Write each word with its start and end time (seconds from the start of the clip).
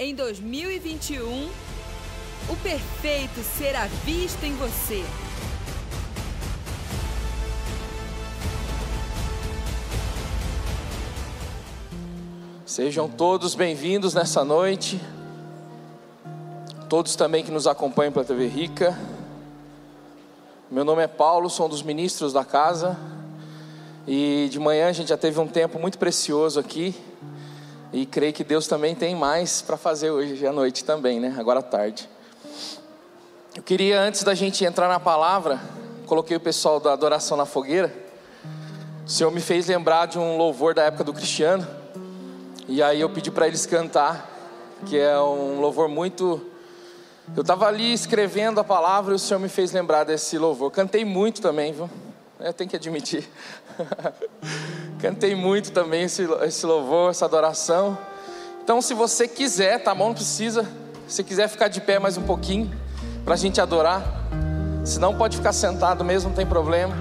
Em 0.00 0.14
2021, 0.14 1.50
o 2.48 2.56
perfeito 2.62 3.42
será 3.42 3.86
visto 4.04 4.44
em 4.44 4.54
você. 4.54 5.04
Sejam 12.64 13.08
todos 13.08 13.56
bem-vindos 13.56 14.14
nessa 14.14 14.44
noite. 14.44 15.00
Todos 16.88 17.16
também 17.16 17.42
que 17.42 17.50
nos 17.50 17.66
acompanham 17.66 18.12
pela 18.12 18.24
TV 18.24 18.46
Rica. 18.46 18.96
Meu 20.70 20.84
nome 20.84 21.02
é 21.02 21.08
Paulo, 21.08 21.50
sou 21.50 21.66
um 21.66 21.68
dos 21.68 21.82
ministros 21.82 22.32
da 22.32 22.44
casa. 22.44 22.96
E 24.06 24.46
de 24.48 24.60
manhã 24.60 24.90
a 24.90 24.92
gente 24.92 25.08
já 25.08 25.16
teve 25.16 25.40
um 25.40 25.48
tempo 25.48 25.76
muito 25.80 25.98
precioso 25.98 26.60
aqui. 26.60 26.94
E 27.92 28.04
creio 28.04 28.34
que 28.34 28.44
Deus 28.44 28.66
também 28.66 28.94
tem 28.94 29.14
mais 29.14 29.62
para 29.62 29.78
fazer 29.78 30.10
hoje 30.10 30.46
à 30.46 30.52
noite 30.52 30.84
também, 30.84 31.18
né? 31.18 31.34
Agora 31.38 31.60
à 31.60 31.62
tarde. 31.62 32.08
Eu 33.56 33.62
queria, 33.62 34.00
antes 34.00 34.22
da 34.22 34.34
gente 34.34 34.62
entrar 34.62 34.88
na 34.88 35.00
palavra, 35.00 35.58
coloquei 36.06 36.36
o 36.36 36.40
pessoal 36.40 36.78
da 36.78 36.92
adoração 36.92 37.34
na 37.34 37.46
fogueira. 37.46 37.92
O 39.06 39.10
Senhor 39.10 39.30
me 39.30 39.40
fez 39.40 39.68
lembrar 39.68 40.04
de 40.04 40.18
um 40.18 40.36
louvor 40.36 40.74
da 40.74 40.82
época 40.82 41.02
do 41.02 41.14
Cristiano. 41.14 41.66
E 42.68 42.82
aí 42.82 43.00
eu 43.00 43.08
pedi 43.08 43.30
para 43.30 43.48
eles 43.48 43.64
cantar, 43.64 44.30
que 44.84 44.98
é 44.98 45.18
um 45.18 45.58
louvor 45.58 45.88
muito. 45.88 46.44
Eu 47.34 47.40
estava 47.40 47.66
ali 47.66 47.90
escrevendo 47.94 48.60
a 48.60 48.64
palavra 48.64 49.12
e 49.12 49.16
o 49.16 49.18
Senhor 49.18 49.40
me 49.40 49.48
fez 49.48 49.72
lembrar 49.72 50.04
desse 50.04 50.36
louvor. 50.36 50.70
Cantei 50.70 51.06
muito 51.06 51.40
também, 51.40 51.72
viu? 51.72 51.88
Eu 52.38 52.52
tenho 52.52 52.68
que 52.68 52.76
admitir. 52.76 53.26
Cantei 55.00 55.34
muito 55.34 55.70
também 55.70 56.04
esse, 56.04 56.28
esse 56.42 56.66
louvor, 56.66 57.10
essa 57.10 57.24
adoração. 57.24 57.96
Então, 58.62 58.82
se 58.82 58.94
você 58.94 59.28
quiser, 59.28 59.82
tá 59.82 59.94
bom? 59.94 60.08
Não 60.08 60.14
precisa. 60.14 60.66
Se 61.06 61.22
quiser 61.22 61.48
ficar 61.48 61.68
de 61.68 61.80
pé 61.80 61.98
mais 61.98 62.16
um 62.16 62.22
pouquinho, 62.22 62.70
para 63.24 63.34
a 63.34 63.36
gente 63.36 63.60
adorar. 63.60 64.02
Se 64.84 64.98
não, 64.98 65.14
pode 65.14 65.36
ficar 65.36 65.52
sentado 65.52 66.04
mesmo, 66.04 66.30
não 66.30 66.36
tem 66.36 66.46
problema. 66.46 66.94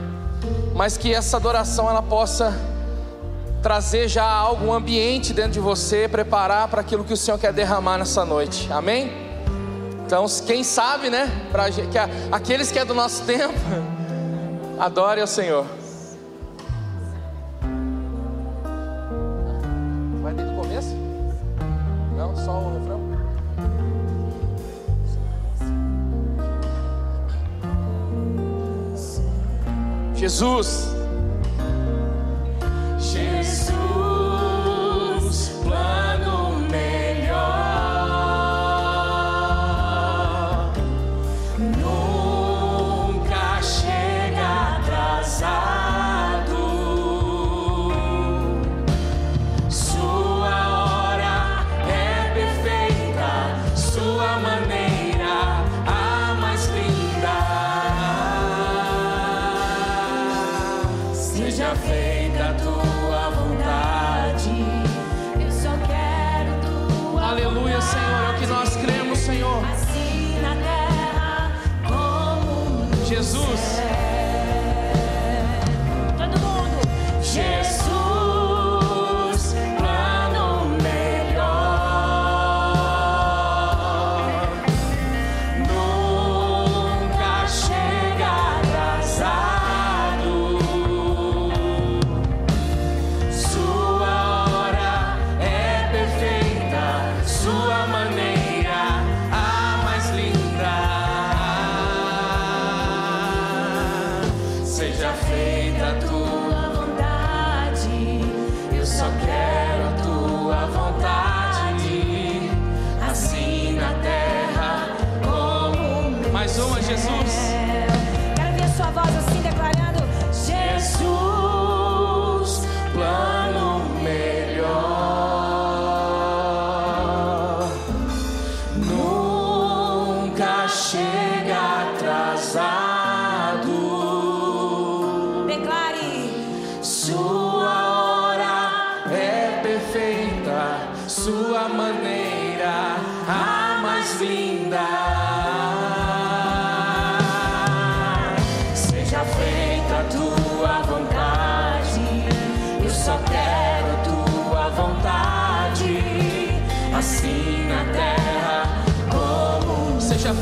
Mas 0.76 0.96
que 0.96 1.14
essa 1.14 1.38
adoração 1.38 1.90
ela 1.90 2.04
possa 2.04 2.54
trazer 3.64 4.08
já 4.08 4.26
algum 4.26 4.72
ambiente 4.72 5.34
dentro 5.34 5.54
de 5.54 5.60
você, 5.60 6.08
preparar 6.08 6.68
para 6.68 6.82
aquilo 6.82 7.04
que 7.04 7.14
o 7.14 7.18
Senhor 7.18 7.40
quer 7.40 7.52
derramar 7.52 7.98
nessa 7.98 8.24
noite. 8.24 8.72
Amém? 8.72 9.12
Então, 10.06 10.26
quem 10.46 10.64
sabe, 10.64 11.10
né? 11.10 11.30
Pra, 11.52 11.70
que, 11.72 11.82
aqueles 12.32 12.72
que 12.72 12.78
é 12.78 12.86
do 12.86 12.94
nosso 12.94 13.24
tempo, 13.28 13.56
adore 14.80 15.20
ao 15.20 15.28
Senhor. 15.28 15.66
Não, 22.28 22.36
só 22.36 22.52
o 22.60 22.74
refrão? 22.74 23.00
Jesus. 30.16 30.88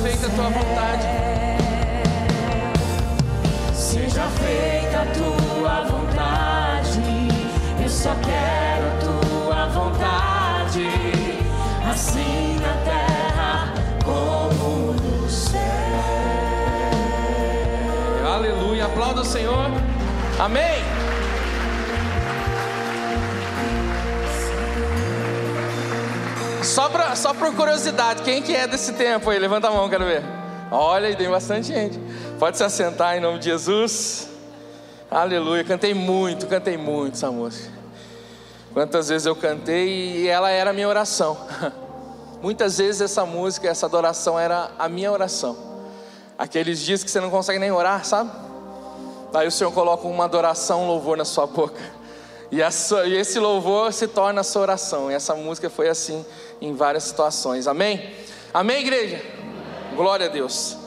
Feita 0.06 0.28
a 0.28 0.30
tua 0.30 0.50
vontade. 0.50 1.08
Seja 3.74 4.24
feita 4.30 5.02
a 5.02 5.06
tua 5.14 5.82
vontade. 5.84 7.02
Eu 7.82 7.90
só 7.90 8.16
quero 8.16 8.88
a 8.88 8.98
tua 9.04 9.68
vontade. 9.68 10.90
Assim 11.90 12.60
na 12.60 12.74
terra 12.84 13.74
como 14.04 14.94
no 14.94 15.30
céu. 15.30 15.62
Aleluia. 18.34 18.86
Aplauda 18.86 19.22
o 19.22 19.26
Senhor. 19.26 19.72
Amém. 20.40 20.95
Só, 26.76 26.90
pra, 26.90 27.16
só 27.16 27.34
por 27.34 27.56
curiosidade, 27.56 28.22
quem 28.22 28.42
que 28.42 28.54
é 28.54 28.68
desse 28.68 28.92
tempo 28.92 29.30
aí? 29.30 29.40
Levanta 29.40 29.70
a 29.70 29.72
mão, 29.72 29.90
quero 29.90 30.04
ver. 30.04 30.22
Olha, 30.70 31.08
aí 31.08 31.16
tem 31.16 31.30
bastante 31.30 31.68
gente. 31.68 31.98
Pode 32.38 32.58
se 32.58 32.66
assentar 32.66 33.16
em 33.16 33.22
nome 33.22 33.40
de 33.40 33.46
Jesus. 33.46 34.28
Aleluia. 35.10 35.64
Cantei 35.64 35.94
muito, 35.94 36.46
cantei 36.48 36.76
muito 36.76 37.14
essa 37.14 37.32
música. 37.32 37.72
Quantas 38.74 39.08
vezes 39.08 39.26
eu 39.26 39.38
cantei 39.38 40.18
e 40.18 40.28
ela 40.28 40.50
era 40.50 40.72
a 40.72 40.74
minha 40.74 40.90
oração. 40.90 41.38
Muitas 42.44 42.78
vezes 42.78 43.00
essa 43.00 43.26
música, 43.26 43.70
essa 43.70 43.86
adoração 43.86 44.38
era 44.38 44.72
a 44.78 44.90
minha 44.90 45.10
oração. 45.10 45.56
Aqueles 46.38 46.82
dias 46.82 47.06
que 47.06 47.10
você 47.10 47.22
não 47.22 47.30
consegue 47.30 47.58
nem 47.58 47.72
orar, 47.72 48.04
sabe? 48.04 48.32
Aí 49.34 49.48
o 49.48 49.52
Senhor 49.52 49.72
coloca 49.72 50.06
uma 50.06 50.26
adoração, 50.26 50.84
um 50.84 50.88
louvor 50.88 51.16
na 51.16 51.24
sua 51.24 51.48
boca. 51.48 51.80
E, 52.52 52.70
sua, 52.70 53.08
e, 53.08 53.16
esse 53.16 53.40
louvor 53.40 53.94
se 53.94 54.08
torna 54.08 54.42
a 54.42 54.44
sua 54.44 54.64
oração. 54.64 55.10
E 55.10 55.14
essa 55.14 55.34
música 55.36 55.70
foi 55.70 55.88
assim 55.88 56.26
em 56.62 56.74
várias 56.74 57.04
situações. 57.04 57.68
Amém? 57.68 58.14
Amém, 58.54 58.82
igreja? 58.82 59.22
Glória 59.96 60.28
a 60.28 60.30
Deus. 60.30 60.78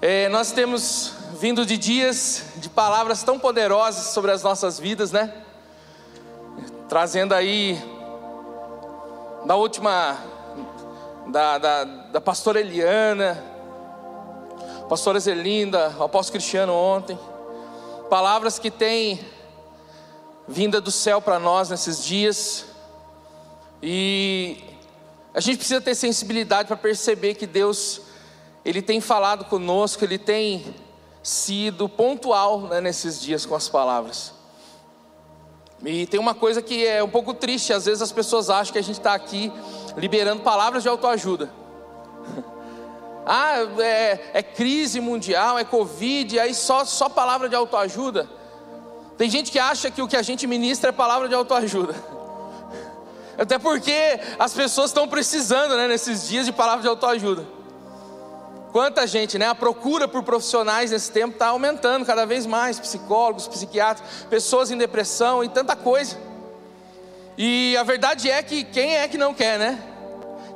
É, 0.00 0.28
nós 0.28 0.52
temos 0.52 1.12
vindo 1.40 1.64
de 1.64 1.76
dias 1.76 2.44
de 2.56 2.68
palavras 2.68 3.22
tão 3.22 3.38
poderosas 3.38 4.12
sobre 4.12 4.30
as 4.30 4.42
nossas 4.42 4.78
vidas, 4.78 5.12
né? 5.12 5.32
Trazendo 6.88 7.34
aí, 7.34 7.82
na 9.44 9.54
última, 9.56 10.18
da, 11.28 11.58
da, 11.58 11.84
da 11.84 12.20
pastora 12.20 12.60
Eliana, 12.60 13.42
pastora 14.88 15.18
Zelinda, 15.18 15.94
o 15.98 16.02
apóstolo 16.02 16.38
Cristiano 16.38 16.74
ontem. 16.74 17.18
Palavras 18.10 18.58
que 18.58 18.70
têm 18.70 19.20
vinda 20.46 20.80
do 20.80 20.90
céu 20.90 21.20
para 21.20 21.38
nós 21.38 21.70
nesses 21.70 22.04
dias. 22.04 22.66
E 23.82 24.62
a 25.34 25.40
gente 25.40 25.56
precisa 25.56 25.80
ter 25.80 25.94
sensibilidade 25.94 26.68
para 26.68 26.76
perceber 26.76 27.34
que 27.34 27.46
Deus, 27.46 28.02
Ele 28.64 28.80
tem 28.80 29.00
falado 29.00 29.46
conosco, 29.46 30.04
Ele 30.04 30.18
tem 30.18 30.74
sido 31.22 31.88
pontual 31.88 32.62
né, 32.62 32.80
nesses 32.80 33.20
dias 33.20 33.46
com 33.46 33.54
as 33.54 33.68
palavras. 33.68 34.34
E 35.84 36.06
tem 36.06 36.20
uma 36.20 36.34
coisa 36.34 36.62
que 36.62 36.86
é 36.86 37.02
um 37.02 37.08
pouco 37.08 37.34
triste, 37.34 37.72
às 37.72 37.86
vezes 37.86 38.02
as 38.02 38.12
pessoas 38.12 38.48
acham 38.48 38.72
que 38.72 38.78
a 38.78 38.82
gente 38.82 38.98
está 38.98 39.14
aqui 39.14 39.52
liberando 39.96 40.42
palavras 40.42 40.84
de 40.84 40.88
autoajuda. 40.88 41.50
ah, 43.26 43.54
é, 43.80 44.30
é, 44.34 44.42
crise 44.42 45.00
mundial, 45.00 45.58
é 45.58 45.64
Covid, 45.64 46.38
aí 46.38 46.54
só, 46.54 46.84
só 46.84 47.08
palavra 47.08 47.48
de 47.48 47.56
autoajuda. 47.56 48.28
Tem 49.18 49.28
gente 49.28 49.50
que 49.50 49.58
acha 49.58 49.90
que 49.90 50.00
o 50.00 50.06
que 50.06 50.16
a 50.16 50.22
gente 50.22 50.46
ministra 50.46 50.90
é 50.90 50.92
palavra 50.92 51.28
de 51.28 51.34
autoajuda. 51.34 51.94
Até 53.38 53.58
porque 53.58 54.20
as 54.38 54.52
pessoas 54.52 54.90
estão 54.90 55.08
precisando, 55.08 55.76
né, 55.76 55.88
nesses 55.88 56.28
dias 56.28 56.46
de 56.46 56.52
palavra 56.52 56.82
de 56.82 56.88
autoajuda. 56.88 57.46
Quanta 58.72 59.06
gente, 59.06 59.38
né? 59.38 59.48
A 59.48 59.54
procura 59.54 60.08
por 60.08 60.22
profissionais 60.22 60.90
nesse 60.90 61.12
tempo 61.12 61.34
está 61.34 61.48
aumentando 61.48 62.06
cada 62.06 62.24
vez 62.24 62.46
mais 62.46 62.80
psicólogos, 62.80 63.46
psiquiatras, 63.46 64.08
pessoas 64.30 64.70
em 64.70 64.78
depressão 64.78 65.44
e 65.44 65.48
tanta 65.48 65.76
coisa. 65.76 66.16
E 67.36 67.76
a 67.76 67.82
verdade 67.82 68.30
é 68.30 68.42
que 68.42 68.64
quem 68.64 68.96
é 68.96 69.06
que 69.06 69.18
não 69.18 69.34
quer, 69.34 69.58
né? 69.58 69.78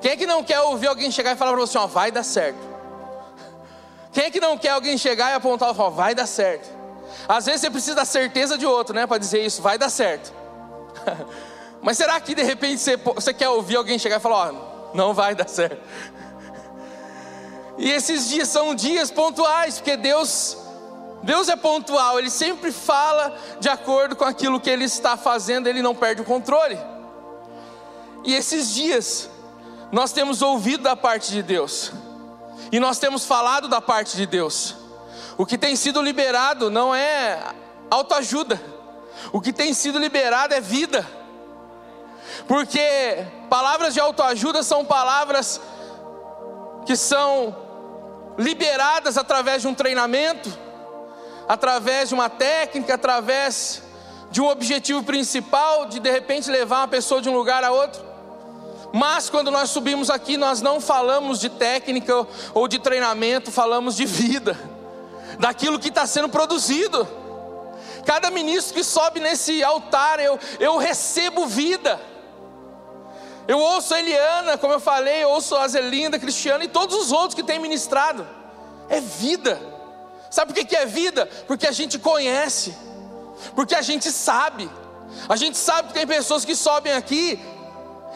Quem 0.00 0.12
é 0.12 0.16
que 0.16 0.26
não 0.26 0.42
quer 0.42 0.60
ouvir 0.60 0.86
alguém 0.86 1.10
chegar 1.10 1.32
e 1.32 1.36
falar 1.36 1.52
para 1.52 1.60
você, 1.60 1.76
ó, 1.76 1.86
vai 1.86 2.10
dar 2.10 2.22
certo? 2.22 2.58
Quem 4.12 4.24
é 4.24 4.30
que 4.30 4.40
não 4.40 4.56
quer 4.56 4.70
alguém 4.70 4.96
chegar 4.96 5.32
e 5.32 5.34
apontar 5.34 5.72
e 5.72 5.74
falar, 5.74 5.90
vai 5.90 6.14
dar 6.14 6.26
certo? 6.26 6.70
Às 7.28 7.44
vezes 7.44 7.60
você 7.60 7.70
precisa 7.70 7.96
da 7.96 8.04
certeza 8.06 8.56
de 8.56 8.64
outro, 8.64 8.94
né? 8.94 9.06
Para 9.06 9.18
dizer 9.18 9.44
isso, 9.44 9.60
vai 9.60 9.76
dar 9.76 9.90
certo. 9.90 10.32
Mas 11.86 11.96
será 11.96 12.20
que 12.20 12.34
de 12.34 12.42
repente 12.42 12.80
você, 12.80 12.96
você 12.96 13.32
quer 13.32 13.48
ouvir 13.48 13.76
alguém 13.76 13.96
chegar 13.96 14.16
e 14.16 14.20
falar, 14.20 14.50
ó, 14.50 14.92
não 14.92 15.14
vai 15.14 15.36
dar 15.36 15.48
certo? 15.48 15.80
E 17.78 17.88
esses 17.88 18.28
dias 18.28 18.48
são 18.48 18.74
dias 18.74 19.08
pontuais, 19.08 19.76
porque 19.76 19.96
Deus, 19.96 20.58
Deus 21.22 21.48
é 21.48 21.54
pontual, 21.54 22.18
Ele 22.18 22.28
sempre 22.28 22.72
fala 22.72 23.38
de 23.60 23.68
acordo 23.68 24.16
com 24.16 24.24
aquilo 24.24 24.58
que 24.58 24.68
Ele 24.68 24.82
está 24.82 25.16
fazendo, 25.16 25.68
Ele 25.68 25.80
não 25.80 25.94
perde 25.94 26.22
o 26.22 26.24
controle. 26.24 26.76
E 28.24 28.34
esses 28.34 28.74
dias, 28.74 29.30
nós 29.92 30.10
temos 30.10 30.42
ouvido 30.42 30.82
da 30.82 30.96
parte 30.96 31.30
de 31.30 31.40
Deus, 31.40 31.92
e 32.72 32.80
nós 32.80 32.98
temos 32.98 33.24
falado 33.24 33.68
da 33.68 33.80
parte 33.80 34.16
de 34.16 34.26
Deus. 34.26 34.74
O 35.38 35.46
que 35.46 35.56
tem 35.56 35.76
sido 35.76 36.02
liberado 36.02 36.68
não 36.68 36.92
é 36.92 37.40
autoajuda, 37.88 38.60
o 39.32 39.40
que 39.40 39.52
tem 39.52 39.72
sido 39.72 40.00
liberado 40.00 40.52
é 40.52 40.60
vida, 40.60 41.06
porque 42.46 43.24
palavras 43.48 43.94
de 43.94 44.00
autoajuda 44.00 44.62
são 44.62 44.84
palavras 44.84 45.60
que 46.84 46.96
são 46.96 47.56
liberadas 48.38 49.16
através 49.16 49.62
de 49.62 49.68
um 49.68 49.74
treinamento, 49.74 50.56
através 51.48 52.08
de 52.08 52.14
uma 52.14 52.28
técnica, 52.28 52.94
através 52.94 53.82
de 54.30 54.40
um 54.40 54.48
objetivo 54.48 55.02
principal, 55.02 55.86
de 55.86 55.98
de 55.98 56.10
repente 56.10 56.50
levar 56.50 56.78
uma 56.78 56.88
pessoa 56.88 57.20
de 57.20 57.28
um 57.28 57.36
lugar 57.36 57.64
a 57.64 57.72
outro. 57.72 58.04
Mas 58.92 59.28
quando 59.28 59.50
nós 59.50 59.70
subimos 59.70 60.10
aqui, 60.10 60.36
nós 60.36 60.62
não 60.62 60.80
falamos 60.80 61.40
de 61.40 61.48
técnica 61.48 62.26
ou 62.54 62.68
de 62.68 62.78
treinamento, 62.78 63.50
falamos 63.50 63.96
de 63.96 64.06
vida, 64.06 64.58
daquilo 65.38 65.78
que 65.78 65.88
está 65.88 66.06
sendo 66.06 66.28
produzido. 66.28 67.06
Cada 68.04 68.30
ministro 68.30 68.74
que 68.74 68.84
sobe 68.84 69.18
nesse 69.18 69.64
altar, 69.64 70.20
eu, 70.20 70.38
eu 70.60 70.76
recebo 70.76 71.46
vida. 71.46 72.00
Eu 73.48 73.58
ouço 73.58 73.94
a 73.94 74.00
Eliana, 74.00 74.58
como 74.58 74.72
eu 74.72 74.80
falei, 74.80 75.22
eu 75.22 75.30
ouço 75.30 75.54
a 75.54 75.68
Zelinda, 75.68 76.18
Cristiano 76.18 76.64
e 76.64 76.68
todos 76.68 76.96
os 76.96 77.12
outros 77.12 77.34
que 77.34 77.42
têm 77.42 77.58
ministrado. 77.58 78.26
É 78.88 79.00
vida. 79.00 79.60
Sabe 80.30 80.52
por 80.52 80.64
que 80.64 80.76
é 80.76 80.84
vida? 80.84 81.26
Porque 81.46 81.66
a 81.66 81.72
gente 81.72 81.98
conhece, 81.98 82.76
porque 83.54 83.74
a 83.74 83.82
gente 83.82 84.10
sabe. 84.10 84.68
A 85.28 85.36
gente 85.36 85.56
sabe 85.56 85.88
que 85.88 85.94
tem 85.94 86.06
pessoas 86.06 86.44
que 86.44 86.56
sobem 86.56 86.92
aqui, 86.92 87.40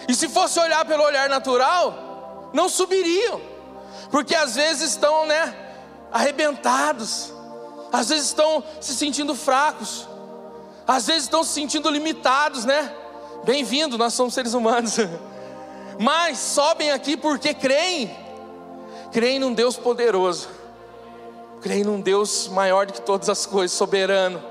e 0.09 0.15
se 0.15 0.29
fosse 0.29 0.59
olhar 0.59 0.85
pelo 0.85 1.03
olhar 1.05 1.29
natural, 1.29 2.50
não 2.53 2.69
subiriam, 2.69 3.41
porque 4.11 4.35
às 4.35 4.55
vezes 4.55 4.91
estão, 4.91 5.26
né, 5.26 5.55
arrebentados, 6.11 7.33
às 7.93 8.09
vezes 8.09 8.26
estão 8.26 8.62
se 8.81 8.94
sentindo 8.94 9.35
fracos, 9.35 10.09
às 10.87 11.06
vezes 11.06 11.25
estão 11.25 11.44
se 11.44 11.50
sentindo 11.50 11.88
limitados, 11.88 12.65
né? 12.65 12.93
Bem-vindo, 13.44 13.96
nós 13.96 14.12
somos 14.12 14.34
seres 14.34 14.52
humanos. 14.52 14.96
Mas 15.98 16.38
sobem 16.38 16.90
aqui 16.90 17.16
porque 17.16 17.54
creem. 17.54 18.10
Creem 19.12 19.38
num 19.38 19.52
Deus 19.52 19.76
poderoso. 19.76 20.48
Creem 21.62 21.84
num 21.84 22.00
Deus 22.00 22.48
maior 22.48 22.87
do 22.87 22.92
que 22.92 23.02
todas 23.02 23.28
as 23.28 23.46
coisas, 23.46 23.76
soberano. 23.76 24.42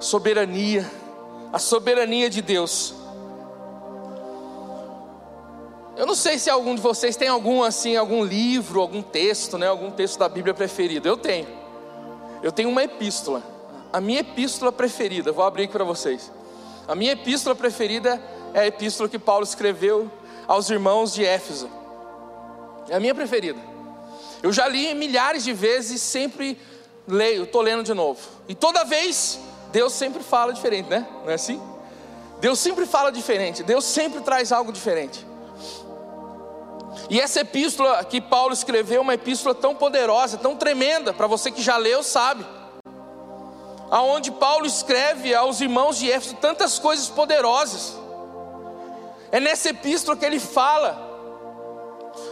Soberania. 0.00 0.90
A 1.52 1.58
soberania 1.58 2.28
de 2.28 2.42
Deus. 2.42 2.94
Eu 5.96 6.06
não 6.06 6.14
sei 6.14 6.38
se 6.38 6.48
algum 6.48 6.74
de 6.74 6.80
vocês 6.80 7.14
tem 7.14 7.28
algum 7.28 7.62
assim, 7.62 7.96
algum 7.96 8.24
livro, 8.24 8.80
algum 8.80 9.02
texto, 9.02 9.58
né, 9.58 9.66
algum 9.66 9.90
texto 9.90 10.18
da 10.18 10.28
Bíblia 10.28 10.54
preferido. 10.54 11.06
Eu 11.06 11.16
tenho. 11.16 11.46
Eu 12.42 12.50
tenho 12.50 12.68
uma 12.68 12.82
epístola. 12.82 13.42
A 13.92 14.00
minha 14.00 14.20
epístola 14.20 14.72
preferida, 14.72 15.30
vou 15.30 15.44
abrir 15.44 15.64
aqui 15.64 15.72
para 15.72 15.84
vocês. 15.84 16.30
A 16.90 16.96
minha 16.96 17.12
epístola 17.12 17.54
preferida 17.54 18.20
é 18.52 18.62
a 18.62 18.66
epístola 18.66 19.08
que 19.08 19.16
Paulo 19.16 19.44
escreveu 19.44 20.10
aos 20.48 20.68
irmãos 20.70 21.14
de 21.14 21.24
Éfeso. 21.24 21.70
É 22.88 22.96
a 22.96 22.98
minha 22.98 23.14
preferida. 23.14 23.60
Eu 24.42 24.52
já 24.52 24.66
li 24.66 24.92
milhares 24.92 25.44
de 25.44 25.52
vezes 25.52 25.92
e 25.92 25.98
sempre 26.00 26.58
leio, 27.06 27.44
estou 27.44 27.62
lendo 27.62 27.84
de 27.84 27.94
novo. 27.94 28.18
E 28.48 28.56
toda 28.56 28.82
vez, 28.82 29.38
Deus 29.70 29.92
sempre 29.92 30.20
fala 30.20 30.52
diferente, 30.52 30.90
né? 30.90 31.06
Não 31.22 31.30
é 31.30 31.34
assim? 31.34 31.62
Deus 32.40 32.58
sempre 32.58 32.84
fala 32.84 33.12
diferente, 33.12 33.62
Deus 33.62 33.84
sempre 33.84 34.20
traz 34.22 34.50
algo 34.50 34.72
diferente. 34.72 35.24
E 37.08 37.20
essa 37.20 37.42
epístola 37.42 38.02
que 38.02 38.20
Paulo 38.20 38.52
escreveu 38.52 38.98
é 38.98 39.00
uma 39.00 39.14
epístola 39.14 39.54
tão 39.54 39.76
poderosa, 39.76 40.38
tão 40.38 40.56
tremenda, 40.56 41.14
para 41.14 41.28
você 41.28 41.52
que 41.52 41.62
já 41.62 41.76
leu, 41.76 42.02
sabe 42.02 42.44
aonde 43.90 44.30
Paulo 44.30 44.66
escreve 44.66 45.34
aos 45.34 45.60
irmãos 45.60 45.98
de 45.98 46.10
Éfeso 46.10 46.36
tantas 46.36 46.78
coisas 46.78 47.08
poderosas. 47.08 47.98
É 49.32 49.40
nessa 49.40 49.70
epístola 49.70 50.16
que 50.16 50.24
ele 50.24 50.38
fala 50.38 51.08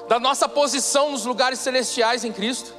da 0.09 0.21
nossa 0.21 0.49
posição 0.49 1.11
nos 1.11 1.25
lugares 1.25 1.59
celestiais 1.59 2.25
em 2.25 2.33
Cristo. 2.33 2.73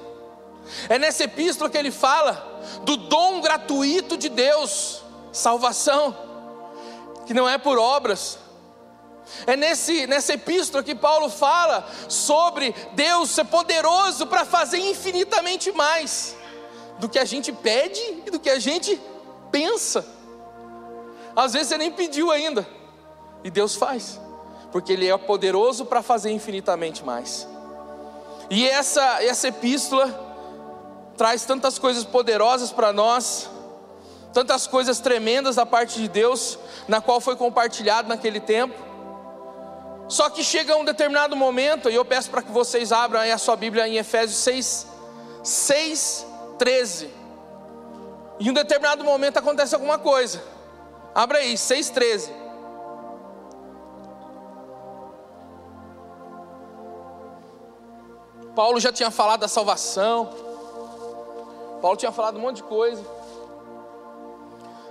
É 0.87 0.97
nessa 0.97 1.23
epístola 1.23 1.69
que 1.69 1.77
ele 1.77 1.91
fala 1.91 2.61
do 2.83 2.95
dom 2.95 3.41
gratuito 3.41 4.17
de 4.17 4.29
Deus, 4.29 5.03
salvação, 5.31 6.15
que 7.25 7.33
não 7.33 7.47
é 7.47 7.57
por 7.57 7.77
obras. 7.77 8.37
É 9.45 9.55
nesse, 9.55 10.07
nessa 10.07 10.33
epístola 10.33 10.83
que 10.83 10.95
Paulo 10.95 11.29
fala 11.29 11.87
sobre 12.07 12.73
Deus 12.93 13.29
ser 13.29 13.45
poderoso 13.45 14.25
para 14.25 14.43
fazer 14.43 14.79
infinitamente 14.79 15.71
mais 15.71 16.35
do 16.99 17.07
que 17.07 17.17
a 17.17 17.25
gente 17.25 17.51
pede 17.51 18.01
e 18.25 18.29
do 18.29 18.39
que 18.39 18.49
a 18.49 18.59
gente 18.59 18.99
pensa. 19.51 20.05
Às 21.35 21.53
vezes 21.53 21.69
você 21.69 21.77
nem 21.77 21.91
pediu 21.91 22.31
ainda, 22.31 22.67
e 23.43 23.49
Deus 23.49 23.75
faz, 23.75 24.19
porque 24.71 24.93
Ele 24.93 25.07
é 25.07 25.17
poderoso 25.17 25.85
para 25.85 26.01
fazer 26.01 26.31
infinitamente 26.31 27.03
mais. 27.03 27.47
E 28.49 28.67
essa, 28.67 29.23
essa 29.23 29.47
epístola 29.47 30.27
traz 31.15 31.45
tantas 31.45 31.79
coisas 31.79 32.03
poderosas 32.03 32.71
para 32.71 32.91
nós, 32.91 33.49
tantas 34.33 34.67
coisas 34.67 34.99
tremendas 34.99 35.55
da 35.55 35.65
parte 35.65 35.99
de 35.99 36.07
Deus, 36.07 36.59
na 36.87 36.99
qual 36.99 37.21
foi 37.21 37.35
compartilhado 37.35 38.09
naquele 38.09 38.39
tempo. 38.39 38.75
Só 40.07 40.29
que 40.29 40.43
chega 40.43 40.75
um 40.75 40.83
determinado 40.83 41.35
momento, 41.35 41.89
e 41.89 41.95
eu 41.95 42.03
peço 42.03 42.29
para 42.31 42.41
que 42.41 42.51
vocês 42.51 42.91
abram 42.91 43.21
a 43.21 43.37
sua 43.37 43.55
Bíblia 43.55 43.87
em 43.87 43.97
Efésios 43.97 44.39
6, 44.39 44.87
6 45.43 46.28
13. 46.59 47.09
Em 48.39 48.49
um 48.49 48.53
determinado 48.53 49.03
momento 49.03 49.37
acontece 49.37 49.73
alguma 49.73 49.97
coisa. 49.97 50.43
Abra 51.15 51.39
aí, 51.39 51.55
6,13. 51.55 52.29
Paulo 58.55 58.79
já 58.79 58.91
tinha 58.91 59.09
falado 59.09 59.39
da 59.39 59.47
salvação. 59.47 60.29
Paulo 61.81 61.97
tinha 61.97 62.11
falado 62.11 62.37
um 62.37 62.41
monte 62.41 62.57
de 62.57 62.63
coisa. 62.63 63.03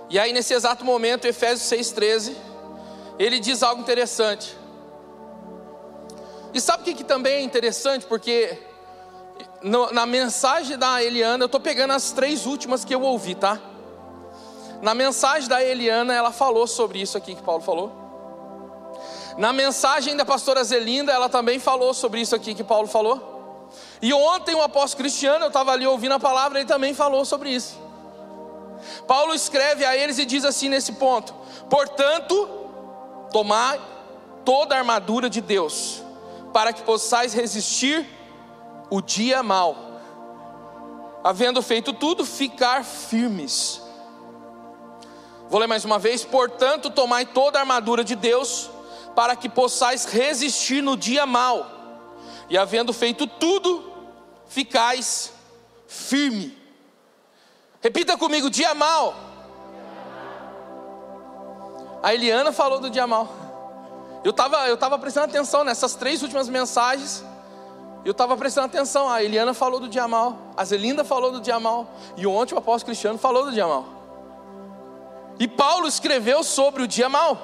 E 0.09 0.17
aí, 0.17 0.33
nesse 0.33 0.53
exato 0.53 0.83
momento, 0.83 1.25
Efésios 1.25 1.69
6,13, 1.69 2.35
ele 3.19 3.39
diz 3.39 3.61
algo 3.61 3.81
interessante. 3.81 4.57
E 6.51 6.59
sabe 6.59 6.81
o 6.81 6.85
que, 6.85 6.95
que 6.95 7.03
também 7.03 7.35
é 7.35 7.41
interessante? 7.41 8.07
Porque 8.07 8.57
no, 9.61 9.91
na 9.91 10.05
mensagem 10.05 10.77
da 10.77 11.03
Eliana, 11.03 11.43
eu 11.43 11.47
estou 11.47 11.59
pegando 11.59 11.91
as 11.93 12.11
três 12.11 12.45
últimas 12.45 12.85
que 12.85 12.93
eu 12.93 13.01
ouvi, 13.01 13.35
tá? 13.35 13.59
Na 14.81 14.93
mensagem 14.93 15.49
da 15.49 15.63
Eliana, 15.63 16.13
ela 16.13 16.31
falou 16.31 16.65
sobre 16.65 17.01
isso 17.01 17.17
aqui 17.17 17.35
que 17.35 17.43
Paulo 17.43 17.61
falou. 17.61 17.91
Na 19.37 19.51
mensagem 19.51 20.15
da 20.15 20.25
pastora 20.25 20.63
Zelinda, 20.63 21.11
ela 21.11 21.29
também 21.29 21.59
falou 21.59 21.93
sobre 21.93 22.21
isso 22.21 22.35
aqui 22.35 22.53
que 22.53 22.63
Paulo 22.63 22.87
falou. 22.87 23.67
E 24.01 24.13
ontem 24.13 24.55
o 24.55 24.61
apóstolo 24.61 25.03
Cristiano, 25.03 25.45
eu 25.45 25.49
estava 25.49 25.71
ali 25.71 25.85
ouvindo 25.85 26.13
a 26.13 26.19
palavra, 26.19 26.59
ele 26.59 26.67
também 26.67 26.93
falou 26.93 27.25
sobre 27.25 27.49
isso. 27.49 27.77
Paulo 29.07 29.33
escreve 29.33 29.83
a 29.83 29.95
eles 29.95 30.17
e 30.17 30.25
diz 30.25 30.45
assim 30.45 30.69
nesse 30.69 30.93
ponto: 30.93 31.33
Portanto, 31.69 32.49
tomai 33.31 33.79
toda 34.45 34.75
a 34.75 34.79
armadura 34.79 35.29
de 35.29 35.41
Deus, 35.41 36.01
para 36.53 36.71
que 36.71 36.81
possais 36.81 37.33
resistir 37.33 38.18
o 38.89 39.01
dia 39.01 39.43
mal. 39.43 39.75
Havendo 41.23 41.61
feito 41.61 41.93
tudo, 41.93 42.25
ficar 42.25 42.83
firmes. 42.83 43.81
Vou 45.49 45.59
ler 45.59 45.67
mais 45.67 45.83
uma 45.83 45.99
vez: 45.99 46.23
Portanto, 46.23 46.89
tomai 46.89 47.25
toda 47.25 47.57
a 47.57 47.61
armadura 47.61 48.03
de 48.03 48.15
Deus, 48.15 48.69
para 49.15 49.35
que 49.35 49.49
possais 49.49 50.05
resistir 50.05 50.81
no 50.81 50.95
dia 50.95 51.25
mal, 51.25 51.65
e 52.49 52.57
havendo 52.57 52.93
feito 52.93 53.27
tudo, 53.27 53.91
ficais 54.47 55.33
firme. 55.87 56.57
Repita 57.81 58.17
comigo: 58.17 58.49
dia 58.49 58.73
mal. 58.73 59.15
A 62.01 62.13
Eliana 62.13 62.51
falou 62.51 62.79
do 62.79 62.89
dia 62.89 63.05
mal. 63.05 63.27
Eu 64.23 64.31
estava 64.31 64.67
eu 64.67 64.77
tava 64.77 64.97
prestando 64.97 65.27
atenção 65.27 65.63
nessas 65.63 65.95
três 65.95 66.21
últimas 66.21 66.47
mensagens. 66.47 67.23
Eu 68.05 68.11
estava 68.11 68.35
prestando 68.37 68.67
atenção. 68.67 69.09
A 69.09 69.23
Eliana 69.23 69.53
falou 69.53 69.79
do 69.79 69.87
dia 69.87 70.07
mal. 70.07 70.37
A 70.55 70.63
Zelinda 70.63 71.03
falou 71.03 71.31
do 71.31 71.41
dia 71.41 71.59
mal. 71.59 71.87
E 72.15 72.25
ontem 72.25 72.55
o 72.55 72.57
apóstolo 72.57 72.87
Cristiano 72.87 73.17
falou 73.17 73.45
do 73.45 73.51
dia 73.51 73.67
mal. 73.67 73.85
E 75.39 75.47
Paulo 75.47 75.87
escreveu 75.87 76.43
sobre 76.43 76.83
o 76.83 76.87
dia 76.87 77.07
mal. 77.09 77.37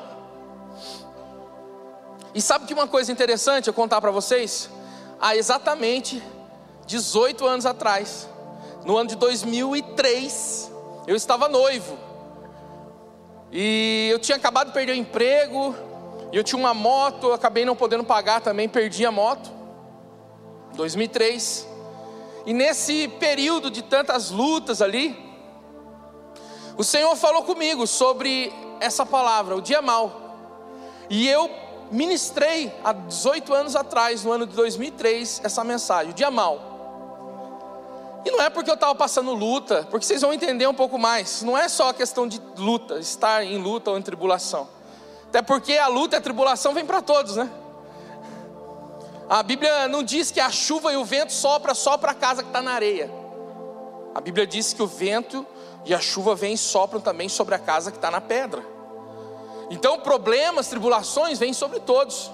E 2.34 2.42
sabe 2.42 2.66
que 2.66 2.74
uma 2.74 2.88
coisa 2.88 3.12
interessante 3.12 3.68
eu 3.68 3.74
contar 3.74 4.02
para 4.02 4.12
vocês? 4.12 4.70
Há 5.22 5.38
exatamente 5.38 6.22
18 6.86 7.46
anos 7.46 7.66
atrás, 7.66 8.30
no 8.86 8.98
ano 8.98 9.10
de 9.10 9.16
2003, 9.16 10.72
eu 11.08 11.16
estava 11.16 11.48
noivo. 11.48 11.98
E 13.52 14.10
eu 14.12 14.20
tinha 14.20 14.36
acabado 14.36 14.68
de 14.68 14.74
perder 14.74 14.92
o 14.92 14.96
emprego, 14.96 15.74
eu 16.34 16.44
tinha 16.44 16.60
uma 16.60 16.74
moto, 16.74 17.32
acabei 17.32 17.64
não 17.64 17.76
podendo 17.76 18.04
pagar 18.04 18.42
também, 18.42 18.68
perdi 18.68 19.06
a 19.06 19.12
moto. 19.12 19.50
2003. 20.75 21.67
E 22.46 22.53
nesse 22.53 23.08
período 23.08 23.72
de 23.72 23.82
tantas 23.82 24.29
lutas 24.29 24.82
ali, 24.82 25.17
o 26.77 26.84
Senhor 26.84 27.15
falou 27.15 27.44
comigo 27.44 27.88
sobre 27.88 28.53
essa 28.79 29.05
palavra, 29.05 29.55
o 29.55 29.62
dia 29.62 29.82
mal. 29.82 30.22
E 31.10 31.27
eu 31.27 31.50
ministrei 31.91 32.72
há 32.84 32.94
18 32.94 33.53
anos 33.53 33.75
atrás, 33.75 34.24
no 34.24 34.32
ano 34.32 34.46
de 34.46 34.55
2003, 34.55 35.41
essa 35.44 35.63
mensagem, 35.63 36.12
o 36.12 36.13
dia 36.13 36.29
mal. 36.29 36.75
E 38.25 38.32
não 38.32 38.41
é 38.41 38.50
porque 38.50 38.70
eu 38.70 38.75
estava 38.75 38.96
passando 38.96 39.34
luta, 39.34 39.88
porque 39.89 40.05
vocês 40.05 40.22
vão 40.22 40.34
entender 40.34 40.67
um 40.67 40.74
pouco 40.74 40.98
mais. 40.98 41.44
Não 41.44 41.55
é 41.55 41.70
só 41.70 41.89
a 41.89 41.94
questão 41.94 42.27
de 42.27 42.41
luta, 42.58 42.98
estar 43.00 43.44
em 43.44 43.58
luta 43.60 43.91
ou 43.91 43.98
em 44.00 44.01
tribulação. 44.01 44.67
Até 45.29 45.44
porque 45.44 45.77
a 45.77 45.88
luta 45.88 46.15
e 46.15 46.17
a 46.17 46.22
tribulação 46.22 46.74
vem 46.74 46.86
para 46.86 47.01
todos, 47.01 47.36
né? 47.36 47.50
A 49.27 49.41
Bíblia 49.41 49.88
não 49.88 50.03
diz 50.03 50.29
que 50.29 50.39
a 50.39 50.51
chuva 50.51 50.94
e 50.94 50.98
o 50.98 51.03
vento 51.03 51.34
sopra 51.34 51.74
só 51.74 51.98
para 51.98 52.12
a 52.12 52.15
casa 52.15 52.44
que 52.44 52.50
está 52.50 52.62
na 52.62 52.72
areia. 52.72 53.12
A 54.13 54.22
Bíblia 54.22 54.46
diz 54.46 54.72
que 54.72 54.84
o 54.84 54.88
vento 54.88 55.46
e 55.84 55.94
a 55.94 56.00
chuva 56.00 56.36
vêm 56.36 56.53
e 56.53 56.58
sopram 56.58 57.01
também 57.01 57.27
sobre 57.27 57.55
a 57.55 57.60
casa 57.60 57.91
que 57.91 57.98
está 57.98 58.12
na 58.12 58.22
pedra. 58.22 58.63
Então 59.70 60.00
problemas, 60.00 60.67
tribulações 60.67 61.39
vêm 61.39 61.53
sobre 61.53 61.79
todos. 61.79 62.32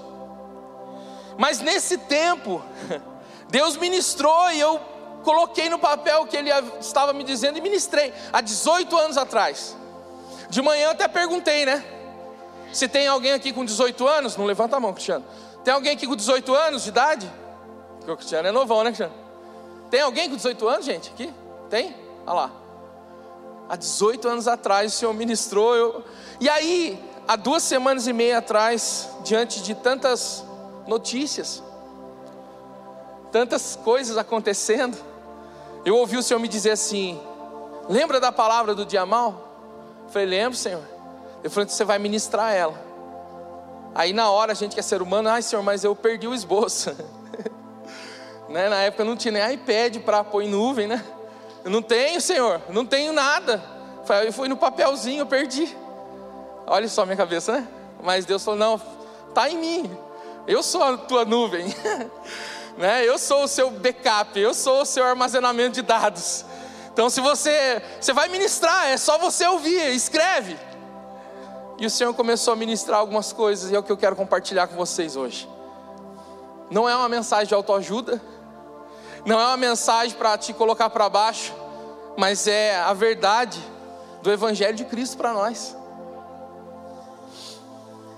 Mas 1.38 1.62
nesse 1.62 1.98
tempo, 1.98 2.62
Deus 3.50 3.78
ministrou 3.78 4.52
e 4.52 4.60
eu 4.60 4.80
coloquei 5.24 5.70
no 5.70 5.80
papel 5.80 6.24
o 6.24 6.28
que 6.28 6.36
Ele 6.36 6.50
estava 6.80 7.14
me 7.14 7.24
dizendo 7.24 7.58
e 7.58 7.62
ministrei 7.62 8.14
há 8.34 8.42
18 8.42 8.98
anos 8.98 9.18
atrás. 9.18 9.78
De 10.50 10.62
manhã 10.62 10.92
até 10.92 11.08
perguntei, 11.08 11.66
né? 11.66 11.84
Se 12.74 12.88
tem 12.88 13.08
alguém 13.08 13.32
aqui 13.32 13.52
com 13.54 13.64
18 13.64 14.08
anos, 14.08 14.36
não 14.36 14.46
levanta 14.46 14.76
a 14.76 14.80
mão, 14.80 14.94
Cristiano. 14.94 15.26
Tem 15.64 15.74
alguém 15.74 15.94
aqui 15.94 16.08
com 16.08 16.16
18 16.16 16.54
anos 16.56 16.84
de 16.84 16.90
idade? 16.90 17.32
Porque 17.98 18.12
o 18.12 18.18
Cristiano 18.18 18.48
é 18.48 18.52
novão, 18.52 18.84
né, 18.84 18.90
Cristiano? 18.90 19.14
Tem 19.90 20.02
alguém 20.02 20.30
com 20.30 20.36
18 20.36 20.68
anos, 20.68 20.86
gente, 20.86 21.10
aqui? 21.10 21.34
Tem? 21.70 21.96
Olha 22.26 22.34
lá. 22.34 22.52
Há 23.70 23.76
18 23.76 24.28
anos 24.28 24.48
atrás 24.48 24.94
o 24.94 24.98
Senhor 24.98 25.14
ministrou. 25.14 25.76
Eu... 25.76 26.04
E 26.40 26.50
aí, 26.50 27.00
há 27.28 27.36
duas 27.36 27.64
semanas 27.64 28.08
e 28.08 28.14
meia 28.14 28.40
atrás, 28.40 29.10
diante 29.24 29.62
de 29.62 29.76
tantas 29.76 30.44
notícias, 30.88 31.62
tantas 33.32 33.76
coisas 33.76 34.18
acontecendo, 34.18 34.98
eu 35.86 35.96
ouvi 35.96 36.18
o 36.18 36.24
Senhor 36.24 36.40
me 36.40 36.48
dizer 36.48 36.72
assim: 36.72 37.20
Lembra 37.88 38.20
da 38.20 38.32
palavra 38.32 38.76
do 38.76 38.86
dia 38.86 39.06
mal? 39.06 40.04
Eu 40.06 40.10
falei: 40.10 40.28
Lembro, 40.28 40.58
Senhor. 40.58 40.84
Eu 41.44 41.50
falei: 41.50 41.70
Você 41.70 41.84
vai 41.84 42.00
ministrar 42.00 42.54
ela. 42.54 42.91
Aí 43.94 44.14
na 44.14 44.30
hora 44.30 44.54
a 44.54 44.56
gente 44.56 44.74
que 44.74 44.80
é 44.80 44.84
ser 44.84 45.02
humano, 45.02 45.30
ai 45.30 45.42
senhor, 45.42 45.62
mas 45.62 45.84
eu 45.84 45.96
perdi 45.96 46.28
o 46.28 46.34
esboço. 46.34 46.96
né? 48.48 48.70
Na 48.70 48.82
época 48.82 49.04
não 49.04 49.16
tinha 49.16 49.32
nem 49.32 49.54
iPad 49.54 49.98
para 50.00 50.24
pôr 50.24 50.44
em 50.44 50.50
nuvem, 50.50 50.88
né? 50.88 51.04
Eu 51.64 51.72
não 51.72 51.82
tenho, 51.82 52.20
senhor, 52.20 52.62
não 52.70 52.86
tenho 52.86 53.14
nada. 53.14 53.62
Eu 54.26 54.34
fui 54.34 54.48
no 54.48 54.58
papelzinho, 54.58 55.20
eu 55.22 55.26
perdi. 55.26 55.76
Olha 56.66 56.88
só 56.88 57.06
minha 57.06 57.18
cabeça, 57.18 57.54
né? 57.54 57.68
Mas 58.02 58.26
Deus 58.26 58.44
falou: 58.44 58.60
não, 58.60 58.82
tá 59.34 59.50
em 59.50 59.58
mim. 59.58 59.98
Eu 60.48 60.64
sou 60.64 60.84
a 60.84 60.98
tua 60.98 61.24
nuvem. 61.24 61.66
né? 62.78 63.08
Eu 63.08 63.18
sou 63.18 63.44
o 63.44 63.48
seu 63.48 63.70
backup, 63.70 64.40
eu 64.40 64.54
sou 64.54 64.82
o 64.82 64.86
seu 64.86 65.04
armazenamento 65.04 65.76
de 65.76 65.82
dados. 65.82 66.46
Então, 66.92 67.10
se 67.10 67.22
você, 67.22 67.82
você 68.00 68.12
vai 68.12 68.28
ministrar, 68.28 68.90
é 68.90 68.98
só 68.98 69.18
você 69.18 69.46
ouvir, 69.48 69.94
escreve. 69.94 70.58
E 71.82 71.86
o 71.88 71.90
Senhor 71.90 72.14
começou 72.14 72.54
a 72.54 72.56
ministrar 72.56 73.00
algumas 73.00 73.34
coisas 73.34 73.72
e 73.72 73.76
é 73.76 73.80
o 73.80 73.82
que 73.82 73.92
eu 73.92 73.98
quero 73.98 74.16
compartilhar 74.16 74.68
com 74.68 74.76
vocês 74.76 75.16
hoje. 75.16 75.50
Não 76.70 76.88
é 76.88 76.96
uma 76.96 77.10
mensagem 77.10 77.48
de 77.48 77.56
autoajuda, 77.56 78.22
não 79.26 79.40
é 79.40 79.48
uma 79.48 79.58
mensagem 79.58 80.16
para 80.16 80.38
te 80.38 80.54
colocar 80.54 80.92
para 80.92 81.10
baixo, 81.10 81.52
mas 82.16 82.46
é 82.46 82.76
a 82.76 82.94
verdade 82.94 83.60
do 84.22 84.32
Evangelho 84.32 84.76
de 84.76 84.86
Cristo 84.86 85.18
para 85.18 85.34
nós. 85.34 85.76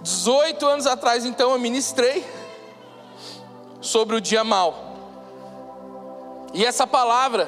18 0.01 0.65
anos 0.67 0.85
atrás, 0.85 1.23
então, 1.23 1.51
eu 1.51 1.57
ministrei 1.57 2.29
sobre 3.79 4.17
o 4.17 4.19
dia 4.19 4.43
mal. 4.43 4.75
E 6.53 6.65
essa 6.65 6.85
palavra, 6.85 7.47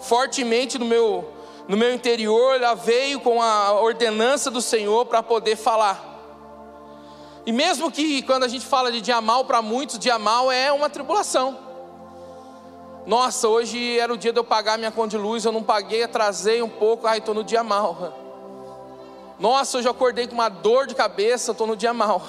fortemente 0.00 0.80
no 0.80 0.84
meu 0.84 1.37
no 1.68 1.76
meu 1.76 1.94
interior, 1.94 2.56
ela 2.56 2.74
veio 2.74 3.20
com 3.20 3.42
a 3.42 3.78
ordenança 3.78 4.50
do 4.50 4.62
Senhor 4.62 5.04
para 5.04 5.22
poder 5.22 5.54
falar. 5.54 6.02
E 7.44 7.52
mesmo 7.52 7.90
que 7.90 8.22
quando 8.22 8.44
a 8.44 8.48
gente 8.48 8.64
fala 8.64 8.90
de 8.90 9.02
dia 9.02 9.20
mal, 9.20 9.44
para 9.44 9.60
muitos, 9.60 9.98
dia 9.98 10.18
mal 10.18 10.50
é 10.50 10.72
uma 10.72 10.88
tribulação. 10.88 11.58
Nossa, 13.06 13.48
hoje 13.48 13.98
era 13.98 14.12
o 14.12 14.16
dia 14.16 14.32
de 14.32 14.38
eu 14.40 14.44
pagar 14.44 14.78
minha 14.78 14.90
conta 14.90 15.10
de 15.10 15.18
luz, 15.18 15.44
eu 15.44 15.52
não 15.52 15.62
paguei, 15.62 16.02
atrasei 16.02 16.62
um 16.62 16.68
pouco, 16.70 17.06
ai, 17.06 17.18
estou 17.18 17.34
no 17.34 17.44
dia 17.44 17.62
mal. 17.62 18.14
Nossa, 19.38 19.76
hoje 19.76 19.86
eu 19.86 19.92
acordei 19.92 20.26
com 20.26 20.34
uma 20.34 20.48
dor 20.48 20.86
de 20.86 20.94
cabeça, 20.94 21.52
estou 21.52 21.66
no 21.66 21.76
dia 21.76 21.92
mal. 21.92 22.22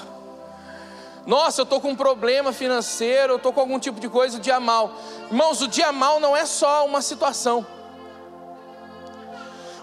Nossa, 1.26 1.62
eu 1.62 1.64
estou 1.64 1.80
com 1.80 1.90
um 1.90 1.96
problema 1.96 2.52
financeiro, 2.52 3.34
eu 3.34 3.36
estou 3.36 3.54
com 3.54 3.60
algum 3.60 3.78
tipo 3.78 4.00
de 4.00 4.08
coisa, 4.08 4.36
o 4.36 4.40
dia 4.40 4.60
mal. 4.60 4.92
Irmãos, 5.30 5.62
o 5.62 5.68
dia 5.68 5.92
mal 5.92 6.20
não 6.20 6.36
é 6.36 6.44
só 6.44 6.84
uma 6.84 7.00
situação. 7.00 7.79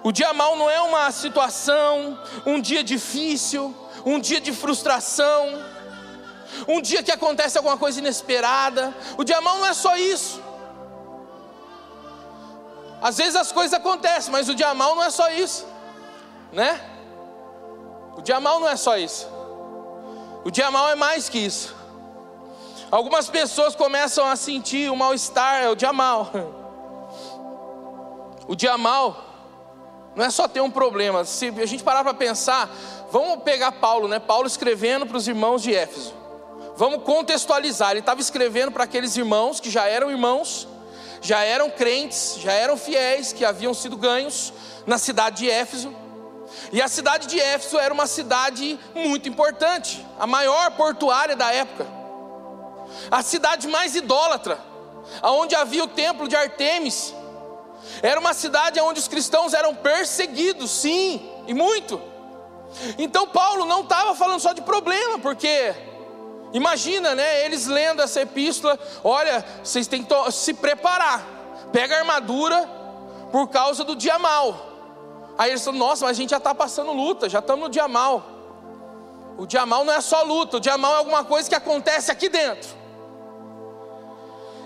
O 0.08 0.12
dia 0.14 0.32
mal 0.34 0.56
não 0.56 0.70
é 0.70 0.80
uma 0.80 1.12
situação, 1.12 2.18
um 2.46 2.62
dia 2.62 2.82
difícil, 2.82 3.76
um 4.06 4.22
dia 4.22 4.40
de 4.40 4.54
frustração, 4.54 5.62
um 6.66 6.80
dia 6.80 7.04
que 7.04 7.12
acontece 7.12 7.58
alguma 7.58 7.78
coisa 7.78 8.00
inesperada. 8.00 8.96
O 9.18 9.26
dia 9.26 9.42
mal 9.42 9.58
não 9.58 9.66
é 9.66 9.74
só 9.74 9.98
isso. 9.98 10.42
Às 13.02 13.18
vezes 13.18 13.36
as 13.36 13.52
coisas 13.52 13.74
acontecem, 13.74 14.32
mas 14.32 14.48
o 14.48 14.56
dia 14.56 14.74
mal 14.74 14.96
não 14.96 15.04
é 15.04 15.10
só 15.10 15.30
isso, 15.30 15.68
né? 16.54 16.80
O 18.16 18.22
dia 18.22 18.40
mal 18.40 18.62
não 18.62 18.70
é 18.70 18.78
só 18.78 18.98
isso. 18.98 19.28
O 20.46 20.50
dia 20.50 20.72
mal 20.72 20.90
é 20.90 20.96
mais 20.96 21.28
que 21.28 21.40
isso. 21.40 21.76
Algumas 22.90 23.30
pessoas 23.30 23.76
começam 23.76 24.26
a 24.26 24.38
sentir 24.38 24.90
o 24.90 24.96
mal-estar, 24.96 25.64
é 25.64 25.70
o 25.70 25.76
dia 25.76 25.92
mal. 25.92 26.32
O 28.50 28.56
dia 28.56 28.78
mal 28.78 29.27
não 30.18 30.26
é 30.26 30.30
só 30.30 30.48
ter 30.48 30.60
um 30.60 30.70
problema. 30.70 31.24
Se 31.24 31.48
a 31.48 31.66
gente 31.66 31.84
parar 31.84 32.04
para 32.04 32.14
pensar, 32.14 32.70
vamos 33.12 33.44
pegar 33.44 33.72
Paulo, 33.72 34.10
né? 34.10 34.20
Paulo 34.20 34.48
escrevendo 34.48 35.06
para 35.06 35.16
os 35.16 35.28
irmãos 35.28 35.62
de 35.62 35.74
Éfeso, 35.74 36.14
Vamos 36.78 37.02
contextualizar. 37.02 37.92
Ele 37.92 38.02
estava 38.02 38.22
escrevendo 38.22 38.72
para 38.72 38.84
aqueles 38.84 39.18
irmãos 39.18 39.60
que 39.60 39.70
já 39.70 39.88
eram 39.88 40.12
irmãos, 40.12 40.68
já 41.22 41.44
eram 41.44 41.72
crentes, 41.72 42.36
já 42.38 42.52
eram 42.52 42.78
fiéis, 42.78 43.34
que 43.34 43.44
haviam 43.44 43.74
sido 43.74 43.98
ganhos 43.98 44.54
na 44.86 45.00
cidade 45.00 45.38
de 45.38 45.50
Éfeso. 45.50 45.92
E 46.72 46.80
a 46.80 46.88
cidade 46.88 47.26
de 47.26 47.40
Éfeso 47.40 47.80
era 47.80 47.92
uma 47.92 48.06
cidade 48.06 48.80
muito 48.94 49.28
importante, 49.28 50.06
a 50.20 50.28
maior 50.28 50.72
portuária 50.72 51.36
da 51.36 51.52
época, 51.52 51.88
a 53.10 53.24
cidade 53.24 53.68
mais 53.68 53.96
idólatra, 53.96 54.60
aonde 55.22 55.56
havia 55.56 55.84
o 55.84 55.88
templo 55.88 56.28
de 56.28 56.36
Artemis. 56.36 57.14
Era 58.02 58.20
uma 58.20 58.34
cidade 58.34 58.80
onde 58.80 59.00
os 59.00 59.08
cristãos 59.08 59.54
eram 59.54 59.76
perseguidos, 59.76 60.72
sim, 60.72 61.30
e 61.48 61.54
muito. 61.54 62.02
Então 62.98 63.28
Paulo 63.28 63.66
não 63.66 63.82
estava 63.82 64.14
falando 64.16 64.40
só 64.40 64.54
de 64.54 64.62
problema, 64.62 65.20
porque 65.20 65.74
Imagina, 66.54 67.14
né? 67.14 67.46
Eles 67.46 67.68
lendo 67.68 68.02
essa 68.02 68.22
epístola, 68.22 68.80
olha, 69.04 69.46
vocês 69.64 69.88
têm 69.88 70.04
que 70.04 70.32
se 70.32 70.54
preparar. 70.54 71.26
Pega 71.72 71.96
a 71.96 72.00
armadura 72.00 72.70
por 73.32 73.48
causa 73.50 73.84
do 73.84 73.96
dia 73.96 74.18
mal. 74.18 74.66
Aí 75.38 75.52
eles 75.52 75.64
falam, 75.64 75.80
nossa, 75.80 76.06
mas 76.06 76.18
a 76.18 76.20
gente 76.20 76.30
já 76.30 76.38
está 76.38 76.56
passando 76.56 76.92
luta, 76.94 77.30
já 77.30 77.40
estamos 77.40 77.66
no 77.66 77.70
dia 77.70 77.88
mal. 77.88 78.24
O 79.38 79.46
dia 79.46 79.66
mal 79.66 79.84
não 79.84 79.94
é 79.94 80.02
só 80.02 80.24
luta, 80.24 80.58
o 80.58 80.60
dia 80.60 80.78
mal 80.78 80.94
é 80.94 80.98
alguma 80.98 81.24
coisa 81.24 81.48
que 81.48 81.54
acontece 81.54 82.12
aqui 82.12 82.30
dentro. 82.30 82.70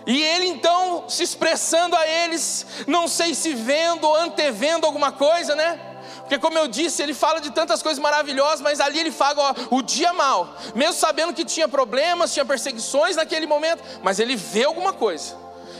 E 0.05 0.21
ele 0.21 0.47
então 0.47 1.05
se 1.07 1.23
expressando 1.23 1.95
a 1.95 2.07
eles, 2.07 2.65
não 2.87 3.07
sei 3.07 3.35
se 3.35 3.53
vendo 3.53 4.05
ou 4.05 4.15
antevendo 4.15 4.85
alguma 4.85 5.11
coisa, 5.11 5.55
né? 5.55 5.79
Porque, 6.21 6.39
como 6.39 6.57
eu 6.57 6.67
disse, 6.67 7.03
ele 7.03 7.13
fala 7.13 7.41
de 7.41 7.51
tantas 7.51 7.83
coisas 7.83 8.01
maravilhosas, 8.01 8.61
mas 8.61 8.79
ali 8.79 8.99
ele 8.99 9.11
fala 9.11 9.53
ó, 9.69 9.75
o 9.75 9.81
dia 9.81 10.13
mal, 10.13 10.55
mesmo 10.73 10.93
sabendo 10.93 11.33
que 11.33 11.43
tinha 11.43 11.67
problemas, 11.67 12.33
tinha 12.33 12.45
perseguições 12.45 13.17
naquele 13.17 13.45
momento, 13.45 13.83
mas 14.01 14.17
ele 14.17 14.35
vê 14.37 14.63
alguma 14.63 14.93
coisa, 14.93 15.35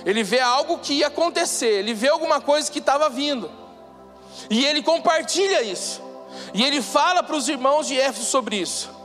ele 0.06 0.24
vê 0.24 0.42
algo 0.42 0.80
que 0.80 0.96
ia 0.96 1.08
acontecer, 1.08 1.80
ele 1.80 1.94
vê 1.94 2.10
alguma 2.10 2.42
coisa 2.42 2.70
que 2.70 2.80
estava 2.80 3.10
vindo, 3.10 3.50
e 4.50 4.66
ele 4.66 4.84
compartilha 4.84 5.64
isso, 5.64 6.02
e 6.54 6.64
ele 6.64 6.82
fala 6.82 7.24
para 7.24 7.38
os 7.38 7.48
irmãos 7.48 7.88
de 7.88 7.98
Éfeso 7.98 8.26
sobre 8.26 8.58
isso. 8.58 9.01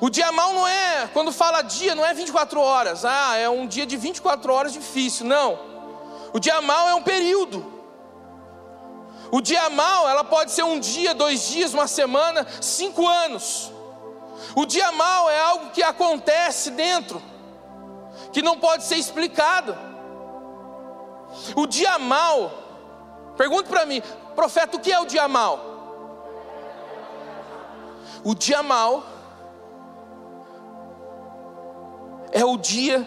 O 0.00 0.10
dia 0.10 0.32
mal 0.32 0.52
não 0.52 0.66
é, 0.66 1.08
quando 1.12 1.30
fala 1.30 1.62
dia, 1.62 1.94
não 1.94 2.04
é 2.04 2.12
24 2.12 2.60
horas, 2.60 3.04
ah, 3.04 3.36
é 3.36 3.48
um 3.48 3.66
dia 3.66 3.86
de 3.86 3.96
24 3.96 4.52
horas 4.52 4.72
difícil, 4.72 5.26
não. 5.26 5.58
O 6.32 6.38
dia 6.38 6.60
mal 6.60 6.88
é 6.88 6.94
um 6.94 7.02
período. 7.02 7.64
O 9.30 9.40
dia 9.40 9.68
mal, 9.70 10.08
ela 10.08 10.24
pode 10.24 10.50
ser 10.50 10.62
um 10.62 10.80
dia, 10.80 11.14
dois 11.14 11.48
dias, 11.48 11.74
uma 11.74 11.86
semana, 11.86 12.46
cinco 12.60 13.06
anos. 13.06 13.70
O 14.56 14.64
dia 14.64 14.90
mal 14.92 15.30
é 15.30 15.38
algo 15.40 15.70
que 15.70 15.82
acontece 15.82 16.70
dentro, 16.70 17.22
que 18.32 18.42
não 18.42 18.58
pode 18.58 18.84
ser 18.84 18.96
explicado. 18.96 19.76
O 21.54 21.66
dia 21.66 21.98
mal, 21.98 22.50
pergunta 23.36 23.68
para 23.68 23.84
mim, 23.86 24.02
profeta, 24.34 24.76
o 24.76 24.80
que 24.80 24.90
é 24.90 24.98
o 24.98 25.06
dia 25.06 25.28
mal? 25.28 25.66
O 28.24 28.34
dia 28.34 28.62
mal 28.62 29.17
é 32.32 32.44
o 32.44 32.56
dia 32.56 33.06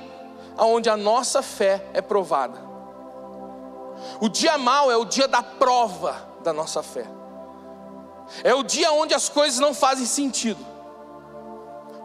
onde 0.57 0.89
a 0.89 0.97
nossa 0.97 1.41
fé 1.41 1.83
é 1.93 2.01
provada. 2.01 2.59
O 4.19 4.29
dia 4.29 4.57
mal 4.57 4.91
é 4.91 4.97
o 4.97 5.05
dia 5.05 5.27
da 5.27 5.43
prova 5.43 6.29
da 6.43 6.51
nossa 6.51 6.81
fé. 6.81 7.05
É 8.43 8.53
o 8.53 8.63
dia 8.63 8.91
onde 8.91 9.13
as 9.13 9.29
coisas 9.29 9.59
não 9.59 9.73
fazem 9.73 10.05
sentido. 10.05 10.65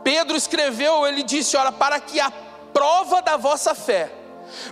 Pedro 0.02 0.37
escreveu, 0.37 1.06
ele 1.06 1.23
disse: 1.23 1.56
Olha, 1.56 1.73
para 1.73 1.99
que 2.00 2.20
a 2.20 2.30
prova 2.73 3.23
da 3.23 3.37
vossa 3.37 3.75
fé, 3.75 4.12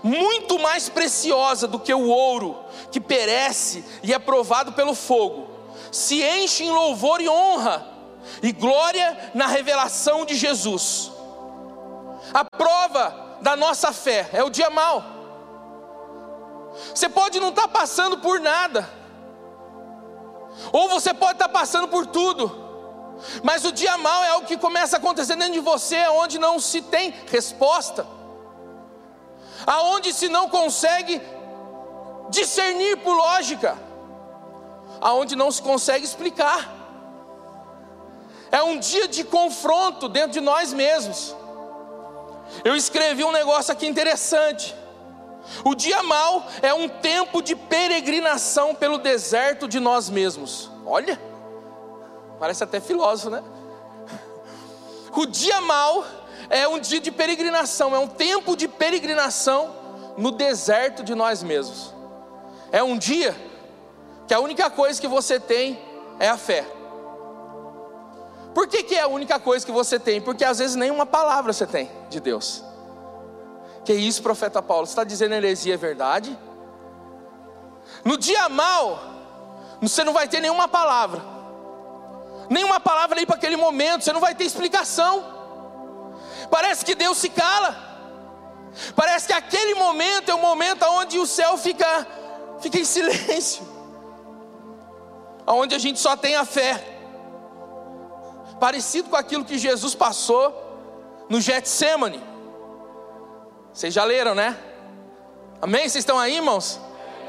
muito 0.02 0.58
mais 0.58 0.88
preciosa 0.88 1.66
do 1.66 1.78
que 1.78 1.92
o 1.92 2.06
ouro, 2.06 2.64
que 2.90 3.00
perece 3.00 3.84
e 4.02 4.12
é 4.12 4.18
provado 4.18 4.72
pelo 4.72 4.94
fogo, 4.94 5.48
se 5.90 6.22
enche 6.22 6.64
em 6.64 6.70
louvor 6.70 7.20
e 7.20 7.28
honra 7.28 7.86
e 8.42 8.52
glória 8.52 9.30
na 9.34 9.46
revelação 9.46 10.24
de 10.24 10.34
Jesus. 10.34 11.13
A 12.32 12.44
prova 12.44 13.38
da 13.40 13.56
nossa 13.56 13.92
fé 13.92 14.28
é 14.32 14.42
o 14.42 14.50
dia 14.50 14.70
mal. 14.70 15.04
Você 16.94 17.08
pode 17.08 17.38
não 17.38 17.50
estar 17.50 17.62
tá 17.62 17.68
passando 17.68 18.18
por 18.18 18.40
nada, 18.40 18.88
ou 20.72 20.88
você 20.88 21.12
pode 21.14 21.34
estar 21.34 21.48
tá 21.48 21.52
passando 21.52 21.88
por 21.88 22.06
tudo, 22.06 22.64
mas 23.42 23.64
o 23.64 23.72
dia 23.72 23.96
mal 23.98 24.24
é 24.24 24.30
algo 24.30 24.46
que 24.46 24.56
começa 24.56 24.96
a 24.96 24.98
acontecer 24.98 25.36
dentro 25.36 25.52
de 25.54 25.60
você, 25.60 26.06
onde 26.08 26.38
não 26.38 26.58
se 26.58 26.82
tem 26.82 27.14
resposta, 27.30 28.06
aonde 29.66 30.12
se 30.12 30.28
não 30.28 30.48
consegue 30.48 31.20
discernir 32.28 32.96
por 32.98 33.14
lógica, 33.14 33.78
aonde 35.00 35.36
não 35.36 35.50
se 35.50 35.62
consegue 35.62 36.04
explicar. 36.04 36.72
É 38.50 38.62
um 38.62 38.78
dia 38.78 39.08
de 39.08 39.24
confronto 39.24 40.08
dentro 40.08 40.32
de 40.32 40.40
nós 40.40 40.72
mesmos. 40.72 41.34
Eu 42.64 42.74
escrevi 42.76 43.24
um 43.24 43.32
negócio 43.32 43.72
aqui 43.72 43.86
interessante. 43.86 44.74
O 45.64 45.74
dia 45.74 46.02
mal 46.02 46.46
é 46.62 46.72
um 46.72 46.88
tempo 46.88 47.42
de 47.42 47.54
peregrinação 47.54 48.74
pelo 48.74 48.98
deserto 48.98 49.68
de 49.68 49.78
nós 49.78 50.08
mesmos. 50.08 50.70
Olha, 50.86 51.20
parece 52.38 52.64
até 52.64 52.80
filósofo, 52.80 53.30
né? 53.30 53.42
O 55.12 55.26
dia 55.26 55.60
mal 55.60 56.04
é 56.50 56.66
um 56.66 56.78
dia 56.78 57.00
de 57.00 57.10
peregrinação, 57.10 57.94
é 57.94 57.98
um 57.98 58.08
tempo 58.08 58.56
de 58.56 58.66
peregrinação 58.66 59.74
no 60.16 60.30
deserto 60.30 61.02
de 61.02 61.14
nós 61.14 61.42
mesmos. 61.42 61.94
É 62.72 62.82
um 62.82 62.98
dia 62.98 63.34
que 64.26 64.34
a 64.34 64.40
única 64.40 64.70
coisa 64.70 65.00
que 65.00 65.06
você 65.06 65.38
tem 65.38 65.78
é 66.18 66.28
a 66.28 66.36
fé. 66.36 66.66
Por 68.54 68.68
que, 68.68 68.84
que 68.84 68.94
é 68.94 69.00
a 69.00 69.08
única 69.08 69.40
coisa 69.40 69.66
que 69.66 69.72
você 69.72 69.98
tem? 69.98 70.20
Porque 70.20 70.44
às 70.44 70.58
vezes 70.58 70.76
nenhuma 70.76 71.04
palavra 71.04 71.52
você 71.52 71.66
tem 71.66 71.90
de 72.08 72.20
Deus. 72.20 72.62
Que 73.84 73.92
isso, 73.92 74.22
profeta 74.22 74.62
Paulo? 74.62 74.86
Você 74.86 74.92
está 74.92 75.04
dizendo 75.04 75.34
heresia 75.34 75.74
é 75.74 75.76
verdade? 75.76 76.38
No 78.04 78.16
dia 78.16 78.48
mal, 78.48 79.00
você 79.80 80.04
não 80.04 80.12
vai 80.12 80.28
ter 80.28 80.40
nenhuma 80.40 80.68
palavra, 80.68 81.20
nenhuma 82.48 82.78
palavra 82.78 83.18
aí 83.18 83.26
para 83.26 83.36
aquele 83.36 83.56
momento, 83.56 84.04
você 84.04 84.12
não 84.12 84.20
vai 84.20 84.34
ter 84.34 84.44
explicação. 84.44 85.32
Parece 86.50 86.84
que 86.84 86.94
Deus 86.94 87.18
se 87.18 87.28
cala, 87.28 87.76
parece 88.94 89.26
que 89.26 89.32
aquele 89.32 89.74
momento 89.74 90.30
é 90.30 90.34
o 90.34 90.38
momento 90.38 90.84
onde 90.84 91.18
o 91.18 91.26
céu 91.26 91.56
fica, 91.58 92.06
fica 92.60 92.78
em 92.78 92.84
silêncio, 92.84 93.66
onde 95.46 95.74
a 95.74 95.78
gente 95.78 95.98
só 95.98 96.16
tem 96.16 96.36
a 96.36 96.44
fé, 96.44 96.93
parecido 98.60 99.08
com 99.10 99.16
aquilo 99.16 99.44
que 99.44 99.58
Jesus 99.58 99.94
passou 99.94 100.52
no 101.28 101.40
Getsemane. 101.40 102.22
Vocês 103.72 103.92
já 103.92 104.04
leram, 104.04 104.34
né? 104.34 104.56
Amém? 105.60 105.82
Vocês 105.82 105.96
estão 105.96 106.18
aí, 106.18 106.36
irmãos? 106.36 106.80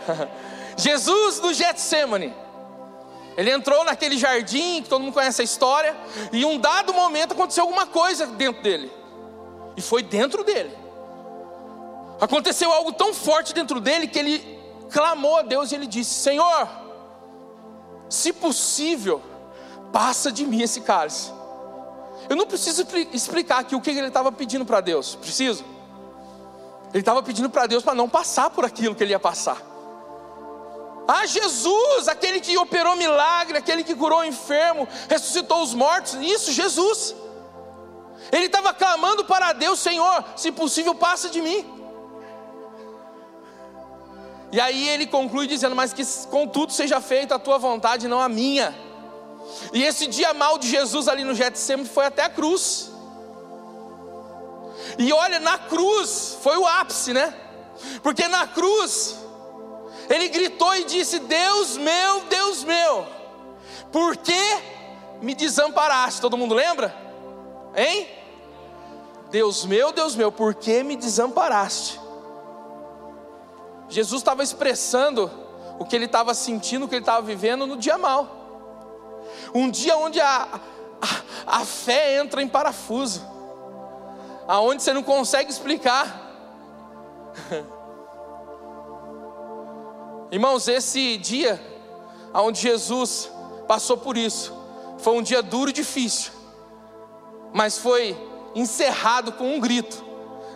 Jesus 0.77 1.39
no 1.39 1.53
Getsemane. 1.53 2.33
Ele 3.37 3.51
entrou 3.51 3.83
naquele 3.83 4.17
jardim, 4.17 4.81
que 4.81 4.89
todo 4.89 5.01
mundo 5.01 5.13
conhece 5.13 5.41
a 5.41 5.43
história, 5.43 5.95
e 6.31 6.41
em 6.41 6.45
um 6.45 6.57
dado 6.57 6.93
momento 6.93 7.33
aconteceu 7.33 7.63
alguma 7.63 7.85
coisa 7.85 8.27
dentro 8.27 8.61
dele. 8.61 8.91
E 9.75 9.81
foi 9.81 10.01
dentro 10.03 10.43
dele. 10.43 10.75
Aconteceu 12.19 12.71
algo 12.71 12.93
tão 12.93 13.13
forte 13.13 13.53
dentro 13.53 13.81
dele 13.81 14.07
que 14.07 14.17
ele 14.17 14.59
clamou 14.89 15.37
a 15.37 15.41
Deus 15.41 15.71
e 15.71 15.75
ele 15.75 15.87
disse: 15.87 16.13
Senhor, 16.13 16.69
se 18.09 18.31
possível, 18.31 19.21
passa 19.95 20.29
de 20.29 20.45
mim 20.45 20.61
esse 20.61 20.81
cálice. 20.81 21.31
Eu 22.29 22.35
não 22.35 22.45
preciso 22.45 22.85
explicar 23.13 23.59
aqui 23.59 23.77
o 23.77 23.79
que 23.79 23.91
ele 23.91 24.07
estava 24.07 24.29
pedindo 24.29 24.65
para 24.65 24.81
Deus, 24.81 25.15
preciso? 25.15 25.63
Ele 26.89 26.99
estava 26.99 27.23
pedindo 27.23 27.49
para 27.49 27.65
Deus 27.65 27.81
para 27.81 27.95
não 27.95 28.09
passar 28.09 28.49
por 28.49 28.65
aquilo 28.65 28.93
que 28.93 29.01
ele 29.01 29.13
ia 29.13 29.19
passar. 29.21 29.61
Ah, 31.07 31.25
Jesus, 31.25 32.09
aquele 32.09 32.41
que 32.41 32.57
operou 32.57 32.97
milagre, 32.97 33.57
aquele 33.57 33.85
que 33.85 33.95
curou 33.95 34.19
o 34.19 34.25
enfermo, 34.25 34.85
ressuscitou 35.07 35.63
os 35.63 35.73
mortos, 35.73 36.15
isso, 36.15 36.51
Jesus. 36.51 37.15
Ele 38.33 38.47
estava 38.47 38.73
clamando 38.73 39.23
para 39.23 39.53
Deus, 39.53 39.79
Senhor, 39.79 40.25
se 40.35 40.51
possível, 40.51 40.93
passa 40.93 41.29
de 41.29 41.41
mim. 41.41 41.65
E 44.51 44.59
aí 44.59 44.89
ele 44.89 45.07
conclui 45.07 45.47
dizendo: 45.47 45.73
Mas 45.75 45.93
que 45.93 46.03
contudo 46.29 46.73
seja 46.73 46.99
feita 46.99 47.35
a 47.35 47.39
tua 47.39 47.57
vontade, 47.57 48.09
não 48.09 48.19
a 48.19 48.27
minha. 48.27 48.84
E 49.73 49.83
esse 49.83 50.07
dia 50.07 50.33
mal 50.33 50.57
de 50.57 50.69
Jesus 50.69 51.07
ali 51.07 51.23
no 51.23 51.33
Getsemane 51.33 51.87
foi 51.87 52.05
até 52.05 52.23
a 52.23 52.29
cruz. 52.29 52.91
E 54.97 55.11
olha, 55.11 55.39
na 55.39 55.57
cruz 55.57 56.37
foi 56.41 56.57
o 56.57 56.65
ápice, 56.65 57.13
né? 57.13 57.33
Porque 58.01 58.27
na 58.27 58.47
cruz 58.47 59.17
ele 60.09 60.29
gritou 60.29 60.75
e 60.75 60.85
disse: 60.85 61.19
Deus 61.19 61.77
meu, 61.77 62.21
Deus 62.21 62.63
meu, 62.63 63.05
por 63.91 64.17
que 64.17 64.57
me 65.21 65.33
desamparaste? 65.33 66.21
Todo 66.21 66.37
mundo 66.37 66.53
lembra? 66.53 66.95
Hein? 67.75 68.07
Deus 69.31 69.65
meu, 69.65 69.91
Deus 69.91 70.15
meu, 70.15 70.31
por 70.31 70.55
que 70.55 70.83
me 70.83 70.95
desamparaste? 70.95 71.99
Jesus 73.89 74.21
estava 74.21 74.43
expressando 74.43 75.29
o 75.77 75.85
que 75.85 75.95
ele 75.95 76.05
estava 76.05 76.33
sentindo, 76.33 76.85
o 76.85 76.87
que 76.87 76.95
ele 76.95 77.01
estava 77.01 77.21
vivendo 77.21 77.67
no 77.67 77.77
dia 77.77 77.97
mal. 77.97 78.34
Um 79.55 79.71
dia 79.71 79.95
onde 79.95 80.19
a, 80.19 80.59
a, 81.01 81.61
a 81.61 81.65
fé 81.65 82.17
entra 82.17 82.41
em 82.41 82.47
parafuso, 82.47 83.25
aonde 84.45 84.83
você 84.83 84.91
não 84.91 85.01
consegue 85.01 85.49
explicar. 85.49 86.23
Irmãos, 90.29 90.67
esse 90.67 91.15
dia 91.15 91.61
onde 92.33 92.59
Jesus 92.59 93.31
passou 93.65 93.95
por 93.95 94.17
isso, 94.17 94.53
foi 94.97 95.13
um 95.13 95.21
dia 95.21 95.41
duro 95.41 95.69
e 95.69 95.73
difícil, 95.73 96.33
mas 97.53 97.77
foi 97.77 98.17
encerrado 98.53 99.31
com 99.31 99.55
um 99.55 99.59
grito, 99.61 100.03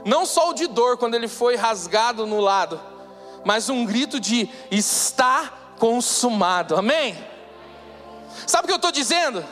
não 0.04 0.26
só 0.26 0.50
o 0.50 0.54
de 0.54 0.68
dor 0.68 0.98
quando 0.98 1.16
ele 1.16 1.30
foi 1.30 1.56
rasgado 1.56 2.26
no 2.26 2.42
lado, 2.42 2.82
mas 3.46 3.70
um 3.70 3.86
grito 3.86 4.20
de 4.20 4.50
está 4.70 5.54
consumado, 5.80 6.76
amém? 6.76 7.38
Sabe 8.45 8.65
o 8.65 8.67
que 8.67 8.73
eu 8.73 8.78
estou 8.78 8.91
dizendo? 8.91 9.45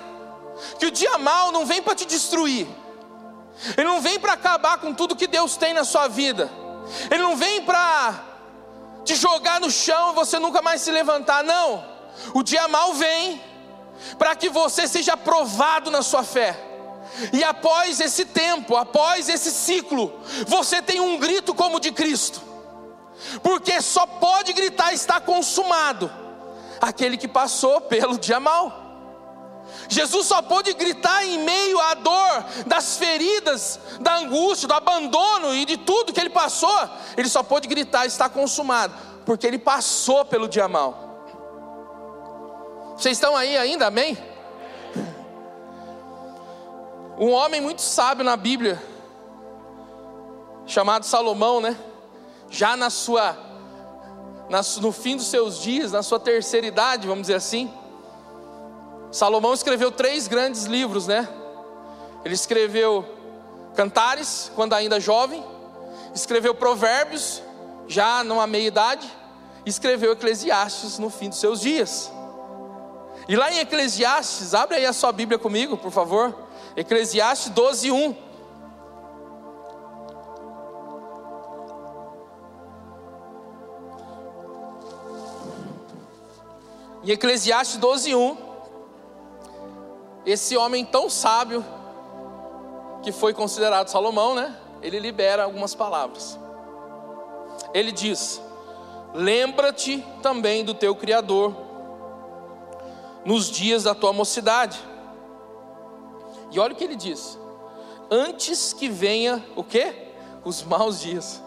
Que 0.79 0.87
o 0.87 0.91
dia 0.91 1.17
mal 1.17 1.51
não 1.51 1.65
vem 1.65 1.81
para 1.81 1.95
te 1.95 2.05
destruir, 2.05 2.67
ele 3.77 3.87
não 3.87 4.01
vem 4.01 4.19
para 4.19 4.33
acabar 4.33 4.77
com 4.79 4.93
tudo 4.93 5.15
que 5.15 5.27
Deus 5.27 5.55
tem 5.55 5.73
na 5.73 5.83
sua 5.83 6.07
vida, 6.07 6.49
ele 7.09 7.21
não 7.21 7.35
vem 7.35 7.61
para 7.63 8.23
te 9.03 9.15
jogar 9.15 9.59
no 9.59 9.71
chão 9.71 10.11
e 10.11 10.15
você 10.15 10.37
nunca 10.39 10.61
mais 10.61 10.81
se 10.81 10.91
levantar, 10.91 11.43
não. 11.43 11.83
O 12.33 12.43
dia 12.43 12.67
mal 12.67 12.93
vem 12.93 13.41
para 14.17 14.35
que 14.35 14.49
você 14.49 14.87
seja 14.87 15.15
provado 15.15 15.89
na 15.89 16.01
sua 16.01 16.23
fé. 16.23 16.57
E 17.31 17.43
após 17.43 17.99
esse 17.99 18.25
tempo, 18.25 18.75
após 18.75 19.29
esse 19.29 19.49
ciclo, 19.51 20.19
você 20.45 20.81
tem 20.81 20.99
um 20.99 21.17
grito 21.17 21.53
como 21.53 21.79
de 21.79 21.91
Cristo. 21.91 22.41
Porque 23.41 23.81
só 23.81 24.05
pode 24.05 24.53
gritar 24.53 24.93
está 24.93 25.19
consumado 25.19 26.11
aquele 26.81 27.17
que 27.17 27.27
passou 27.27 27.81
pelo 27.81 28.17
dia 28.17 28.39
mal. 28.39 28.85
Jesus 29.89 30.27
só 30.27 30.41
pôde 30.41 30.73
gritar 30.73 31.25
em 31.25 31.39
meio 31.39 31.79
à 31.79 31.93
dor, 31.93 32.45
das 32.65 32.97
feridas, 32.97 33.79
da 33.99 34.17
angústia, 34.17 34.67
do 34.67 34.73
abandono 34.73 35.53
e 35.53 35.65
de 35.65 35.77
tudo 35.77 36.13
que 36.13 36.19
ele 36.19 36.29
passou. 36.29 36.89
Ele 37.15 37.29
só 37.29 37.43
pôde 37.43 37.67
gritar: 37.67 38.05
está 38.05 38.29
consumado, 38.29 38.93
porque 39.25 39.45
ele 39.45 39.59
passou 39.59 40.25
pelo 40.25 40.47
dia 40.47 40.67
mal. 40.67 41.05
Vocês 42.97 43.17
estão 43.17 43.35
aí 43.35 43.57
ainda, 43.57 43.87
amém? 43.87 44.17
Um 47.19 47.31
homem 47.31 47.61
muito 47.61 47.81
sábio 47.81 48.23
na 48.23 48.37
Bíblia, 48.37 48.81
chamado 50.65 51.03
Salomão, 51.03 51.59
né? 51.59 51.77
Já 52.49 52.75
na 52.75 52.89
sua, 52.89 53.35
no 54.81 54.91
fim 54.91 55.15
dos 55.15 55.27
seus 55.27 55.61
dias, 55.61 55.91
na 55.91 56.01
sua 56.01 56.19
terceira 56.19 56.65
idade, 56.65 57.07
vamos 57.07 57.23
dizer 57.23 57.35
assim, 57.35 57.71
Salomão 59.11 59.53
escreveu 59.53 59.91
três 59.91 60.27
grandes 60.27 60.65
livros, 60.65 61.07
né? 61.07 61.27
Ele 62.23 62.33
escreveu 62.33 63.05
Cantares, 63.75 64.51
quando 64.55 64.73
ainda 64.73 64.99
jovem, 64.99 65.43
escreveu 66.13 66.53
Provérbios, 66.55 67.41
já 67.87 68.23
numa 68.23 68.47
meia 68.47 68.67
idade, 68.67 69.07
e 69.65 69.69
escreveu 69.69 70.13
Eclesiastes 70.13 70.97
no 70.97 71.09
fim 71.09 71.29
dos 71.29 71.39
seus 71.39 71.61
dias. 71.61 72.11
E 73.27 73.35
lá 73.35 73.51
em 73.51 73.59
Eclesiastes, 73.59 74.53
abre 74.53 74.77
aí 74.77 74.85
a 74.85 74.93
sua 74.93 75.11
Bíblia 75.11 75.37
comigo, 75.37 75.77
por 75.77 75.91
favor. 75.91 76.33
Eclesiastes 76.75 77.49
12, 77.49 77.91
1. 77.91 78.26
Em 87.07 87.11
Eclesiastes 87.11 87.77
12, 87.77 88.15
1. 88.15 88.37
Esse 90.25 90.57
homem 90.57 90.83
tão 90.83 91.09
sábio, 91.09 91.65
que 93.01 93.13
foi 93.13 93.33
considerado 93.33 93.87
Salomão, 93.87 94.35
né? 94.35 94.53
Ele 94.81 94.99
libera 94.99 95.45
algumas 95.45 95.73
palavras. 95.73 96.37
Ele 97.73 97.93
diz: 97.93 98.41
Lembra-te 99.13 100.05
também 100.21 100.65
do 100.65 100.73
teu 100.73 100.93
Criador 100.93 101.55
nos 103.23 103.49
dias 103.49 103.83
da 103.83 103.95
tua 103.95 104.11
mocidade. 104.11 104.77
E 106.51 106.59
olha 106.59 106.73
o 106.73 106.75
que 106.75 106.83
ele 106.83 106.97
diz: 106.97 107.39
antes 108.11 108.73
que 108.73 108.89
venha 108.89 109.41
o 109.55 109.63
que? 109.63 109.95
Os 110.43 110.61
maus 110.61 110.99
dias. 110.99 111.41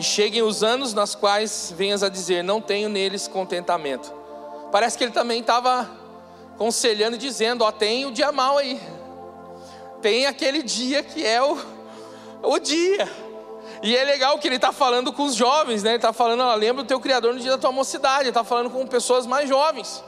E 0.00 0.02
cheguem 0.02 0.40
os 0.40 0.62
anos 0.62 0.94
nas 0.94 1.14
quais 1.14 1.74
venhas 1.76 2.02
a 2.02 2.08
dizer: 2.08 2.42
Não 2.42 2.58
tenho 2.58 2.88
neles 2.88 3.28
contentamento. 3.28 4.10
Parece 4.72 4.96
que 4.96 5.04
ele 5.04 5.12
também 5.12 5.42
estava 5.42 5.90
aconselhando 6.54 7.16
e 7.16 7.18
dizendo: 7.18 7.64
Ó, 7.64 7.70
tem 7.70 8.06
o 8.06 8.10
dia 8.10 8.32
mal 8.32 8.56
aí. 8.56 8.80
Tem 10.00 10.24
aquele 10.24 10.62
dia 10.62 11.02
que 11.02 11.22
é 11.26 11.42
o, 11.42 11.58
o 12.42 12.58
dia. 12.58 13.06
E 13.82 13.94
é 13.94 14.02
legal 14.02 14.38
que 14.38 14.48
ele 14.48 14.56
está 14.56 14.72
falando 14.72 15.12
com 15.12 15.24
os 15.24 15.34
jovens, 15.34 15.82
né? 15.82 15.90
Ele 15.90 15.96
está 15.96 16.14
falando, 16.14 16.44
ó, 16.44 16.54
lembra 16.54 16.82
do 16.82 16.86
teu 16.86 16.98
Criador 16.98 17.34
no 17.34 17.40
dia 17.40 17.50
da 17.50 17.58
tua 17.58 17.70
mocidade. 17.70 18.22
Ele 18.22 18.30
está 18.30 18.42
falando 18.42 18.70
com 18.70 18.86
pessoas 18.86 19.26
mais 19.26 19.50
jovens. 19.50 20.02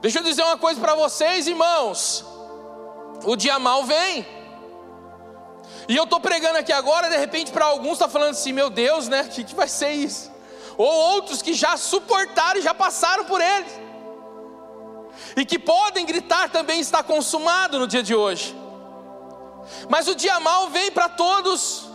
Deixa 0.00 0.20
eu 0.20 0.22
dizer 0.22 0.42
uma 0.42 0.56
coisa 0.56 0.80
para 0.80 0.94
vocês, 0.94 1.46
irmãos. 1.46 2.24
O 3.26 3.36
dia 3.36 3.58
mal 3.58 3.84
vem. 3.84 4.26
E 5.88 5.96
eu 5.96 6.04
estou 6.04 6.20
pregando 6.20 6.58
aqui 6.58 6.72
agora, 6.72 7.08
de 7.08 7.16
repente, 7.16 7.50
para 7.50 7.64
alguns 7.64 7.92
está 7.92 8.08
falando 8.08 8.32
assim, 8.32 8.52
meu 8.52 8.68
Deus, 8.68 9.08
né? 9.08 9.22
O 9.22 9.28
que, 9.28 9.42
que 9.42 9.54
vai 9.54 9.66
ser 9.66 9.92
isso? 9.92 10.30
Ou 10.76 10.86
outros 10.86 11.40
que 11.40 11.54
já 11.54 11.78
suportaram 11.78 12.60
e 12.60 12.62
já 12.62 12.74
passaram 12.74 13.24
por 13.24 13.40
ele. 13.40 13.66
E 15.34 15.46
que 15.46 15.58
podem 15.58 16.04
gritar 16.04 16.50
também 16.50 16.78
está 16.78 17.02
consumado 17.02 17.78
no 17.78 17.86
dia 17.86 18.02
de 18.02 18.14
hoje. 18.14 18.54
Mas 19.88 20.06
o 20.08 20.14
dia 20.14 20.38
mal 20.38 20.68
vem 20.68 20.90
para 20.90 21.08
todos. 21.08 21.88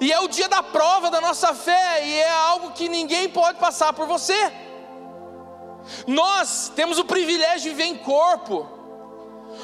E 0.00 0.12
é 0.12 0.20
o 0.20 0.28
dia 0.28 0.48
da 0.48 0.62
prova 0.62 1.10
da 1.10 1.20
nossa 1.20 1.54
fé, 1.54 2.06
e 2.06 2.20
é 2.20 2.30
algo 2.30 2.72
que 2.72 2.88
ninguém 2.88 3.28
pode 3.28 3.58
passar 3.58 3.92
por 3.94 4.06
você. 4.06 4.52
Nós 6.06 6.70
temos 6.76 6.98
o 6.98 7.04
privilégio 7.04 7.62
de 7.62 7.68
viver 7.70 7.84
em 7.84 7.96
corpo. 7.96 8.77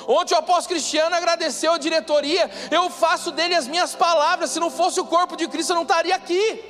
Ontem 0.07 0.35
o 0.35 0.38
apóstolo 0.38 0.69
Cristiano 0.69 1.14
agradeceu 1.14 1.73
a 1.73 1.79
diretoria. 1.79 2.51
Eu 2.71 2.90
faço 2.90 3.31
dele 3.31 3.55
as 3.55 3.67
minhas 3.67 3.95
palavras. 3.95 4.51
Se 4.51 4.61
não 4.61 4.71
fosse 4.71 5.01
o 5.01 5.05
corpo 5.05 5.37
de 5.37 5.49
Cristo, 5.49 5.71
eu 5.71 5.77
não 5.77 5.83
estaria 5.83 6.14
aqui. 6.14 6.62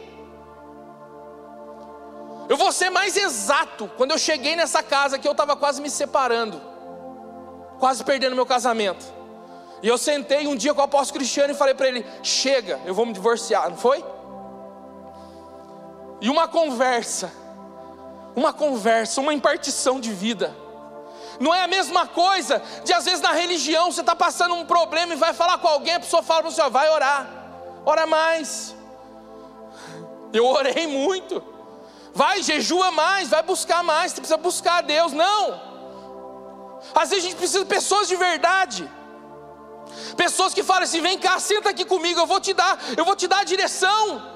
Eu 2.49 2.57
vou 2.57 2.70
ser 2.73 2.90
mais 2.90 3.16
exato. 3.16 3.90
Quando 3.97 4.12
eu 4.12 4.18
cheguei 4.18 4.55
nessa 4.55 4.83
casa 4.83 5.18
que 5.18 5.27
eu 5.27 5.33
estava 5.33 5.57
quase 5.57 5.81
me 5.81 5.90
separando, 5.90 6.61
quase 7.79 8.05
perdendo 8.05 8.37
meu 8.37 8.47
casamento. 8.47 9.05
E 9.83 9.88
eu 9.88 9.99
sentei 9.99 10.47
um 10.47 10.57
dia 10.57 10.73
com 10.73 10.81
o 10.81 10.85
apóstolo 10.85 11.18
Cristiano 11.18 11.53
e 11.53 11.57
falei 11.57 11.75
para 11.75 11.88
ele: 11.88 12.07
chega, 12.23 12.81
eu 12.85 12.94
vou 12.94 13.05
me 13.05 13.12
divorciar, 13.12 13.68
não 13.68 13.77
foi? 13.77 14.05
E 16.20 16.31
uma 16.31 16.49
conversa, 16.49 17.33
uma 18.37 18.53
conversa, 18.53 19.20
uma 19.20 19.35
impartição 19.35 20.01
de 20.01 20.12
vida. 20.12 20.63
Não 21.40 21.55
é 21.55 21.62
a 21.62 21.68
mesma 21.68 22.07
coisa 22.07 22.62
de 22.85 22.92
às 22.92 23.05
vezes 23.05 23.20
na 23.20 23.33
religião 23.33 23.90
você 23.90 24.01
está 24.01 24.14
passando 24.14 24.55
um 24.55 24.64
problema 24.64 25.14
e 25.14 25.16
vai 25.16 25.33
falar 25.33 25.59
com 25.59 25.68
alguém, 25.68 25.94
a 25.94 26.01
pessoa 26.01 26.23
fala 26.23 26.42
para 26.42 26.51
você: 26.51 26.68
vai 26.70 26.88
orar, 26.90 27.29
ora 27.85 28.07
mais. 28.07 28.75
Eu 30.33 30.47
orei 30.47 30.87
muito. 30.87 31.42
Vai, 32.12 32.42
jejua 32.42 32.90
mais, 32.90 33.29
vai 33.29 33.42
buscar 33.42 33.83
mais, 33.83 34.12
você 34.12 34.20
precisa 34.20 34.37
buscar 34.37 34.79
a 34.79 34.81
Deus. 34.81 35.12
Não. 35.12 35.61
Às 36.94 37.11
vezes 37.11 37.25
a 37.25 37.29
gente 37.29 37.37
precisa 37.37 37.61
de 37.61 37.66
pessoas 37.66 38.09
de 38.09 38.16
verdade. 38.16 38.90
Pessoas 40.16 40.55
que 40.55 40.62
falam 40.62 40.85
assim: 40.85 41.01
vem 41.01 41.18
cá, 41.18 41.38
senta 41.38 41.70
aqui 41.70 41.85
comigo, 41.85 42.20
eu 42.20 42.27
vou 42.27 42.40
te 42.40 42.53
dar, 42.53 42.79
eu 42.97 43.05
vou 43.05 43.16
te 43.16 43.27
dar 43.27 43.40
a 43.40 43.44
direção. 43.44 44.35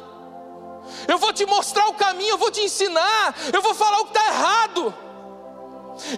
Eu 1.07 1.19
vou 1.19 1.33
te 1.33 1.45
mostrar 1.45 1.87
o 1.89 1.95
caminho, 1.95 2.31
eu 2.31 2.39
vou 2.39 2.51
te 2.51 2.63
ensinar, 2.63 3.35
eu 3.53 3.61
vou 3.61 3.75
falar 3.75 4.01
o 4.01 4.07
que 4.07 4.17
está 4.17 4.27
errado. 4.27 4.95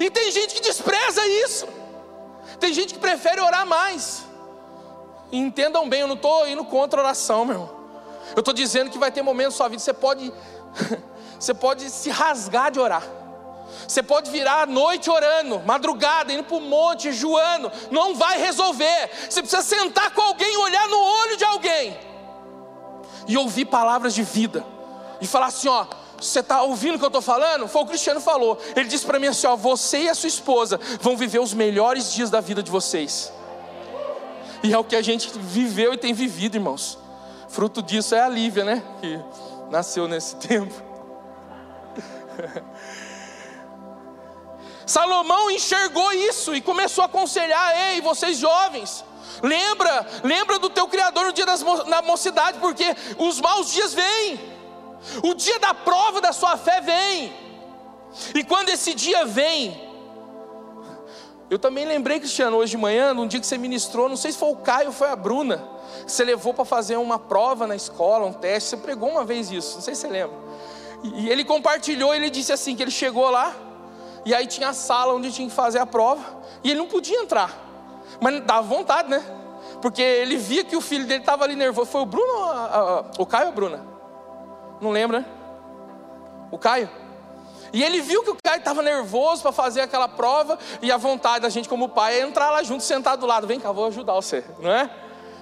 E 0.01 0.11
tem 0.11 0.31
gente 0.31 0.55
que 0.55 0.61
despreza 0.61 1.27
isso. 1.27 1.67
Tem 2.59 2.73
gente 2.73 2.95
que 2.95 3.01
prefere 3.01 3.41
orar 3.41 3.67
mais. 3.67 4.25
E 5.33 5.39
entendam 5.39 5.89
bem, 5.89 6.01
eu 6.01 6.09
não 6.09 6.17
estou 6.17 6.49
indo 6.49 6.65
contra 6.65 7.01
a 7.01 7.05
oração, 7.05 7.45
meu 7.45 7.55
irmão. 7.55 7.81
Eu 8.35 8.41
estou 8.41 8.55
dizendo 8.55 8.91
que 8.91 8.99
vai 8.99 9.11
ter 9.11 9.23
momentos 9.23 9.55
na 9.55 9.59
sua 9.59 9.69
vida, 9.69 9.83
você 9.83 9.93
pode, 9.93 10.33
você 11.39 11.55
pode 11.55 11.91
se 11.91 12.11
rasgar 12.11 12.71
de 12.71 12.79
orar. 12.79 13.03
Você 13.87 14.03
pode 14.03 14.31
virar 14.31 14.67
noite 14.67 15.11
orando, 15.11 15.61
madrugada, 15.61 16.33
indo 16.33 16.45
para 16.45 16.57
o 16.57 16.61
monte, 16.61 17.05
jejuando, 17.05 17.71
não 17.91 18.15
vai 18.15 18.39
resolver. 18.39 19.11
Você 19.29 19.41
precisa 19.43 19.63
sentar 19.63 20.13
com 20.13 20.21
alguém, 20.21 20.57
olhar 20.57 20.89
no 20.89 20.99
olho 20.99 21.37
de 21.37 21.45
alguém 21.45 21.99
e 23.27 23.37
ouvir 23.37 23.65
palavras 23.65 24.15
de 24.15 24.23
vida 24.23 24.65
e 25.21 25.27
falar 25.27 25.47
assim: 25.47 25.69
ó, 25.69 25.87
você 26.21 26.41
está 26.41 26.63
ouvindo 26.63 26.97
o 26.97 26.99
que 26.99 27.05
eu 27.05 27.09
estou 27.09 27.23
falando? 27.23 27.67
Foi 27.67 27.83
o 27.83 27.87
Cristiano 27.87 28.21
falou. 28.21 28.59
Ele 28.77 28.89
disse 28.89 29.07
para 29.07 29.19
mim 29.19 29.29
assim: 29.29 29.47
ó, 29.47 29.57
você 29.57 30.03
e 30.03 30.09
a 30.09 30.15
sua 30.15 30.29
esposa 30.29 30.79
vão 31.01 31.17
viver 31.17 31.41
os 31.41 31.55
melhores 31.55 32.13
dias 32.13 32.29
da 32.31 32.41
vida 32.41 32.63
de 32.63 32.71
vocês. 32.71 33.33
E 34.63 34.73
é 34.73 34.79
o 34.79 34.85
que 34.85 34.95
a 34.95 35.03
gente 35.03 35.31
viveu 35.39 35.95
e 35.95 35.97
tem 35.97 36.13
vivido, 36.13 36.57
irmãos. 36.57 36.99
Fruto 37.49 37.83
disso 37.83 38.15
é 38.15 38.21
a 38.21 38.29
Lívia, 38.29 38.65
né? 38.65 38.83
Que 39.01 39.19
nasceu 39.71 40.07
nesse 40.07 40.37
tempo. 40.47 40.75
Salomão 44.87 45.51
enxergou 45.51 46.13
isso 46.13 46.55
e 46.55 46.61
começou 46.61 47.03
a 47.03 47.07
aconselhar: 47.07 47.93
ei, 47.93 48.01
vocês 48.01 48.37
jovens, 48.37 49.05
lembra, 49.43 50.07
lembra 50.23 50.59
do 50.59 50.69
teu 50.69 50.87
Criador 50.89 51.27
no 51.27 51.33
dia 51.33 51.47
das, 51.47 51.63
da 51.63 52.03
mocidade, 52.03 52.59
porque 52.59 52.85
os 53.17 53.41
maus 53.41 53.73
dias 53.73 53.95
vêm, 53.95 54.60
o 55.23 55.35
dia 55.35 55.59
da 55.59 55.75
prova 55.75 56.21
da 56.21 56.33
sua 56.33 56.57
fé 56.57 56.81
vem, 56.81 57.33
e 58.35 58.45
quando 58.45 58.69
esse 58.69 58.95
dia 58.95 59.25
vem, 59.25 59.89
eu 61.49 61.59
também 61.59 61.85
lembrei, 61.85 62.19
Cristiano, 62.21 62.57
hoje 62.57 62.73
de 62.73 62.77
manhã, 62.77 63.13
num 63.13 63.27
dia 63.27 63.41
que 63.41 63.47
você 63.47 63.59
ministrou, 63.59 64.09
não 64.09 64.17
sei 64.17 64.33
se 64.33 64.39
foi 64.39 64.51
o 64.51 64.57
Caio 64.57 64.89
ou 64.89 64.93
foi 64.93 65.09
a 65.09 65.17
Bruna, 65.17 65.69
que 66.05 66.13
você 66.13 66.25
levou 66.25 66.55
para 66.55 66.65
fazer 66.65 66.97
uma 66.97 67.19
prova 67.19 67.67
na 67.67 67.75
escola, 67.75 68.27
um 68.27 68.33
teste, 68.33 68.71
você 68.71 68.77
pregou 68.77 69.09
uma 69.09 69.25
vez 69.25 69.51
isso, 69.51 69.77
não 69.77 69.83
sei 69.83 69.95
se 69.95 70.03
você 70.03 70.09
lembra. 70.09 70.37
E 71.03 71.29
ele 71.29 71.45
compartilhou, 71.45 72.15
ele 72.15 72.31
disse 72.31 72.53
assim, 72.53 72.77
que 72.77 72.83
ele 72.83 72.91
chegou 72.91 73.29
lá, 73.31 73.55
e 74.25 74.35
aí 74.35 74.47
tinha 74.47 74.69
a 74.69 74.75
sala 74.75 75.15
onde 75.15 75.33
tinha 75.33 75.49
que 75.49 75.55
fazer 75.55 75.79
a 75.79 75.87
prova, 75.87 76.23
e 76.63 76.71
ele 76.71 76.79
não 76.79 76.87
podia 76.87 77.21
entrar, 77.21 77.59
mas 78.21 78.41
dava 78.45 78.63
vontade, 78.63 79.09
né? 79.09 79.25
Porque 79.81 80.03
ele 80.03 80.37
via 80.37 80.63
que 80.63 80.77
o 80.77 80.81
filho 80.81 81.07
dele 81.07 81.21
estava 81.21 81.43
ali 81.43 81.57
nervoso. 81.57 81.91
Foi 81.91 82.03
o 82.03 82.07
Bruno, 82.07 82.33
o 83.19 83.25
Caio 83.25 83.47
ou 83.47 83.53
a 83.53 83.55
Bruna? 83.55 83.87
Não 84.81 84.91
lembra? 84.91 85.25
O 86.51 86.59
Caio? 86.59 86.89
E 87.73 87.83
ele 87.83 88.01
viu 88.01 88.23
que 88.23 88.31
o 88.31 88.37
Caio 88.43 88.59
estava 88.59 88.83
nervoso 88.83 89.43
para 89.43 89.53
fazer 89.53 89.81
aquela 89.81 90.09
prova, 90.09 90.59
e 90.83 90.91
a 90.91 90.97
vontade 90.97 91.43
da 91.43 91.49
gente, 91.49 91.69
como 91.69 91.89
pai, 91.89 92.21
é 92.21 92.23
entrar 92.23 92.51
lá 92.51 92.63
junto, 92.63 92.83
sentar 92.83 93.17
do 93.17 93.27
lado. 93.27 93.47
Vem 93.47 93.61
cá, 93.61 93.71
vou 93.71 93.87
ajudar 93.87 94.15
você, 94.15 94.45
não 94.59 94.71
é? 94.71 94.91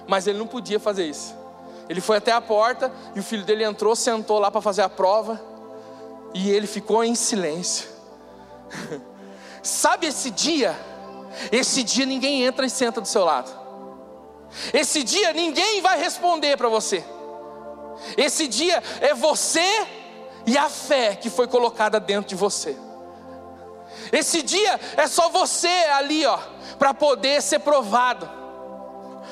Mas 0.07 0.27
ele 0.27 0.37
não 0.37 0.47
podia 0.47 0.79
fazer 0.79 1.05
isso. 1.05 1.35
Ele 1.87 2.01
foi 2.01 2.17
até 2.17 2.31
a 2.31 2.39
porta, 2.39 2.91
e 3.15 3.19
o 3.19 3.23
filho 3.23 3.43
dele 3.43 3.63
entrou, 3.63 3.95
sentou 3.95 4.37
lá 4.37 4.51
para 4.51 4.61
fazer 4.61 4.83
a 4.83 4.89
prova, 4.89 5.41
e 6.33 6.51
ele 6.51 6.67
ficou 6.67 7.03
em 7.03 7.15
silêncio. 7.15 7.89
Sabe 9.63 10.07
esse 10.07 10.29
dia? 10.29 10.77
Esse 11.51 11.83
dia 11.83 12.05
ninguém 12.05 12.43
entra 12.43 12.65
e 12.65 12.69
senta 12.69 13.01
do 13.01 13.07
seu 13.07 13.25
lado. 13.25 13.51
Esse 14.73 15.03
dia 15.03 15.33
ninguém 15.33 15.81
vai 15.81 15.99
responder 15.99 16.57
para 16.57 16.69
você. 16.69 17.03
Esse 18.17 18.47
dia 18.47 18.81
é 19.01 19.13
você 19.13 19.87
e 20.45 20.57
a 20.57 20.69
fé 20.69 21.15
que 21.15 21.29
foi 21.29 21.47
colocada 21.47 21.99
dentro 21.99 22.29
de 22.29 22.35
você. 22.35 22.77
Esse 24.11 24.41
dia 24.41 24.79
é 24.97 25.07
só 25.07 25.29
você 25.29 25.67
ali, 25.67 26.25
ó, 26.25 26.37
para 26.77 26.93
poder 26.93 27.41
ser 27.41 27.59
provado. 27.59 28.29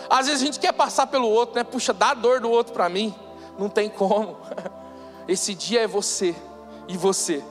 Às 0.09 0.27
vezes 0.27 0.41
a 0.41 0.45
gente 0.45 0.59
quer 0.59 0.73
passar 0.73 1.07
pelo 1.07 1.27
outro, 1.29 1.55
né? 1.55 1.63
Puxa, 1.63 1.93
dá 1.93 2.13
dor 2.13 2.39
do 2.39 2.49
outro 2.49 2.73
para 2.73 2.87
mim. 2.87 3.13
Não 3.57 3.69
tem 3.69 3.89
como. 3.89 4.37
Esse 5.27 5.53
dia 5.53 5.81
é 5.81 5.87
você 5.87 6.35
e 6.87 6.95
você. 6.95 7.43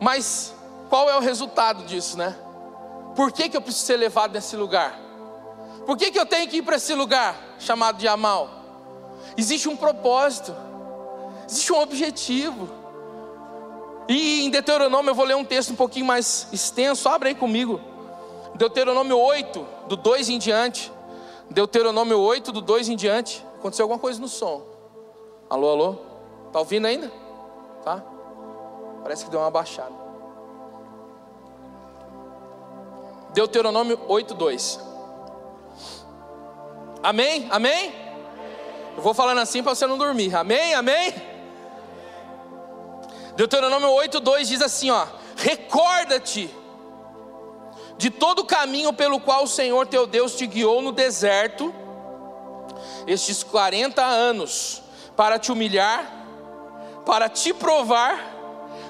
Mas 0.00 0.54
qual 0.88 1.10
é 1.10 1.16
o 1.16 1.20
resultado 1.20 1.84
disso, 1.84 2.16
né? 2.16 2.36
Por 3.14 3.32
que, 3.32 3.48
que 3.48 3.56
eu 3.56 3.60
preciso 3.60 3.86
ser 3.86 3.96
levado 3.96 4.32
nesse 4.32 4.56
lugar? 4.56 4.98
Por 5.84 5.96
que, 5.96 6.10
que 6.10 6.18
eu 6.18 6.24
tenho 6.24 6.48
que 6.48 6.58
ir 6.58 6.62
para 6.62 6.76
esse 6.76 6.94
lugar 6.94 7.49
chamado 7.60 7.98
de 7.98 8.08
Amal? 8.08 8.50
Existe 9.36 9.68
um 9.68 9.76
propósito. 9.76 10.54
Existe 11.48 11.72
um 11.72 11.80
objetivo. 11.80 12.68
E 14.08 14.44
em 14.44 14.50
Deuteronômio 14.50 15.10
eu 15.10 15.14
vou 15.14 15.24
ler 15.24 15.36
um 15.36 15.44
texto 15.44 15.70
um 15.70 15.76
pouquinho 15.76 16.06
mais 16.06 16.48
extenso, 16.52 17.08
abre 17.08 17.28
aí 17.28 17.34
comigo. 17.34 17.80
Deuteronômio 18.56 19.16
8, 19.16 19.66
do 19.86 19.96
2 19.96 20.30
em 20.30 20.38
diante. 20.38 20.92
Deuteronômio 21.48 22.18
8, 22.18 22.50
do 22.50 22.60
2 22.60 22.88
em 22.88 22.96
diante. 22.96 23.46
Aconteceu 23.58 23.84
alguma 23.84 24.00
coisa 24.00 24.20
no 24.20 24.26
som. 24.26 24.62
Alô, 25.48 25.70
alô? 25.70 25.96
Tá 26.52 26.58
ouvindo 26.58 26.86
ainda? 26.86 27.10
Tá? 27.84 28.02
Parece 29.02 29.24
que 29.24 29.30
deu 29.30 29.40
uma 29.40 29.50
baixada. 29.50 29.94
Deuteronômio 33.32 33.98
8, 34.08 34.34
2. 34.34 34.89
Amém? 37.02 37.48
Amém? 37.50 37.94
Eu 38.96 39.02
vou 39.02 39.14
falando 39.14 39.38
assim 39.38 39.62
para 39.62 39.74
você 39.74 39.86
não 39.86 39.96
dormir. 39.96 40.34
Amém? 40.34 40.74
Amém? 40.74 41.14
Deuteronômio 43.36 43.88
8:2 43.88 44.44
diz 44.44 44.62
assim, 44.62 44.90
ó: 44.90 45.06
Recorda-te 45.36 46.54
de 47.96 48.10
todo 48.10 48.40
o 48.40 48.44
caminho 48.44 48.92
pelo 48.92 49.20
qual 49.20 49.44
o 49.44 49.48
Senhor 49.48 49.86
teu 49.86 50.06
Deus 50.06 50.34
te 50.34 50.46
guiou 50.46 50.82
no 50.82 50.92
deserto 50.92 51.74
estes 53.06 53.42
40 53.42 54.02
anos, 54.02 54.82
para 55.16 55.38
te 55.38 55.50
humilhar, 55.50 56.10
para 57.04 57.28
te 57.28 57.52
provar 57.52 58.18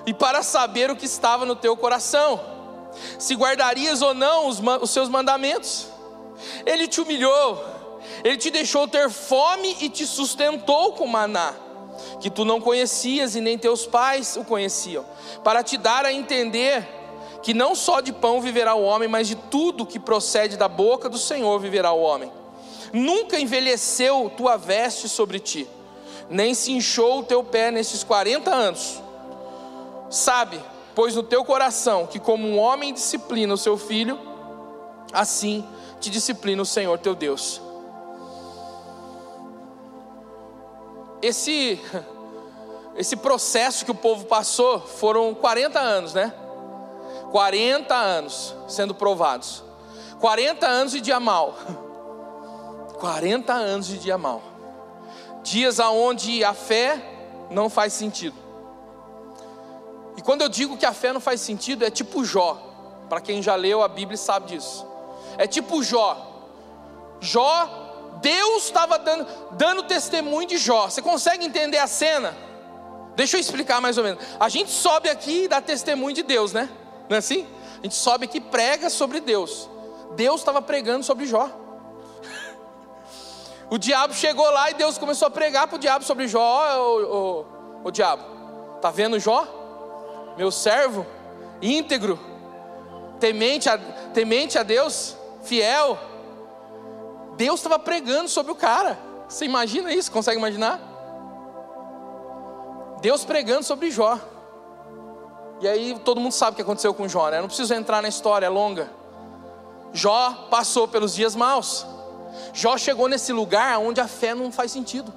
e 0.06 0.12
para 0.12 0.42
saber 0.42 0.90
o 0.90 0.96
que 0.96 1.06
estava 1.06 1.44
no 1.44 1.56
teu 1.56 1.76
coração, 1.76 2.40
se 3.18 3.34
guardarias 3.34 4.02
ou 4.02 4.14
não 4.14 4.46
os, 4.46 4.60
os 4.80 4.90
seus 4.90 5.08
mandamentos. 5.08 5.88
Ele 6.66 6.86
te 6.88 7.00
humilhou, 7.00 7.62
ele 8.24 8.36
te 8.36 8.50
deixou 8.50 8.86
ter 8.86 9.10
fome 9.10 9.76
e 9.80 9.88
te 9.88 10.06
sustentou 10.06 10.92
com 10.92 11.06
maná 11.06 11.54
que 12.20 12.30
tu 12.30 12.44
não 12.44 12.60
conhecias 12.60 13.34
e 13.34 13.40
nem 13.40 13.58
teus 13.58 13.86
pais 13.86 14.36
o 14.36 14.44
conheciam, 14.44 15.04
para 15.42 15.62
te 15.62 15.76
dar 15.76 16.04
a 16.04 16.12
entender 16.12 16.86
que 17.42 17.54
não 17.54 17.74
só 17.74 18.00
de 18.00 18.12
pão 18.12 18.40
viverá 18.40 18.74
o 18.74 18.82
homem, 18.82 19.08
mas 19.08 19.28
de 19.28 19.34
tudo 19.34 19.86
que 19.86 19.98
procede 19.98 20.56
da 20.56 20.68
boca 20.68 21.08
do 21.08 21.18
Senhor 21.18 21.58
viverá 21.58 21.92
o 21.92 22.00
homem. 22.00 22.30
Nunca 22.92 23.38
envelheceu 23.38 24.30
tua 24.36 24.56
veste 24.56 25.08
sobre 25.08 25.38
ti, 25.38 25.66
nem 26.28 26.54
se 26.54 26.72
inchou 26.72 27.20
o 27.20 27.22
teu 27.22 27.42
pé 27.42 27.70
nestes 27.70 28.04
40 28.04 28.50
anos. 28.50 29.02
Sabe, 30.10 30.60
pois 30.94 31.14
no 31.14 31.22
teu 31.22 31.44
coração 31.44 32.06
que 32.06 32.18
como 32.18 32.46
um 32.46 32.58
homem 32.58 32.92
disciplina 32.92 33.54
o 33.54 33.58
seu 33.58 33.78
filho, 33.78 34.18
assim 35.12 35.64
te 36.00 36.10
disciplina 36.10 36.62
o 36.62 36.66
Senhor 36.66 36.98
teu 36.98 37.14
Deus. 37.14 37.60
Esse, 41.22 41.80
esse 42.96 43.16
processo 43.16 43.84
que 43.84 43.90
o 43.90 43.94
povo 43.94 44.26
passou 44.26 44.80
foram 44.80 45.34
40 45.34 45.78
anos, 45.78 46.14
né? 46.14 46.34
40 47.30 47.94
anos 47.94 48.54
sendo 48.68 48.94
provados. 48.94 49.62
40 50.20 50.66
anos 50.66 50.92
de 50.92 51.00
dia 51.00 51.20
mal. 51.20 51.54
40 52.98 53.52
anos 53.52 53.86
de 53.86 53.98
dia 53.98 54.18
mal. 54.18 54.42
Dias 55.42 55.80
aonde 55.80 56.44
a 56.44 56.52
fé 56.52 57.02
não 57.50 57.70
faz 57.70 57.92
sentido. 57.92 58.36
E 60.16 60.22
quando 60.22 60.42
eu 60.42 60.48
digo 60.48 60.76
que 60.76 60.84
a 60.84 60.92
fé 60.92 61.12
não 61.12 61.20
faz 61.20 61.40
sentido, 61.40 61.84
é 61.84 61.90
tipo 61.90 62.24
Jó. 62.24 62.60
Para 63.08 63.20
quem 63.20 63.42
já 63.42 63.54
leu 63.54 63.82
a 63.82 63.88
Bíblia 63.88 64.18
sabe 64.18 64.48
disso. 64.48 64.86
É 65.38 65.46
tipo 65.46 65.82
Jó. 65.82 66.26
Jó 67.20 67.79
Deus 68.20 68.64
estava 68.64 68.98
dando, 68.98 69.26
dando 69.52 69.82
testemunho 69.84 70.46
de 70.46 70.58
Jó. 70.58 70.88
Você 70.88 71.00
consegue 71.00 71.44
entender 71.44 71.78
a 71.78 71.86
cena? 71.86 72.36
Deixa 73.16 73.36
eu 73.36 73.40
explicar 73.40 73.80
mais 73.80 73.98
ou 73.98 74.04
menos. 74.04 74.22
A 74.38 74.48
gente 74.48 74.70
sobe 74.70 75.08
aqui 75.08 75.44
e 75.44 75.48
dá 75.48 75.60
testemunho 75.60 76.14
de 76.14 76.22
Deus, 76.22 76.52
né? 76.52 76.68
Não 77.08 77.16
é 77.16 77.18
assim? 77.18 77.46
A 77.78 77.82
gente 77.82 77.94
sobe 77.94 78.26
aqui 78.26 78.38
e 78.38 78.40
prega 78.40 78.90
sobre 78.90 79.20
Deus. 79.20 79.68
Deus 80.16 80.40
estava 80.40 80.60
pregando 80.60 81.04
sobre 81.04 81.26
Jó. 81.26 81.48
O 83.72 83.78
diabo 83.78 84.12
chegou 84.12 84.50
lá 84.50 84.68
e 84.72 84.74
Deus 84.74 84.98
começou 84.98 85.28
a 85.28 85.30
pregar 85.30 85.68
para 85.68 85.76
o 85.76 85.78
diabo 85.78 86.04
sobre 86.04 86.26
Jó. 86.26 86.76
O, 86.76 87.02
o, 87.04 87.46
o 87.84 87.90
diabo, 87.92 88.24
tá 88.82 88.90
vendo 88.90 89.16
Jó? 89.20 89.46
Meu 90.36 90.50
servo, 90.50 91.06
íntegro, 91.62 92.18
temente 93.20 93.68
a, 93.68 93.78
temente 94.12 94.58
a 94.58 94.64
Deus, 94.64 95.16
fiel 95.44 95.96
Deus 97.40 97.60
estava 97.60 97.78
pregando 97.78 98.28
sobre 98.28 98.52
o 98.52 98.54
cara. 98.54 98.98
Você 99.26 99.46
imagina 99.46 99.90
isso? 99.90 100.12
Consegue 100.12 100.36
imaginar? 100.36 100.78
Deus 103.00 103.24
pregando 103.24 103.62
sobre 103.62 103.90
Jó. 103.90 104.18
E 105.58 105.66
aí 105.66 105.98
todo 106.00 106.20
mundo 106.20 106.32
sabe 106.32 106.52
o 106.52 106.56
que 106.56 106.60
aconteceu 106.60 106.92
com 106.92 107.08
Jó, 107.08 107.30
né? 107.30 107.40
Não 107.40 107.46
preciso 107.46 107.72
entrar 107.72 108.02
na 108.02 108.08
história, 108.08 108.44
é 108.44 108.48
longa. 108.50 108.90
Jó 109.90 110.48
passou 110.50 110.86
pelos 110.86 111.14
dias 111.14 111.34
maus. 111.34 111.86
Jó 112.52 112.76
chegou 112.76 113.08
nesse 113.08 113.32
lugar 113.32 113.78
onde 113.78 114.02
a 114.02 114.06
fé 114.06 114.34
não 114.34 114.52
faz 114.52 114.70
sentido. 114.70 115.10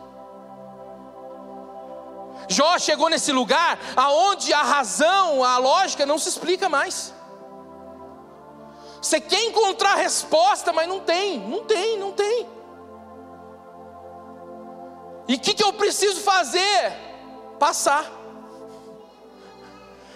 Jó 2.48 2.80
chegou 2.80 3.10
nesse 3.10 3.34
lugar 3.34 3.78
aonde 3.98 4.54
a 4.54 4.64
razão, 4.64 5.44
a 5.44 5.58
lógica 5.58 6.06
não 6.06 6.18
se 6.18 6.30
explica 6.30 6.70
mais. 6.70 7.14
Você 9.04 9.20
quer 9.20 9.44
encontrar 9.44 9.96
resposta, 9.96 10.72
mas 10.72 10.88
não 10.88 11.02
tem, 11.02 11.38
não 11.38 11.66
tem, 11.66 12.00
não 12.00 12.14
tem. 12.14 12.48
E 15.28 15.36
o 15.36 15.40
que, 15.40 15.54
que 15.54 15.64
eu 15.64 15.74
preciso 15.74 16.22
fazer? 16.22 16.94
Passar. 17.60 18.10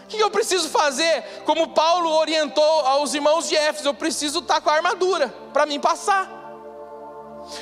O 0.06 0.08
que 0.08 0.17
eu 0.17 0.32
preciso 0.32 0.69
fazer? 0.69 1.21
Como 1.43 1.73
Paulo 1.73 2.10
orientou 2.12 2.63
aos 2.63 3.13
irmãos 3.13 3.50
de 3.50 3.58
Éfeso, 3.58 3.89
eu 3.89 3.93
preciso 3.93 4.39
estar 4.39 4.62
com 4.62 4.69
a 4.69 4.76
armadura 4.76 5.28
para 5.52 5.65
mim 5.65 5.82
passar. 5.82 6.47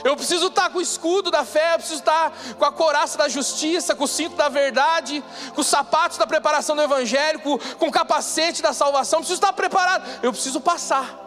Eu 0.04 0.15
preciso 0.15 0.48
estar 0.48 0.69
com 0.69 0.80
o 0.80 0.82
escudo 0.82 1.30
da 1.30 1.45
fé, 1.45 1.74
eu 1.74 1.78
preciso 1.78 2.00
estar 2.00 2.32
com 2.58 2.65
a 2.65 2.71
coraça 2.71 3.17
da 3.17 3.28
justiça, 3.28 3.95
com 3.95 4.04
o 4.04 4.08
cinto 4.08 4.36
da 4.36 4.50
verdade, 4.50 5.24
com 5.54 5.62
os 5.62 5.67
sapatos 5.67 6.17
da 6.17 6.26
preparação 6.26 6.76
do 6.76 6.82
evangelho, 6.82 7.39
com, 7.39 7.88
o 7.88 7.91
capacete 7.91 8.62
da 8.62 8.74
salvação. 8.74 9.17
Eu 9.17 9.21
preciso 9.21 9.39
estar 9.39 9.54
preparado, 9.54 10.08
eu 10.24 10.32
preciso 10.32 10.60
passar. 10.60 11.24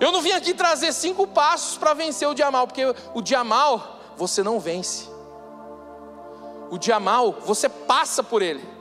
Eu 0.00 0.10
não 0.10 0.20
vim 0.20 0.32
aqui 0.32 0.52
trazer 0.52 0.92
cinco 0.92 1.26
passos 1.26 1.78
para 1.78 1.94
vencer 1.94 2.28
o 2.28 2.34
dia 2.34 2.50
mal, 2.50 2.66
porque 2.66 2.94
o 3.14 3.22
dia 3.22 3.44
mal 3.44 4.00
você 4.16 4.42
não 4.42 4.58
vence. 4.58 5.08
O 6.70 6.78
dia 6.78 6.98
mal 6.98 7.32
você 7.44 7.68
passa 7.68 8.22
por 8.22 8.42
ele. 8.42 8.74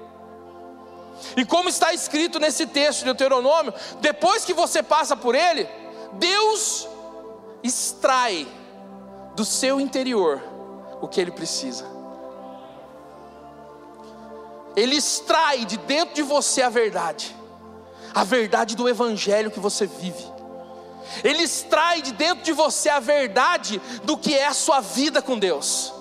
E 1.38 1.46
como 1.46 1.70
está 1.70 1.94
escrito 1.94 2.40
nesse 2.40 2.66
texto 2.66 3.00
de 3.00 3.06
Deuteronômio, 3.06 3.74
depois 4.02 4.44
que 4.44 4.54
você 4.54 4.82
passa 4.82 5.16
por 5.16 5.36
ele, 5.36 5.70
Deus 6.14 6.88
extrai 7.64 8.48
do 9.36 9.46
seu 9.46 9.80
interior 9.80 10.44
o 11.02 11.08
que 11.08 11.20
ele 11.20 11.32
precisa. 11.32 11.86
Ele 14.76 14.96
extrai 14.96 15.66
de 15.66 15.78
dentro 15.78 16.16
de 16.16 16.22
você 16.22 16.62
a 16.62 16.70
verdade, 16.70 17.36
a 18.14 18.24
verdade 18.24 18.76
do 18.76 18.90
evangelho 18.90 19.52
que 19.52 19.60
você 19.60 19.86
vive. 19.86 20.34
Ele 21.24 21.44
extrai 21.44 22.02
de 22.02 22.12
dentro 22.12 22.44
de 22.44 22.52
você 22.52 22.90
a 22.90 23.00
verdade 23.00 23.82
do 24.04 24.18
que 24.18 24.34
é 24.34 24.48
a 24.48 24.54
sua 24.54 24.80
vida 24.80 25.22
com 25.22 25.38
Deus. 25.38 25.94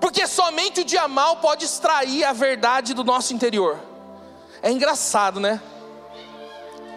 Porque 0.00 0.26
somente 0.26 0.82
o 0.82 0.84
dia 0.84 1.08
mal 1.08 1.36
pode 1.36 1.64
extrair 1.64 2.24
a 2.24 2.32
verdade 2.32 2.92
do 2.92 3.02
nosso 3.02 3.32
interior. 3.32 3.78
É 4.60 4.70
engraçado, 4.70 5.40
né? 5.40 5.62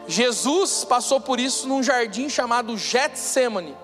Jesus 0.08 0.86
passou 0.86 1.20
por 1.20 1.40
isso 1.40 1.68
num 1.68 1.84
jardim 1.84 2.30
chamado 2.30 2.78
Getsemane, 2.78 3.78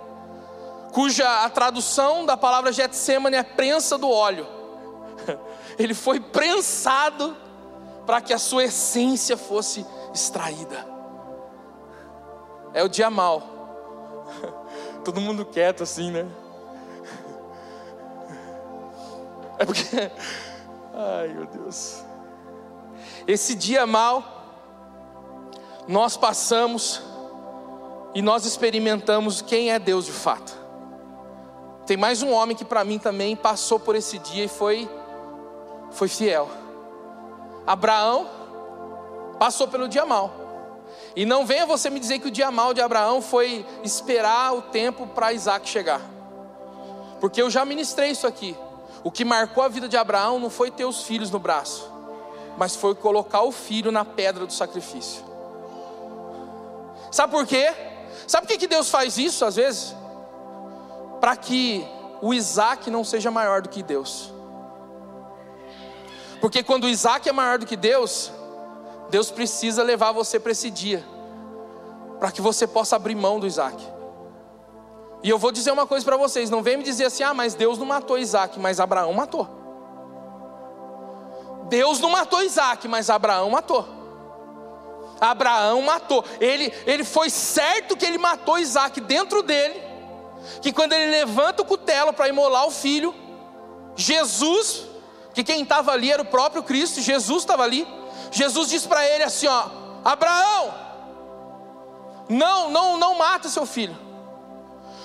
cuja 0.94 1.44
a 1.44 1.50
tradução 1.50 2.26
da 2.26 2.38
palavra 2.38 2.72
Getsemane 2.72 3.36
é 3.36 3.44
prensa 3.44 3.98
do 3.98 4.10
óleo. 4.10 4.48
Ele 5.78 5.94
foi 5.94 6.20
prensado 6.20 7.36
para 8.06 8.22
que 8.22 8.34
a 8.34 8.38
sua 8.40 8.64
essência 8.64 9.36
fosse 9.36 9.86
extraída. 10.14 10.88
É 12.74 12.84
o 12.84 12.90
dia 12.90 13.10
mal. 13.10 13.44
Todo 15.04 15.20
mundo 15.20 15.46
quieto 15.46 15.84
assim, 15.84 16.10
né? 16.10 16.26
É 19.60 19.66
porque. 19.66 20.12
Ai, 20.96 21.28
meu 21.28 21.46
Deus. 21.46 22.04
Esse 23.28 23.54
dia 23.54 23.86
mal 23.86 24.43
nós 25.88 26.16
passamos 26.16 27.02
e 28.14 28.22
nós 28.22 28.46
experimentamos 28.46 29.42
quem 29.42 29.72
é 29.72 29.80
Deus 29.80 30.06
de 30.06 30.12
fato. 30.12 30.64
Tem 31.86 31.98
mais 31.98 32.22
um 32.22 32.32
homem 32.32 32.56
que 32.56 32.64
para 32.64 32.84
mim 32.84 32.98
também 32.98 33.36
passou 33.36 33.80
por 33.80 33.96
esse 33.96 34.18
dia 34.20 34.46
e 34.46 34.48
foi 34.48 34.90
foi 35.92 36.08
fiel. 36.08 36.50
Abraão 37.68 38.28
passou 39.38 39.68
pelo 39.68 39.88
dia 39.88 40.06
mal. 40.06 40.32
E 41.16 41.26
não 41.26 41.46
venha 41.46 41.66
você 41.66 41.90
me 41.90 42.00
dizer 42.00 42.20
que 42.20 42.28
o 42.28 42.32
dia 42.32 42.50
mal 42.50 42.74
de 42.74 42.82
Abraão 42.82 43.22
foi 43.22 43.66
esperar 43.84 44.54
o 44.54 44.62
tempo 44.62 45.06
para 45.08 45.34
Isaac 45.34 45.68
chegar. 45.68 46.02
Porque 47.20 47.42
eu 47.42 47.50
já 47.50 47.64
ministrei 47.64 48.10
isso 48.10 48.26
aqui. 48.26 48.58
O 49.04 49.12
que 49.12 49.24
marcou 49.24 49.64
a 49.64 49.68
vida 49.68 49.88
de 49.88 49.98
Abraão 49.98 50.40
não 50.40 50.50
foi 50.50 50.72
ter 50.72 50.86
os 50.86 51.04
filhos 51.04 51.30
no 51.30 51.40
braço, 51.40 51.92
mas 52.58 52.76
foi 52.76 52.96
colocar 52.96 53.42
o 53.44 53.52
filho 53.52 53.92
na 53.92 54.06
pedra 54.06 54.46
do 54.46 54.54
sacrifício. 54.54 55.33
Sabe 57.14 57.32
por 57.32 57.46
quê? 57.46 57.72
Sabe 58.28 58.48
por 58.48 58.58
que, 58.58 58.66
Deus 58.66 58.90
faz 58.90 59.20
isso 59.20 59.46
às 59.46 59.56
vezes? 59.56 59.96
Para 61.22 61.36
que 61.36 61.86
o 62.24 62.34
Isaac 62.34 62.90
não 62.90 63.04
seja 63.04 63.30
maior 63.30 63.62
do 63.62 63.70
que 63.70 63.84
Deus. 63.84 64.34
Porque 66.42 66.64
quando 66.64 66.86
o 66.86 66.90
Isaac 66.90 67.30
é 67.30 67.32
maior 67.32 67.60
do 67.60 67.68
que 67.68 67.76
Deus, 67.76 68.32
Deus 69.12 69.30
precisa 69.30 69.84
levar 69.84 70.12
você 70.12 70.40
para 70.40 70.54
esse 70.54 70.72
dia, 70.72 71.06
para 72.20 72.32
que 72.32 72.42
você 72.42 72.66
possa 72.66 72.96
abrir 72.96 73.14
mão 73.14 73.40
do 73.40 73.46
Isaac. 73.46 73.78
E 75.22 75.30
eu 75.30 75.38
vou 75.38 75.52
dizer 75.52 75.72
uma 75.72 75.86
coisa 75.86 76.04
para 76.04 76.18
vocês: 76.18 76.50
não 76.50 76.64
vem 76.64 76.78
me 76.78 76.84
dizer 76.84 77.06
assim, 77.06 77.22
ah, 77.22 77.34
mas 77.34 77.54
Deus 77.54 77.78
não 77.78 77.86
matou 77.86 78.18
Isaac, 78.18 78.60
mas 78.60 78.80
Abraão 78.80 79.14
matou. 79.14 79.48
Deus 81.70 82.00
não 82.00 82.10
matou 82.10 82.42
Isaac, 82.42 82.88
mas 82.88 83.12
Abraão 83.12 83.52
matou. 83.52 84.03
Abraão 85.20 85.82
matou. 85.82 86.24
Ele, 86.40 86.74
ele 86.86 87.04
foi 87.04 87.30
certo 87.30 87.96
que 87.96 88.06
ele 88.06 88.18
matou 88.18 88.60
Isaac 88.60 89.00
dentro 89.02 89.42
dele. 89.42 89.82
Que 90.62 90.74
quando 90.74 90.94
ele 90.94 91.12
levanta 91.12 91.62
o 91.62 91.66
cutelo 91.66 92.14
para 92.14 92.28
imolar 92.28 92.66
o 92.66 92.72
filho, 92.72 93.14
Jesus, 93.96 94.86
que 95.34 95.44
quem 95.44 95.64
estava 95.64 95.92
ali 95.92 96.12
era 96.12 96.22
o 96.22 96.26
próprio 96.26 96.64
Cristo, 96.64 97.02
Jesus 97.02 97.44
estava 97.44 97.64
ali. 97.64 97.88
Jesus 98.32 98.70
disse 98.70 98.88
para 98.88 99.06
ele 99.08 99.24
assim: 99.24 99.48
ó, 99.48 99.66
Abraão, 100.04 100.74
não, 102.28 102.70
não, 102.70 102.98
não 102.98 103.18
mata 103.18 103.48
seu 103.48 103.66
filho, 103.66 103.98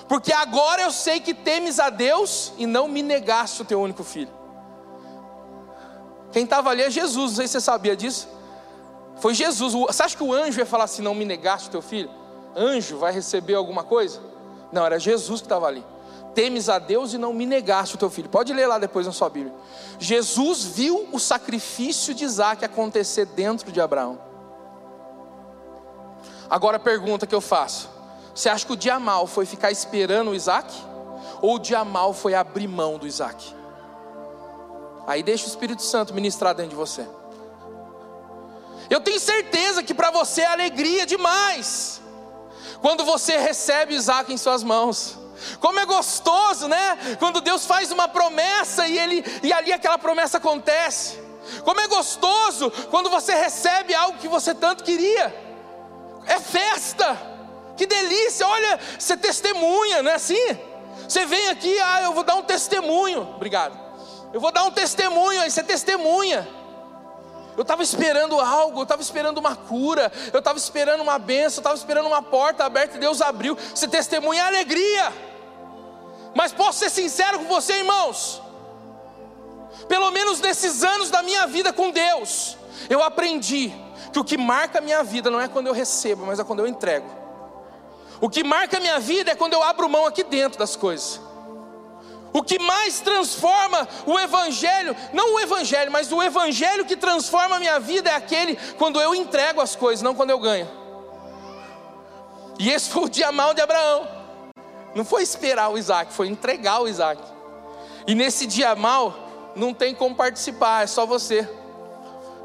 porque 0.09 0.33
agora 0.33 0.83
eu 0.83 0.91
sei 0.91 1.21
que 1.21 1.35
temes 1.35 1.79
a 1.79 1.91
Deus 1.91 2.53
e 2.57 2.67
não 2.67 2.89
me 2.89 3.03
negaste 3.03 3.63
o 3.63 3.65
teu 3.65 3.81
único 3.81 4.03
filho. 4.03 4.37
Quem 6.33 6.45
estava 6.45 6.71
ali 6.71 6.83
é 6.83 6.91
Jesus, 6.91 7.31
não 7.31 7.37
sei 7.37 7.47
se 7.47 7.53
você 7.53 7.61
sabia 7.61 7.97
disso. 7.97 8.29
Foi 9.21 9.35
Jesus. 9.35 9.73
Você 9.73 10.03
acha 10.03 10.17
que 10.17 10.23
o 10.23 10.33
anjo 10.33 10.59
ia 10.59 10.67
falar 10.67 10.85
assim: 10.85 11.03
não 11.03 11.15
me 11.15 11.25
negaste 11.25 11.71
teu 11.71 11.83
filho? 11.83 12.11
Anjo 12.57 12.99
vai 12.99 13.13
receber 13.13 13.55
alguma 13.55 13.85
coisa? 13.85 14.21
Não, 14.73 14.85
era 14.85 14.99
Jesus 14.99 15.41
que 15.41 15.47
estava 15.47 15.67
ali. 15.67 15.85
Temes 16.35 16.69
a 16.69 16.79
Deus 16.79 17.13
e 17.15 17.19
não 17.19 17.33
me 17.33 17.47
negaste 17.47 17.97
o 17.97 17.99
teu 17.99 18.11
filho. 18.11 18.29
Pode 18.29 18.53
ler 18.53 18.67
lá 18.67 18.79
depois 18.79 19.07
na 19.07 19.13
sua 19.13 19.29
Bíblia. 19.29 19.53
Jesus 19.99 20.65
viu 20.65 21.09
o 21.13 21.19
sacrifício 21.19 22.15
de 22.15 22.25
Isaac 22.25 22.65
acontecer 22.65 23.27
dentro 23.27 23.73
de 23.73 23.81
Abraão. 23.81 24.19
Agora 26.49 26.77
a 26.77 26.81
pergunta 26.81 27.27
que 27.27 27.35
eu 27.35 27.41
faço: 27.41 27.89
Você 28.35 28.49
acha 28.49 28.65
que 28.65 28.73
o 28.73 28.77
dia 28.77 29.01
mal 29.01 29.27
foi 29.27 29.47
ficar 29.47 29.71
esperando 29.71 30.31
o 30.31 30.35
Isaac? 30.35 30.73
Ou 31.41 31.57
o 31.57 31.59
dia 31.59 31.85
mal 31.85 32.13
foi 32.13 32.35
abrir 32.35 32.69
mão 32.69 32.99
do 32.99 33.07
Isaac? 33.07 33.55
Aí 35.07 35.23
deixa 35.23 35.45
o 35.45 35.49
Espírito 35.49 35.83
Santo 35.83 36.13
ministrar 36.13 36.55
dentro 36.55 36.71
de 36.71 36.77
você. 36.77 37.07
Eu 38.91 39.01
tenho 39.01 39.21
certeza 39.21 39.83
que 39.83 39.95
para 39.95 40.11
você 40.11 40.43
é 40.43 40.47
alegria 40.47 41.05
demais 41.05 42.01
quando 42.81 43.05
você 43.05 43.37
recebe 43.37 43.95
Isaac 43.95 44.33
em 44.33 44.37
suas 44.37 44.63
mãos. 44.63 45.19
Como 45.61 45.79
é 45.79 45.87
gostoso, 45.87 46.69
né? 46.69 47.17
Quando 47.19 47.41
Deus 47.41 47.65
faz 47.65 47.93
uma 47.93 48.09
promessa 48.09 48.87
e 48.87 48.99
ele 48.99 49.25
e 49.43 49.53
ali 49.53 49.73
aquela 49.73 49.99
promessa 49.99 50.39
acontece. 50.39 51.19
Como 51.65 51.81
é 51.81 51.87
gostoso 51.87 52.71
quando 52.91 53.09
você 53.11 53.35
recebe 53.35 53.95
algo 53.95 54.19
que 54.19 54.29
você 54.29 54.55
tanto 54.55 54.85
queria. 54.85 55.35
É 56.27 56.41
festa. 56.41 57.17
Que 57.77 57.87
delícia. 57.87 58.47
Olha, 58.47 58.81
você 58.99 59.17
testemunha, 59.17 60.03
não 60.03 60.11
é 60.11 60.15
assim? 60.15 60.59
Você 61.09 61.25
vem 61.25 61.49
aqui, 61.49 61.79
ah, 61.79 62.03
eu 62.03 62.13
vou 62.13 62.25
dar 62.25 62.35
um 62.35 62.43
testemunho. 62.43 63.23
Obrigado. 63.37 63.79
Eu 64.33 64.41
vou 64.41 64.53
dar 64.53 64.65
um 64.65 64.71
testemunho, 64.71 65.41
aí 65.41 65.51
você 65.51 65.63
testemunha. 65.63 66.47
Eu 67.59 67.63
estava 67.63 67.83
esperando 67.83 68.39
algo, 68.39 68.79
eu 68.79 68.83
estava 68.85 69.03
esperando 69.03 69.39
uma 69.39 69.57
cura, 69.57 70.13
eu 70.33 70.39
estava 70.39 70.57
esperando 70.57 71.01
uma 71.01 71.19
benção, 71.19 71.57
eu 71.57 71.61
estava 71.61 71.75
esperando 71.75 72.07
uma 72.07 72.23
porta 72.23 72.65
aberta 72.65 72.97
e 72.97 73.01
Deus 73.01 73.21
abriu. 73.21 73.59
Você 73.75 73.89
testemunha 73.89 74.47
alegria. 74.47 75.13
Mas 76.37 76.53
posso 76.53 76.79
ser 76.79 76.89
sincero 76.89 77.41
com 77.41 77.47
você, 77.47 77.73
irmãos? 77.79 78.41
Pelo 79.89 80.09
menos 80.13 80.39
nesses 80.39 80.85
anos 80.85 81.11
da 81.11 81.21
minha 81.21 81.49
vida 81.49 81.73
com 81.73 81.91
Deus, 81.91 82.57
eu 82.89 83.03
aprendi 83.03 83.75
que 84.13 84.21
o 84.21 84.25
que 84.25 84.39
marca 84.39 84.79
a 84.79 84.81
minha 84.81 85.03
vida 85.03 85.29
não 85.29 85.41
é 85.41 85.49
quando 85.49 85.67
eu 85.67 85.73
recebo, 85.73 86.27
mas 86.27 86.39
é 86.39 86.45
quando 86.45 86.61
eu 86.61 86.67
entrego. 86.69 87.11
O 88.21 88.31
que 88.31 88.45
marca 88.45 88.77
a 88.77 88.81
minha 88.81 89.01
vida 89.01 89.33
é 89.33 89.35
quando 89.35 89.55
eu 89.55 89.65
abro 89.65 89.89
mão 89.89 90.07
aqui 90.07 90.23
dentro 90.23 90.61
das 90.61 90.77
coisas. 90.77 91.21
O 92.33 92.43
que 92.43 92.59
mais 92.59 93.01
transforma 93.01 93.89
o 94.07 94.19
Evangelho, 94.19 94.95
não 95.13 95.35
o 95.35 95.41
Evangelho, 95.41 95.91
mas 95.91 96.13
o 96.13 96.23
Evangelho 96.23 96.85
que 96.85 96.97
transforma 96.97 97.57
a 97.57 97.59
minha 97.59 97.81
vida 97.81 98.11
é 98.11 98.15
aquele 98.15 98.57
quando 98.77 99.01
eu 99.01 99.15
entrego 99.15 99.61
as 99.61 99.75
coisas, 99.75 100.03
não 100.03 100.15
quando 100.15 100.31
eu 100.31 100.39
ganho. 100.39 100.69
E 102.59 102.71
esse 102.71 102.91
foi 102.91 103.05
o 103.05 103.09
dia 103.09 103.31
mal 103.33 103.55
de 103.55 103.61
Abraão. 103.61 104.07
Não 104.95 105.05
foi 105.05 105.23
esperar 105.23 105.71
o 105.71 105.79
Isaac, 105.79 106.13
foi 106.13 106.29
entregar 106.29 106.83
o 106.83 106.89
Isaac. 106.89 107.23
E 108.07 108.15
nesse 108.15 108.47
dia 108.47 108.75
mal, 108.75 109.15
não 109.55 109.73
tem 109.73 109.95
como 109.95 110.15
participar, 110.15 110.85
é 110.85 110.87
só 110.87 111.07
você. 111.07 111.49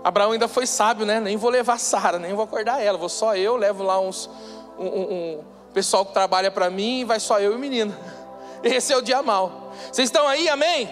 Abraão 0.04 0.32
ainda 0.32 0.48
foi 0.48 0.68
sábio, 0.68 1.06
né? 1.06 1.20
Nem 1.20 1.38
vou 1.38 1.50
levar 1.50 1.80
Sara, 1.80 2.20
nem 2.20 2.34
vou 2.34 2.44
acordar 2.44 2.82
ela, 2.82 2.98
vou 2.98 3.10
só 3.10 3.36
eu, 3.36 3.56
levo 3.56 3.84
lá 3.84 4.00
uns 4.00 4.30
um, 4.78 4.86
um, 4.86 5.02
um 5.02 5.44
pessoal 5.74 6.06
que 6.06 6.14
trabalha 6.14 6.52
para 6.52 6.70
mim, 6.70 7.06
vai 7.06 7.20
só 7.20 7.40
eu 7.40 7.54
e 7.54 7.56
o 7.56 7.60
menino. 7.60 7.96
Esse 8.62 8.94
é 8.94 8.98
o 8.98 9.02
dia 9.02 9.22
mal. 9.24 9.62
Vocês 9.92 10.08
estão 10.08 10.28
aí, 10.28 10.50
amém? 10.50 10.90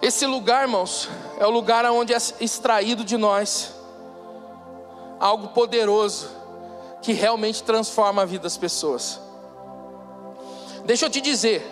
Esse 0.00 0.26
lugar, 0.26 0.62
irmãos, 0.62 1.08
é 1.38 1.46
o 1.46 1.50
lugar 1.50 1.84
onde 1.86 2.12
é 2.12 2.18
extraído 2.40 3.04
de 3.04 3.16
nós 3.16 3.74
algo 5.18 5.48
poderoso 5.48 6.28
que 7.02 7.12
realmente 7.12 7.62
transforma 7.62 8.22
a 8.22 8.24
vida 8.24 8.42
das 8.44 8.56
pessoas. 8.56 9.20
Deixa 10.84 11.06
eu 11.06 11.10
te 11.10 11.20
dizer, 11.20 11.66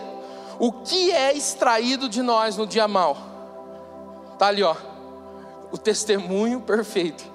o 0.59 0.73
que 0.73 1.11
é 1.13 1.33
extraído 1.33 2.09
de 2.09 2.23
nós 2.23 2.57
no 2.57 2.67
dia 2.67 2.89
mal? 2.89 3.17
Tá 4.39 4.49
ali, 4.49 4.63
ó. 4.63 4.75
O 5.71 5.79
testemunho 5.79 6.61
perfeito. 6.61 7.34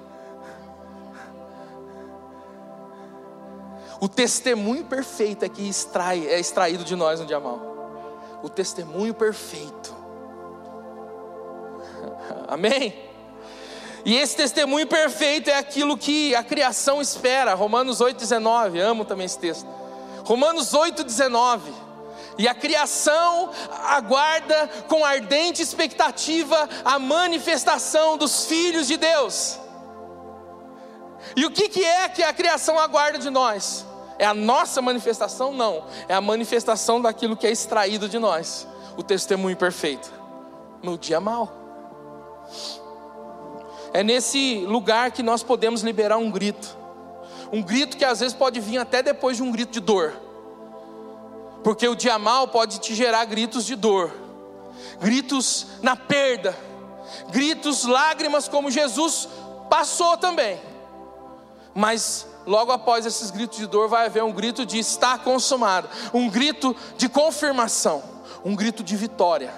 O 4.00 4.08
testemunho 4.08 4.84
perfeito 4.84 5.44
é 5.44 5.48
que 5.48 5.68
extrai, 5.68 6.26
é 6.26 6.40
extraído 6.40 6.84
de 6.84 6.96
nós 6.96 7.20
no 7.20 7.26
dia 7.26 7.38
mal. 7.38 7.60
O 8.42 8.48
testemunho 8.48 9.12
perfeito. 9.12 9.94
Amém? 12.48 13.10
E 14.02 14.16
esse 14.16 14.34
testemunho 14.36 14.86
perfeito 14.86 15.50
é 15.50 15.58
aquilo 15.58 15.98
que 15.98 16.34
a 16.34 16.42
criação 16.42 17.02
espera. 17.02 17.52
Romanos 17.52 17.98
8,19. 17.98 18.80
Amo 18.80 19.04
também 19.04 19.26
esse 19.26 19.38
texto. 19.38 19.68
Romanos 20.24 20.72
8,19. 20.72 21.60
E 22.38 22.48
a 22.48 22.54
criação 22.54 23.50
aguarda 23.86 24.66
com 24.88 25.04
ardente 25.04 25.60
expectativa 25.60 26.68
a 26.82 26.98
manifestação 26.98 28.16
dos 28.16 28.46
filhos 28.46 28.86
de 28.86 28.96
Deus. 28.96 29.58
E 31.36 31.44
o 31.44 31.50
que, 31.50 31.68
que 31.68 31.84
é 31.84 32.08
que 32.08 32.22
a 32.22 32.32
criação 32.32 32.78
aguarda 32.78 33.18
de 33.18 33.28
nós? 33.28 33.84
É 34.20 34.26
a 34.26 34.34
nossa 34.34 34.82
manifestação? 34.82 35.50
Não. 35.50 35.82
É 36.06 36.12
a 36.12 36.20
manifestação 36.20 37.00
daquilo 37.00 37.34
que 37.34 37.46
é 37.46 37.50
extraído 37.50 38.06
de 38.06 38.18
nós 38.18 38.68
o 38.94 39.02
testemunho 39.02 39.56
perfeito 39.56 40.12
no 40.82 40.98
dia 40.98 41.18
mal. 41.18 41.50
É 43.94 44.04
nesse 44.04 44.62
lugar 44.66 45.10
que 45.10 45.22
nós 45.22 45.42
podemos 45.42 45.80
liberar 45.80 46.18
um 46.18 46.30
grito. 46.30 46.76
Um 47.50 47.62
grito 47.62 47.96
que 47.96 48.04
às 48.04 48.20
vezes 48.20 48.34
pode 48.34 48.60
vir 48.60 48.76
até 48.76 49.02
depois 49.02 49.38
de 49.38 49.42
um 49.42 49.50
grito 49.50 49.72
de 49.72 49.80
dor. 49.80 50.12
Porque 51.64 51.88
o 51.88 51.94
dia 51.94 52.18
mal 52.18 52.46
pode 52.46 52.78
te 52.78 52.94
gerar 52.94 53.24
gritos 53.24 53.64
de 53.64 53.74
dor, 53.74 54.12
gritos 55.00 55.66
na 55.80 55.96
perda, 55.96 56.54
gritos, 57.30 57.84
lágrimas, 57.84 58.48
como 58.48 58.70
Jesus 58.70 59.26
passou 59.70 60.18
também. 60.18 60.60
Mas 61.74 62.26
logo 62.46 62.72
após 62.72 63.06
esses 63.06 63.30
gritos 63.30 63.58
de 63.58 63.66
dor, 63.66 63.88
vai 63.88 64.06
haver 64.06 64.22
um 64.22 64.32
grito 64.32 64.64
de 64.64 64.78
está 64.78 65.18
consumado, 65.18 65.88
um 66.12 66.28
grito 66.28 66.74
de 66.96 67.08
confirmação, 67.08 68.02
um 68.44 68.54
grito 68.54 68.82
de 68.82 68.96
vitória. 68.96 69.52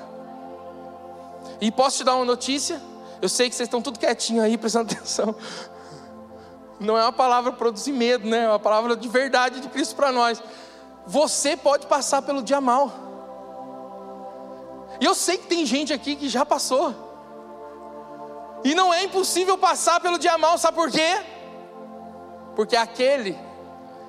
E 1.60 1.70
posso 1.70 1.98
te 1.98 2.04
dar 2.04 2.16
uma 2.16 2.24
notícia? 2.24 2.82
Eu 3.20 3.28
sei 3.28 3.48
que 3.48 3.54
vocês 3.54 3.68
estão 3.68 3.80
tudo 3.80 3.98
quietinho 3.98 4.42
aí, 4.42 4.58
prestando 4.58 4.90
atenção. 4.92 5.34
Não 6.80 6.98
é 6.98 7.02
uma 7.02 7.12
palavra 7.12 7.52
produzir 7.52 7.92
medo, 7.92 8.28
né? 8.28 8.44
É 8.44 8.48
uma 8.48 8.58
palavra 8.58 8.96
de 8.96 9.08
verdade 9.08 9.60
de 9.60 9.68
Cristo 9.68 9.94
para 9.94 10.10
nós. 10.10 10.42
Você 11.06 11.56
pode 11.56 11.86
passar 11.86 12.22
pelo 12.22 12.42
dia 12.42 12.60
mal. 12.60 12.92
E 15.00 15.04
eu 15.04 15.14
sei 15.14 15.38
que 15.38 15.46
tem 15.46 15.64
gente 15.64 15.92
aqui 15.92 16.16
que 16.16 16.28
já 16.28 16.44
passou. 16.44 16.94
E 18.64 18.74
não 18.74 18.92
é 18.92 19.04
impossível 19.04 19.56
passar 19.56 20.00
pelo 20.00 20.18
dia 20.18 20.36
mal, 20.38 20.58
sabe 20.58 20.76
por 20.76 20.90
quê? 20.90 21.20
Porque 22.54 22.76
aquele 22.76 23.38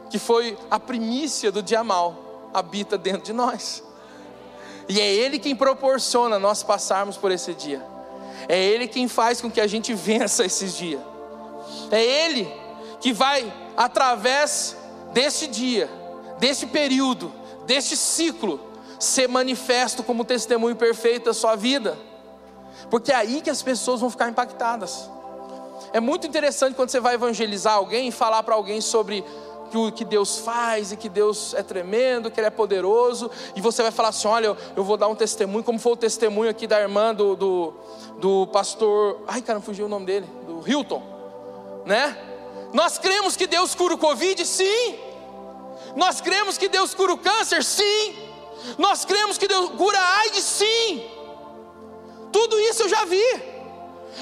que 0.09 0.19
foi 0.19 0.57
a 0.69 0.79
primícia 0.79 1.51
do 1.51 1.63
dia 1.63 1.83
mal 1.83 2.49
habita 2.53 2.97
dentro 2.97 3.23
de 3.23 3.33
nós. 3.33 3.83
E 4.87 4.99
é 4.99 5.13
Ele 5.13 5.39
quem 5.39 5.55
proporciona 5.55 6.37
nós 6.37 6.61
passarmos 6.61 7.17
por 7.17 7.31
esse 7.31 7.53
dia. 7.53 7.81
É 8.47 8.61
Ele 8.61 8.87
quem 8.87 9.07
faz 9.07 9.41
com 9.41 9.49
que 9.49 9.61
a 9.61 9.67
gente 9.67 9.93
vença 9.93 10.45
esses 10.45 10.75
dias. 10.75 11.01
É 11.89 12.03
Ele 12.03 12.51
que 12.99 13.13
vai, 13.13 13.51
através 13.75 14.77
desse 15.13 15.47
dia, 15.47 15.89
desse 16.39 16.67
período, 16.67 17.31
deste 17.65 17.95
ciclo, 17.95 18.59
ser 18.99 19.27
manifesto 19.27 20.03
como 20.03 20.23
testemunho 20.23 20.75
perfeito 20.75 21.25
da 21.25 21.33
sua 21.33 21.55
vida. 21.55 21.97
Porque 22.89 23.11
é 23.11 23.15
aí 23.15 23.41
que 23.41 23.49
as 23.49 23.61
pessoas 23.61 24.01
vão 24.01 24.09
ficar 24.09 24.29
impactadas. 24.29 25.09
É 25.93 25.99
muito 25.99 26.25
interessante 26.25 26.75
quando 26.75 26.89
você 26.89 26.99
vai 26.99 27.13
evangelizar 27.13 27.75
alguém 27.75 28.07
e 28.07 28.11
falar 28.11 28.41
para 28.41 28.55
alguém 28.55 28.81
sobre 28.81 29.23
o 29.73 29.91
que 29.91 30.03
Deus 30.03 30.39
faz 30.39 30.91
e 30.91 30.97
que 30.97 31.07
Deus 31.07 31.53
é 31.53 31.63
tremendo, 31.63 32.29
que 32.29 32.39
Ele 32.39 32.47
é 32.47 32.51
poderoso, 32.51 33.29
e 33.55 33.61
você 33.61 33.81
vai 33.81 33.91
falar 33.91 34.09
assim: 34.09 34.27
olha, 34.27 34.57
eu 34.75 34.83
vou 34.83 34.97
dar 34.97 35.07
um 35.07 35.15
testemunho, 35.15 35.63
como 35.63 35.79
foi 35.79 35.93
o 35.93 35.95
testemunho 35.95 36.49
aqui 36.49 36.67
da 36.67 36.79
irmã 36.79 37.13
do, 37.13 37.35
do, 37.35 37.73
do 38.17 38.47
pastor, 38.47 39.21
ai 39.27 39.41
cara, 39.41 39.61
fugiu 39.61 39.85
o 39.85 39.89
nome 39.89 40.05
dele, 40.05 40.27
do 40.47 40.67
Hilton, 40.67 41.01
né? 41.85 42.17
Nós 42.73 42.97
cremos 42.97 43.35
que 43.35 43.45
Deus 43.45 43.75
cura 43.75 43.93
o 43.93 43.97
Covid? 43.97 44.43
Sim. 44.45 44.95
Nós 45.95 46.21
cremos 46.21 46.57
que 46.57 46.67
Deus 46.67 46.95
cura 46.95 47.13
o 47.13 47.17
câncer? 47.17 47.63
Sim. 47.63 48.15
Nós 48.79 49.05
cremos 49.05 49.37
que 49.37 49.47
Deus 49.47 49.69
cura 49.71 49.99
a 49.99 50.19
AIDS? 50.21 50.43
Sim. 50.43 51.03
Tudo 52.31 52.59
isso 52.59 52.83
eu 52.83 52.89
já 52.89 53.05
vi. 53.05 53.52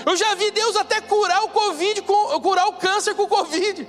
Eu 0.06 0.16
já 0.16 0.36
vi 0.36 0.52
Deus 0.52 0.76
até 0.76 1.02
curar 1.02 1.44
o 1.44 1.50
Covid, 1.50 2.02
curar 2.42 2.68
o 2.68 2.74
câncer 2.74 3.14
com 3.14 3.24
o 3.24 3.28
Covid. 3.28 3.88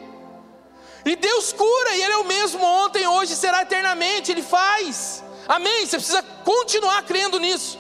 E 1.04 1.16
Deus 1.16 1.52
cura, 1.52 1.96
e 1.96 2.02
Ele 2.02 2.12
é 2.12 2.16
o 2.18 2.24
mesmo 2.24 2.64
ontem, 2.64 3.06
hoje, 3.06 3.34
será 3.34 3.62
eternamente, 3.62 4.30
Ele 4.30 4.42
faz. 4.42 5.22
Amém? 5.48 5.84
Você 5.86 5.96
precisa 5.96 6.22
continuar 6.44 7.02
crendo 7.02 7.38
nisso. 7.40 7.78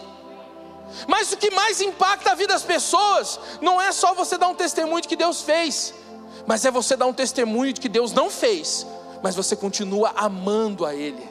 Mas 1.06 1.32
o 1.32 1.36
que 1.36 1.50
mais 1.50 1.80
impacta 1.80 2.32
a 2.32 2.34
vida 2.34 2.52
das 2.52 2.62
pessoas 2.62 3.38
não 3.60 3.80
é 3.80 3.92
só 3.92 4.12
você 4.14 4.36
dar 4.36 4.48
um 4.48 4.54
testemunho 4.54 5.00
de 5.00 5.08
que 5.08 5.16
Deus 5.16 5.40
fez, 5.42 5.94
mas 6.46 6.64
é 6.64 6.70
você 6.70 6.96
dar 6.96 7.06
um 7.06 7.12
testemunho 7.12 7.72
de 7.72 7.80
que 7.80 7.88
Deus 7.88 8.12
não 8.12 8.28
fez, 8.28 8.86
mas 9.22 9.34
você 9.34 9.56
continua 9.56 10.12
amando 10.16 10.84
a 10.84 10.94
Ele 10.94 11.28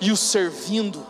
e 0.00 0.10
o 0.10 0.16
servindo. 0.16 1.04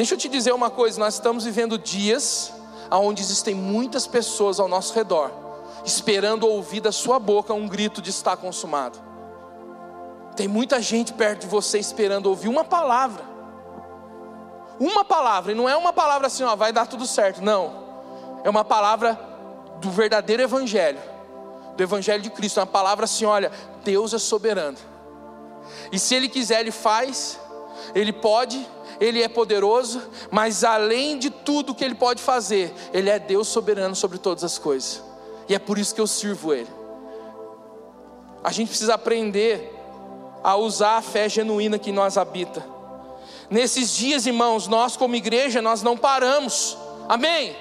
Deixa 0.00 0.14
eu 0.14 0.18
te 0.18 0.30
dizer 0.30 0.54
uma 0.54 0.70
coisa: 0.70 0.98
nós 0.98 1.12
estamos 1.12 1.44
vivendo 1.44 1.76
dias 1.76 2.54
onde 2.90 3.20
existem 3.20 3.54
muitas 3.54 4.06
pessoas 4.06 4.58
ao 4.58 4.66
nosso 4.66 4.94
redor 4.94 5.30
esperando 5.84 6.48
ouvir 6.48 6.80
da 6.80 6.90
sua 6.90 7.18
boca 7.18 7.52
um 7.52 7.68
grito 7.68 8.00
de 8.00 8.08
está 8.08 8.34
consumado. 8.34 8.98
Tem 10.34 10.48
muita 10.48 10.80
gente 10.80 11.12
perto 11.12 11.40
de 11.42 11.48
você 11.48 11.78
esperando 11.78 12.28
ouvir 12.28 12.48
uma 12.48 12.64
palavra. 12.64 13.22
Uma 14.78 15.04
palavra, 15.04 15.52
e 15.52 15.54
não 15.54 15.68
é 15.68 15.76
uma 15.76 15.92
palavra 15.92 16.28
assim, 16.28 16.44
ó, 16.44 16.56
vai 16.56 16.72
dar 16.72 16.86
tudo 16.86 17.06
certo. 17.06 17.42
Não. 17.42 17.84
É 18.42 18.48
uma 18.48 18.64
palavra 18.64 19.20
do 19.82 19.90
verdadeiro 19.90 20.42
evangelho, 20.42 21.00
do 21.76 21.82
evangelho 21.82 22.22
de 22.22 22.30
Cristo, 22.30 22.58
é 22.58 22.62
uma 22.62 22.66
palavra 22.66 23.04
assim, 23.04 23.26
olha, 23.26 23.52
Deus 23.84 24.14
é 24.14 24.18
soberano. 24.18 24.78
E 25.92 25.98
se 25.98 26.14
ele 26.14 26.26
quiser, 26.26 26.60
ele 26.60 26.70
faz, 26.70 27.38
ele 27.94 28.14
pode, 28.14 28.66
ele 29.00 29.22
é 29.22 29.28
poderoso, 29.28 30.02
mas 30.30 30.62
além 30.62 31.18
de 31.18 31.30
tudo 31.30 31.74
que 31.74 31.84
ele 31.84 31.94
pode 31.94 32.22
fazer, 32.22 32.72
ele 32.92 33.08
é 33.08 33.18
Deus 33.18 33.48
soberano 33.48 33.96
sobre 33.96 34.18
todas 34.18 34.44
as 34.44 34.58
coisas 34.58 35.10
e 35.50 35.54
é 35.54 35.58
por 35.58 35.78
isso 35.78 35.92
que 35.92 36.00
eu 36.00 36.06
sirvo 36.06 36.54
Ele. 36.54 36.70
A 38.44 38.52
gente 38.52 38.68
precisa 38.68 38.94
aprender 38.94 39.74
a 40.44 40.54
usar 40.54 40.98
a 40.98 41.02
fé 41.02 41.28
genuína 41.28 41.76
que 41.76 41.90
nós 41.90 42.16
habita. 42.16 42.64
Nesses 43.50 43.96
dias, 43.96 44.26
irmãos, 44.26 44.68
nós 44.68 44.96
como 44.96 45.16
igreja, 45.16 45.60
nós 45.60 45.82
não 45.82 45.96
paramos. 45.96 46.78
Amém? 47.08 47.56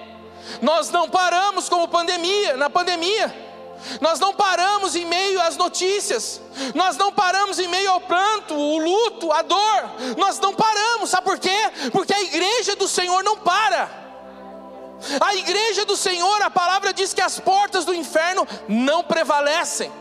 Nós 0.61 0.91
não 0.91 1.09
paramos 1.09 1.67
como 1.67 1.87
pandemia, 1.87 2.55
na 2.57 2.69
pandemia. 2.69 3.35
Nós 4.01 4.19
não 4.19 4.33
paramos 4.33 4.95
em 4.95 5.05
meio 5.05 5.41
às 5.41 5.57
notícias. 5.57 6.41
Nós 6.75 6.97
não 6.97 7.11
paramos 7.11 7.59
em 7.59 7.67
meio 7.67 7.91
ao 7.91 8.01
pranto, 8.01 8.53
o 8.53 8.77
luto, 8.77 9.31
a 9.31 9.41
dor. 9.41 9.91
Nós 10.17 10.39
não 10.39 10.53
paramos. 10.53 11.09
Sabe 11.09 11.25
por 11.25 11.39
quê? 11.39 11.57
Porque 11.91 12.13
a 12.13 12.21
igreja 12.21 12.75
do 12.75 12.87
Senhor 12.87 13.23
não 13.23 13.37
para. 13.37 13.89
A 15.21 15.35
igreja 15.35 15.85
do 15.85 15.95
Senhor, 15.95 16.41
a 16.41 16.49
palavra 16.49 16.93
diz 16.93 17.13
que 17.13 17.21
as 17.21 17.39
portas 17.39 17.85
do 17.85 17.93
inferno 17.93 18.47
não 18.67 19.03
prevalecem. 19.03 19.91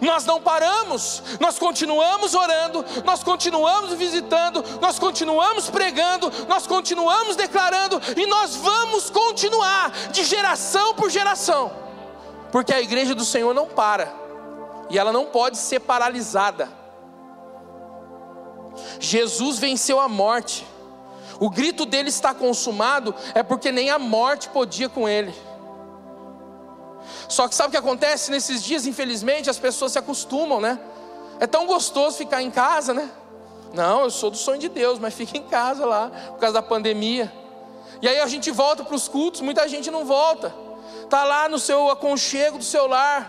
Nós 0.00 0.24
não 0.24 0.40
paramos, 0.40 1.22
nós 1.40 1.58
continuamos 1.58 2.34
orando, 2.34 2.84
nós 3.04 3.24
continuamos 3.24 3.94
visitando, 3.94 4.62
nós 4.80 4.98
continuamos 4.98 5.70
pregando, 5.70 6.30
nós 6.46 6.66
continuamos 6.66 7.34
declarando 7.34 8.00
e 8.16 8.26
nós 8.26 8.54
vamos 8.56 9.08
continuar 9.10 9.90
de 10.12 10.22
geração 10.22 10.94
por 10.94 11.10
geração, 11.10 11.72
porque 12.50 12.72
a 12.72 12.80
igreja 12.80 13.14
do 13.14 13.24
Senhor 13.24 13.54
não 13.54 13.66
para 13.66 14.12
e 14.88 14.98
ela 14.98 15.12
não 15.12 15.26
pode 15.26 15.56
ser 15.56 15.80
paralisada. 15.80 16.68
Jesus 18.98 19.58
venceu 19.58 20.00
a 20.00 20.08
morte, 20.08 20.66
o 21.38 21.48
grito 21.48 21.86
dele 21.86 22.08
está 22.08 22.34
consumado 22.34 23.14
é 23.34 23.42
porque 23.42 23.72
nem 23.72 23.90
a 23.90 23.98
morte 23.98 24.48
podia 24.48 24.88
com 24.88 25.08
ele. 25.08 25.34
Só 27.28 27.48
que 27.48 27.54
sabe 27.54 27.68
o 27.68 27.70
que 27.70 27.76
acontece 27.76 28.30
nesses 28.30 28.62
dias? 28.62 28.86
Infelizmente, 28.86 29.48
as 29.48 29.58
pessoas 29.58 29.92
se 29.92 29.98
acostumam, 29.98 30.60
né? 30.60 30.78
É 31.38 31.46
tão 31.46 31.66
gostoso 31.66 32.18
ficar 32.18 32.42
em 32.42 32.50
casa, 32.50 32.92
né? 32.92 33.10
Não, 33.72 34.02
eu 34.02 34.10
sou 34.10 34.30
do 34.30 34.36
sonho 34.36 34.58
de 34.58 34.68
Deus, 34.68 34.98
mas 34.98 35.14
fica 35.14 35.38
em 35.38 35.42
casa 35.44 35.86
lá, 35.86 36.10
por 36.30 36.38
causa 36.38 36.54
da 36.54 36.62
pandemia. 36.62 37.32
E 38.02 38.08
aí 38.08 38.18
a 38.18 38.26
gente 38.26 38.50
volta 38.50 38.84
para 38.84 38.94
os 38.94 39.08
cultos, 39.08 39.40
muita 39.40 39.66
gente 39.68 39.90
não 39.90 40.04
volta. 40.04 40.52
Está 41.10 41.24
lá 41.24 41.48
no 41.48 41.58
seu 41.58 41.90
aconchego 41.90 42.56
do 42.56 42.62
seu 42.62 42.86
lar. 42.86 43.28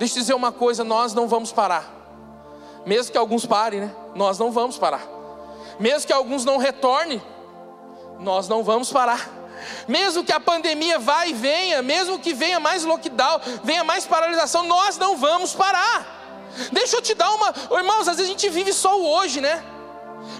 Deixa 0.00 0.16
eu 0.16 0.20
dizer 0.20 0.34
uma 0.34 0.50
coisa: 0.50 0.82
nós 0.82 1.14
não 1.14 1.28
vamos 1.28 1.52
parar. 1.52 1.88
Mesmo 2.84 3.12
que 3.12 3.16
alguns 3.16 3.46
parem, 3.46 3.82
né? 3.82 3.94
Nós 4.16 4.36
não 4.36 4.50
vamos 4.50 4.76
parar. 4.76 5.06
Mesmo 5.78 6.08
que 6.08 6.12
alguns 6.12 6.44
não 6.44 6.56
retornem, 6.56 7.22
nós 8.18 8.48
não 8.48 8.64
vamos 8.64 8.90
parar. 8.90 9.30
Mesmo 9.86 10.24
que 10.24 10.32
a 10.32 10.40
pandemia 10.40 10.98
vá 10.98 11.24
e 11.26 11.32
venha, 11.32 11.80
mesmo 11.82 12.18
que 12.18 12.34
venha 12.34 12.58
mais 12.58 12.82
lockdown, 12.82 13.40
venha 13.62 13.84
mais 13.84 14.04
paralisação, 14.04 14.64
nós 14.64 14.98
não 14.98 15.16
vamos 15.16 15.54
parar. 15.54 16.48
Deixa 16.72 16.96
eu 16.96 17.00
te 17.00 17.14
dar 17.14 17.30
uma. 17.30 17.54
Irmãos, 17.78 18.08
às 18.08 18.16
vezes 18.16 18.24
a 18.24 18.32
gente 18.32 18.48
vive 18.48 18.72
só 18.72 18.98
o 18.98 19.08
hoje, 19.08 19.40
né? 19.40 19.62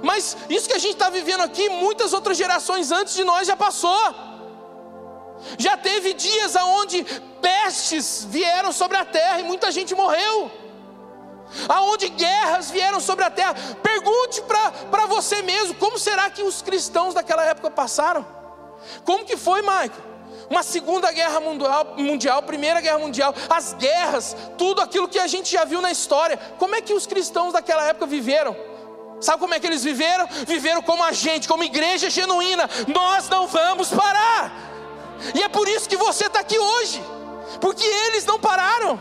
Mas 0.03 0.37
isso 0.49 0.68
que 0.68 0.74
a 0.74 0.78
gente 0.78 0.95
está 0.95 1.09
vivendo 1.09 1.43
aqui, 1.43 1.68
muitas 1.68 2.12
outras 2.12 2.37
gerações 2.37 2.91
antes 2.91 3.14
de 3.14 3.22
nós 3.22 3.47
já 3.47 3.57
passou. 3.57 4.28
Já 5.59 5.76
teve 5.76 6.14
dias 6.14 6.57
aonde 6.57 7.05
pestes 7.41 8.24
vieram 8.28 8.72
sobre 8.72 8.97
a 8.97 9.05
terra 9.05 9.41
e 9.41 9.45
muita 9.45 9.70
gente 9.70 9.95
morreu. 9.95 10.51
Aonde 11.68 12.09
guerras 12.09 12.70
vieram 12.70 13.01
sobre 13.01 13.24
a 13.24 13.30
terra. 13.30 13.55
Pergunte 13.82 14.43
para 14.91 15.07
você 15.07 15.43
mesmo, 15.43 15.74
como 15.74 15.99
será 15.99 16.30
que 16.30 16.43
os 16.43 16.62
cristãos 16.62 17.14
daquela 17.14 17.45
época 17.45 17.70
passaram? 17.70 18.24
Como 19.05 19.24
que 19.24 19.36
foi, 19.36 19.62
Maico? 19.62 19.97
Uma 20.49 20.62
segunda 20.62 21.12
guerra 21.12 21.38
mundial, 21.41 21.95
mundial, 21.97 22.43
primeira 22.43 22.80
guerra 22.80 22.99
mundial, 22.99 23.34
as 23.49 23.72
guerras, 23.74 24.36
tudo 24.59 24.80
aquilo 24.80 25.09
que 25.09 25.18
a 25.18 25.26
gente 25.26 25.53
já 25.53 25.64
viu 25.64 25.80
na 25.80 25.91
história. 25.91 26.36
Como 26.59 26.74
é 26.74 26.80
que 26.80 26.93
os 26.93 27.07
cristãos 27.07 27.53
daquela 27.53 27.86
época 27.86 28.07
viveram? 28.07 28.57
Sabe 29.20 29.38
como 29.38 29.55
é 29.55 29.61
que 29.61 29.66
eles 29.66 29.84
viveram? 29.84 30.26
Viveram 30.47 30.82
como 30.82 31.05
a 31.05 31.12
gente, 31.12 31.47
como 31.47 31.62
igreja 31.62 32.09
genuína. 32.09 32.68
Nós 32.88 33.28
não 33.28 33.47
vamos 33.47 33.91
parar. 33.91 34.70
E 35.35 35.43
é 35.43 35.49
por 35.49 35.68
isso 35.68 35.89
que 35.89 35.97
você 35.97 36.27
está 36.27 36.41
aqui 36.41 36.59
hoje, 36.59 37.03
porque 37.61 37.85
eles 37.85 38.25
não 38.25 38.39
pararam. 38.39 39.01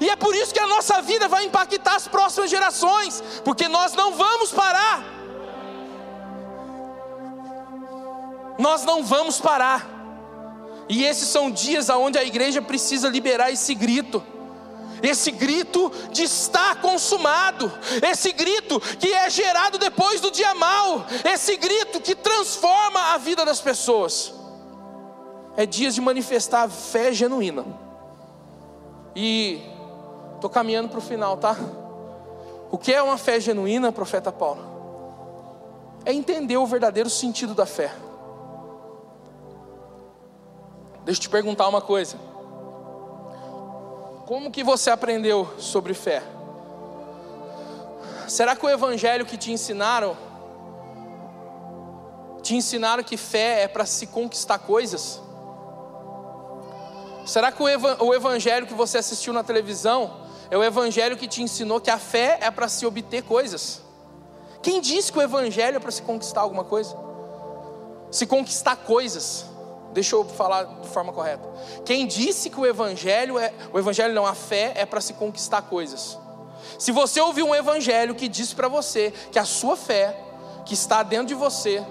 E 0.00 0.08
é 0.10 0.16
por 0.16 0.34
isso 0.34 0.52
que 0.52 0.60
a 0.60 0.66
nossa 0.66 1.00
vida 1.02 1.28
vai 1.28 1.44
impactar 1.44 1.94
as 1.94 2.08
próximas 2.08 2.50
gerações, 2.50 3.22
porque 3.44 3.68
nós 3.68 3.92
não 3.94 4.12
vamos 4.12 4.50
parar. 4.50 5.04
Nós 8.58 8.84
não 8.84 9.04
vamos 9.04 9.40
parar. 9.40 9.86
E 10.88 11.04
esses 11.04 11.28
são 11.28 11.50
dias 11.50 11.88
onde 11.90 12.18
a 12.18 12.24
igreja 12.24 12.60
precisa 12.60 13.08
liberar 13.08 13.52
esse 13.52 13.74
grito. 13.74 14.24
Esse 15.00 15.30
grito 15.30 15.92
de 16.10 16.24
está 16.24 16.74
consumado, 16.74 17.72
esse 18.02 18.32
grito 18.32 18.80
que 18.80 19.12
é 19.12 19.30
gerado 19.30 19.78
depois 19.78 20.20
do 20.20 20.28
dia 20.28 20.54
mal, 20.54 21.06
esse 21.24 21.56
grito 21.56 22.00
que 22.00 22.16
transforma 22.16 23.14
a 23.14 23.18
vida 23.18 23.44
das 23.44 23.60
pessoas. 23.60 24.37
É 25.58 25.66
dias 25.66 25.92
de 25.92 26.00
manifestar 26.00 26.70
fé 26.70 27.12
genuína. 27.12 27.66
E 29.12 29.60
estou 30.36 30.48
caminhando 30.48 30.88
para 30.88 31.00
o 31.00 31.02
final, 31.02 31.36
tá? 31.36 31.56
O 32.70 32.78
que 32.78 32.94
é 32.94 33.02
uma 33.02 33.18
fé 33.18 33.40
genuína, 33.40 33.90
profeta 33.90 34.30
Paulo? 34.30 34.62
É 36.04 36.12
entender 36.12 36.56
o 36.56 36.64
verdadeiro 36.64 37.10
sentido 37.10 37.56
da 37.56 37.66
fé. 37.66 37.92
Deixa 41.04 41.18
eu 41.18 41.22
te 41.22 41.28
perguntar 41.28 41.66
uma 41.66 41.80
coisa. 41.80 42.16
Como 44.26 44.52
que 44.52 44.62
você 44.62 44.90
aprendeu 44.90 45.48
sobre 45.58 45.92
fé? 45.92 46.22
Será 48.28 48.54
que 48.54 48.64
o 48.64 48.70
evangelho 48.70 49.26
que 49.26 49.36
te 49.36 49.50
ensinaram 49.50 50.16
te 52.42 52.54
ensinaram 52.54 53.02
que 53.02 53.16
fé 53.16 53.64
é 53.64 53.66
para 53.66 53.84
se 53.84 54.06
conquistar 54.06 54.60
coisas? 54.60 55.26
Será 57.28 57.52
que 57.52 57.62
o 57.62 58.14
evangelho 58.14 58.66
que 58.66 58.72
você 58.72 58.96
assistiu 58.96 59.34
na 59.34 59.44
televisão 59.44 60.16
é 60.50 60.56
o 60.56 60.64
evangelho 60.64 61.14
que 61.14 61.28
te 61.28 61.42
ensinou 61.42 61.78
que 61.78 61.90
a 61.90 61.98
fé 61.98 62.38
é 62.40 62.50
para 62.50 62.68
se 62.68 62.86
obter 62.86 63.22
coisas? 63.22 63.82
Quem 64.62 64.80
disse 64.80 65.12
que 65.12 65.18
o 65.18 65.20
evangelho 65.20 65.76
é 65.76 65.78
para 65.78 65.90
se 65.90 66.00
conquistar 66.00 66.40
alguma 66.40 66.64
coisa? 66.64 66.96
Se 68.10 68.26
conquistar 68.26 68.76
coisas. 68.76 69.44
Deixa 69.92 70.16
eu 70.16 70.24
falar 70.24 70.64
de 70.80 70.88
forma 70.88 71.12
correta. 71.12 71.46
Quem 71.84 72.06
disse 72.06 72.48
que 72.48 72.58
o 72.58 72.64
evangelho 72.64 73.38
é, 73.38 73.52
o 73.74 73.78
evangelho 73.78 74.14
não 74.14 74.24
a 74.24 74.34
fé 74.34 74.72
é 74.74 74.86
para 74.86 75.02
se 75.02 75.12
conquistar 75.12 75.60
coisas. 75.60 76.18
Se 76.78 76.90
você 76.92 77.20
ouviu 77.20 77.46
um 77.48 77.54
evangelho 77.54 78.14
que 78.14 78.26
disse 78.26 78.54
para 78.54 78.68
você 78.68 79.12
que 79.30 79.38
a 79.38 79.44
sua 79.44 79.76
fé 79.76 80.18
que 80.64 80.72
está 80.72 81.02
dentro 81.02 81.26
de 81.26 81.34
você 81.34 81.84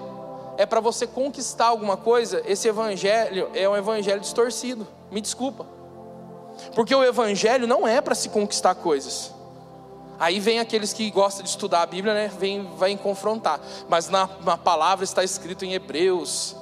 é 0.56 0.66
para 0.66 0.80
você 0.80 1.06
conquistar 1.06 1.66
alguma 1.66 1.96
coisa, 1.96 2.42
esse 2.44 2.66
evangelho 2.66 3.48
é 3.54 3.68
um 3.68 3.76
evangelho 3.76 4.20
distorcido. 4.20 4.97
Me 5.10 5.20
desculpa. 5.20 5.66
Porque 6.74 6.94
o 6.94 7.04
evangelho 7.04 7.66
não 7.66 7.86
é 7.86 8.00
para 8.00 8.14
se 8.14 8.28
conquistar 8.28 8.74
coisas. 8.74 9.32
Aí 10.18 10.40
vem 10.40 10.58
aqueles 10.58 10.92
que 10.92 11.08
gostam 11.10 11.44
de 11.44 11.50
estudar 11.50 11.82
a 11.82 11.86
Bíblia, 11.86 12.12
né? 12.12 12.28
Vem, 12.38 12.68
vai 12.76 12.96
confrontar. 12.96 13.60
Mas 13.88 14.08
na, 14.08 14.28
na 14.44 14.58
palavra 14.58 15.04
está 15.04 15.22
escrito 15.22 15.64
em 15.64 15.74
Hebreus 15.74 16.56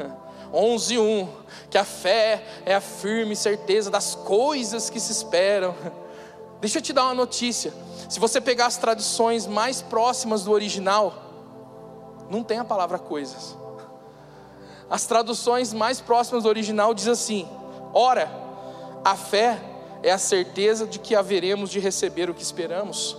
11:1, 0.52 1.28
que 1.70 1.76
a 1.76 1.84
fé 1.84 2.42
é 2.64 2.74
a 2.74 2.80
firme 2.80 3.36
certeza 3.36 3.90
das 3.90 4.14
coisas 4.14 4.88
que 4.88 4.98
se 4.98 5.12
esperam. 5.12 5.74
Deixa 6.60 6.78
eu 6.78 6.82
te 6.82 6.92
dar 6.92 7.04
uma 7.04 7.14
notícia. 7.14 7.72
Se 8.08 8.18
você 8.18 8.40
pegar 8.40 8.66
as 8.66 8.76
traduções 8.76 9.46
mais 9.46 9.82
próximas 9.82 10.44
do 10.44 10.52
original, 10.52 11.12
não 12.30 12.42
tem 12.42 12.58
a 12.58 12.64
palavra 12.64 12.98
coisas. 12.98 13.56
As 14.88 15.06
traduções 15.06 15.72
mais 15.72 16.00
próximas 16.00 16.44
do 16.44 16.48
original 16.48 16.94
diz 16.94 17.08
assim: 17.08 17.48
Ora, 17.92 18.30
a 19.04 19.16
fé 19.16 19.58
é 20.02 20.10
a 20.10 20.18
certeza 20.18 20.86
de 20.86 20.98
que 20.98 21.14
haveremos 21.14 21.70
de 21.70 21.78
receber 21.78 22.30
o 22.30 22.34
que 22.34 22.42
esperamos. 22.42 23.16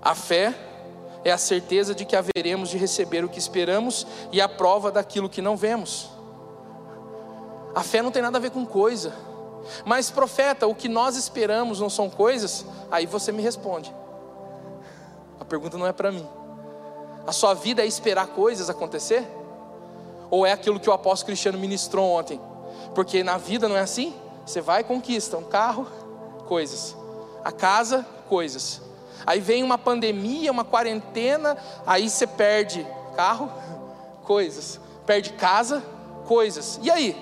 A 0.00 0.14
fé 0.14 0.54
é 1.24 1.30
a 1.30 1.38
certeza 1.38 1.94
de 1.94 2.04
que 2.04 2.14
haveremos 2.14 2.68
de 2.68 2.76
receber 2.76 3.24
o 3.24 3.28
que 3.28 3.38
esperamos 3.38 4.06
e 4.30 4.40
a 4.40 4.48
prova 4.48 4.92
daquilo 4.92 5.28
que 5.28 5.40
não 5.40 5.56
vemos. 5.56 6.10
A 7.74 7.82
fé 7.82 8.02
não 8.02 8.10
tem 8.10 8.22
nada 8.22 8.38
a 8.38 8.40
ver 8.40 8.50
com 8.50 8.64
coisa. 8.64 9.12
Mas, 9.84 10.10
profeta, 10.10 10.66
o 10.66 10.74
que 10.74 10.88
nós 10.88 11.16
esperamos 11.16 11.80
não 11.80 11.88
são 11.88 12.10
coisas? 12.10 12.64
Aí 12.90 13.06
você 13.06 13.32
me 13.32 13.42
responde. 13.42 13.94
A 15.40 15.44
pergunta 15.44 15.76
não 15.76 15.86
é 15.86 15.92
para 15.92 16.12
mim. 16.12 16.28
A 17.26 17.32
sua 17.32 17.54
vida 17.54 17.82
é 17.82 17.86
esperar 17.86 18.28
coisas 18.28 18.68
acontecer? 18.68 19.26
Ou 20.34 20.44
é 20.44 20.50
aquilo 20.50 20.80
que 20.80 20.90
o 20.90 20.92
apóstolo 20.92 21.26
Cristiano 21.26 21.56
ministrou 21.56 22.10
ontem? 22.10 22.40
Porque 22.92 23.22
na 23.22 23.38
vida 23.38 23.68
não 23.68 23.76
é 23.76 23.80
assim? 23.82 24.12
Você 24.44 24.60
vai 24.60 24.80
e 24.80 24.84
conquista 24.84 25.38
um 25.38 25.44
carro, 25.44 25.86
coisas. 26.48 26.96
A 27.44 27.52
casa, 27.52 28.04
coisas. 28.28 28.82
Aí 29.24 29.38
vem 29.38 29.62
uma 29.62 29.78
pandemia, 29.78 30.50
uma 30.50 30.64
quarentena, 30.64 31.56
aí 31.86 32.10
você 32.10 32.26
perde 32.26 32.84
carro, 33.14 33.48
coisas, 34.24 34.80
perde 35.06 35.34
casa, 35.34 35.80
coisas. 36.26 36.80
E 36.82 36.90
aí? 36.90 37.16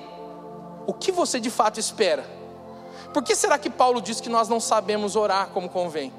O 0.86 0.94
que 0.94 1.12
você 1.12 1.38
de 1.38 1.50
fato 1.50 1.78
espera? 1.78 2.24
Por 3.12 3.22
que 3.22 3.36
será 3.36 3.58
que 3.58 3.68
Paulo 3.68 4.00
diz 4.00 4.22
que 4.22 4.30
nós 4.30 4.48
não 4.48 4.58
sabemos 4.58 5.16
orar 5.16 5.50
como 5.50 5.68
convém? 5.68 6.10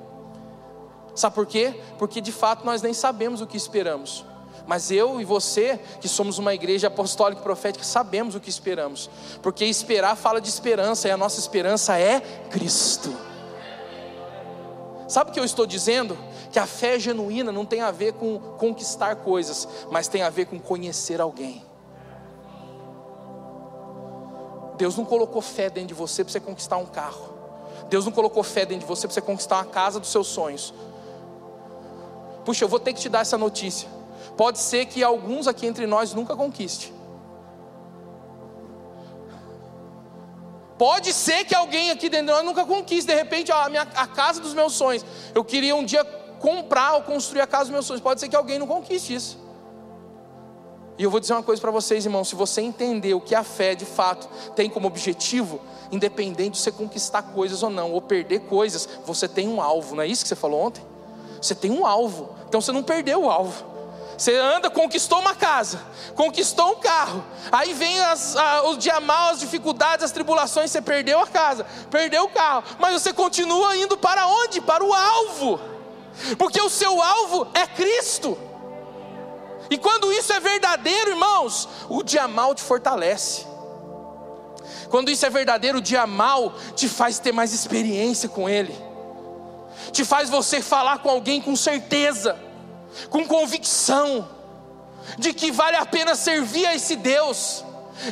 Sabe 1.16 1.34
por 1.34 1.48
quê? 1.48 1.74
Porque 1.98 2.22
de 2.22 2.32
fato 2.32 2.64
nós 2.64 2.84
nem 2.84 2.94
sabemos 2.94 3.42
o 3.42 3.48
que 3.48 3.58
esperamos. 3.58 4.24
Mas 4.66 4.92
eu 4.92 5.20
e 5.20 5.26
você, 5.26 5.80
que 6.00 6.08
somos 6.08 6.38
uma 6.38 6.54
igreja 6.54 6.88
apostólica 6.88 7.42
e 7.42 7.44
profética, 7.44 7.84
sabemos 7.84 8.34
o 8.36 8.40
que 8.40 8.50
esperamos. 8.50 9.10
Porque 9.42 9.66
esperar 9.66 10.16
fala 10.16 10.40
de 10.40 10.48
esperança, 10.48 11.08
e 11.08 11.12
a 11.12 11.18
nossa 11.18 11.40
esperança 11.40 11.98
é 11.98 12.22
Cristo. 12.50 13.14
Sabe 15.08 15.30
o 15.30 15.34
que 15.34 15.40
eu 15.40 15.46
estou 15.46 15.66
dizendo? 15.66 16.18
Que 16.52 16.60
a 16.60 16.66
fé 16.66 16.98
genuína 16.98 17.52
não 17.52 17.66
tem 17.66 17.82
a 17.82 17.92
ver 17.92 18.14
com 18.14 18.40
conquistar 18.58 19.18
coisas, 19.18 19.68
mas 19.92 20.08
tem 20.08 20.22
a 20.22 20.30
ver 20.30 20.46
com 20.46 20.60
conhecer 20.60 21.20
alguém. 21.20 21.64
Deus 24.78 24.96
não 24.96 25.06
colocou 25.06 25.42
fé 25.42 25.70
dentro 25.70 25.90
de 25.90 25.94
você 25.94 26.24
para 26.24 26.32
você 26.32 26.40
conquistar 26.40 26.78
um 26.78 26.86
carro. 26.86 27.34
Deus 27.90 28.06
não 28.06 28.12
colocou 28.12 28.42
fé 28.44 28.66
dentro 28.66 28.82
de 28.82 28.86
você 28.86 29.08
para 29.08 29.14
você 29.14 29.22
conquistar 29.22 29.58
uma 29.58 29.66
casa 29.66 30.00
dos 30.00 30.10
seus 30.10 30.28
sonhos. 30.28 30.74
Puxa, 32.44 32.64
eu 32.64 32.70
vou 32.70 32.80
ter 32.80 32.94
que 32.94 33.00
te 33.00 33.10
dar 33.10 33.20
essa 33.20 33.38
notícia. 33.38 33.88
Pode 34.36 34.60
ser 34.60 34.86
que 34.88 35.04
alguns 35.04 35.48
aqui 35.48 35.66
entre 35.66 35.86
nós 35.86 36.14
nunca 36.14 36.36
conquiste. 36.36 36.94
Pode 40.78 41.14
ser 41.14 41.46
que 41.46 41.54
alguém 41.54 41.92
aqui 41.92 42.10
dentro 42.10 42.28
de 42.28 42.32
nós 42.34 42.44
nunca 42.44 42.66
conquiste, 42.66 43.06
de 43.06 43.16
repente, 43.16 43.52
a, 43.52 43.70
minha, 43.70 43.84
a 43.84 44.08
casa 44.08 44.42
dos 44.42 44.54
meus 44.54 44.74
sonhos. 44.74 45.06
Eu 45.34 45.44
queria 45.44 45.76
um 45.76 45.86
dia 45.86 46.04
comprar 46.40 46.96
ou 46.96 47.04
construir 47.04 47.42
a 47.42 47.48
casa 47.48 47.66
dos 47.66 47.72
meus 47.72 47.86
sonhos. 47.86 48.02
Pode 48.02 48.20
ser 48.20 48.28
que 48.28 48.36
alguém 48.36 48.58
não 48.58 48.68
conquiste 48.68 49.14
isso. 49.14 49.40
E 50.98 51.04
eu 51.04 51.10
vou 51.10 51.20
dizer 51.20 51.34
uma 51.34 51.44
coisa 51.44 51.62
para 51.62 51.72
vocês, 51.72 52.06
irmãos: 52.06 52.28
se 52.28 52.36
você 52.36 52.62
entender 52.62 53.14
o 53.14 53.22
que 53.22 53.36
a 53.36 53.44
fé 53.44 53.76
de 53.76 53.86
fato 53.86 54.28
tem 54.56 54.70
como 54.70 54.88
objetivo, 54.88 55.62
independente 55.92 56.52
de 56.52 56.60
você 56.60 56.72
conquistar 56.72 57.22
coisas 57.22 57.64
ou 57.64 57.70
não, 57.70 57.92
ou 57.92 58.02
perder 58.02 58.42
coisas, 58.42 58.90
você 59.06 59.28
tem 59.28 59.48
um 59.48 59.62
alvo, 59.62 59.96
não 59.96 60.04
é 60.04 60.08
isso 60.08 60.24
que 60.24 60.30
você 60.30 60.36
falou 60.36 60.60
ontem? 60.60 60.84
Você 61.42 61.56
tem 61.56 61.72
um 61.72 61.86
alvo, 61.86 62.30
então 62.48 62.60
você 62.60 62.72
não 62.72 62.84
perdeu 62.84 63.24
o 63.24 63.30
alvo. 63.30 63.73
Você 64.24 64.38
anda, 64.38 64.70
conquistou 64.70 65.20
uma 65.20 65.36
casa, 65.36 65.84
conquistou 66.16 66.72
um 66.72 66.76
carro, 66.76 67.26
aí 67.52 67.74
vem 67.74 68.00
as, 68.00 68.38
a, 68.38 68.64
os 68.70 68.78
dia 68.78 69.02
mal, 69.02 69.32
as 69.32 69.42
dificuldades, 69.42 70.06
as 70.06 70.14
tribulações, 70.14 70.72
você 70.72 70.82
perdeu 70.82 71.20
a 71.20 71.28
casa, 71.28 71.66
perdeu 71.92 72.24
o 72.24 72.30
carro, 72.30 72.64
mas 72.80 72.94
você 72.94 73.12
continua 73.12 73.76
indo 73.76 73.98
para 73.98 74.26
onde? 74.26 74.62
Para 74.62 74.82
o 74.82 74.94
alvo, 74.94 75.60
porque 76.38 76.62
o 76.62 76.70
seu 76.70 77.02
alvo 77.02 77.50
é 77.54 77.68
Cristo. 77.68 78.38
E 79.70 79.78
quando 79.78 80.10
isso 80.14 80.32
é 80.32 80.40
verdadeiro, 80.40 81.10
irmãos, 81.10 81.68
o 81.90 82.02
dia 82.02 82.26
mal 82.26 82.56
te 82.56 82.64
fortalece. 82.64 83.46
Quando 84.90 85.12
isso 85.12 85.26
é 85.26 85.30
verdadeiro, 85.30 85.80
o 85.80 85.82
dia 85.82 86.08
mal 86.08 86.54
te 86.78 86.88
faz 86.88 87.20
ter 87.20 87.34
mais 87.34 87.52
experiência 87.52 88.30
com 88.30 88.48
Ele, 88.48 88.74
te 89.92 90.06
faz 90.06 90.30
você 90.30 90.62
falar 90.62 91.00
com 91.00 91.10
alguém 91.10 91.42
com 91.42 91.58
certeza 91.58 92.53
com 93.10 93.26
convicção 93.26 94.28
de 95.18 95.34
que 95.34 95.52
vale 95.52 95.78
a 95.78 95.86
pena 95.86 96.16
servir 96.16 96.66
a 96.66 96.76
esse 96.76 96.96
Deus, 96.96 97.64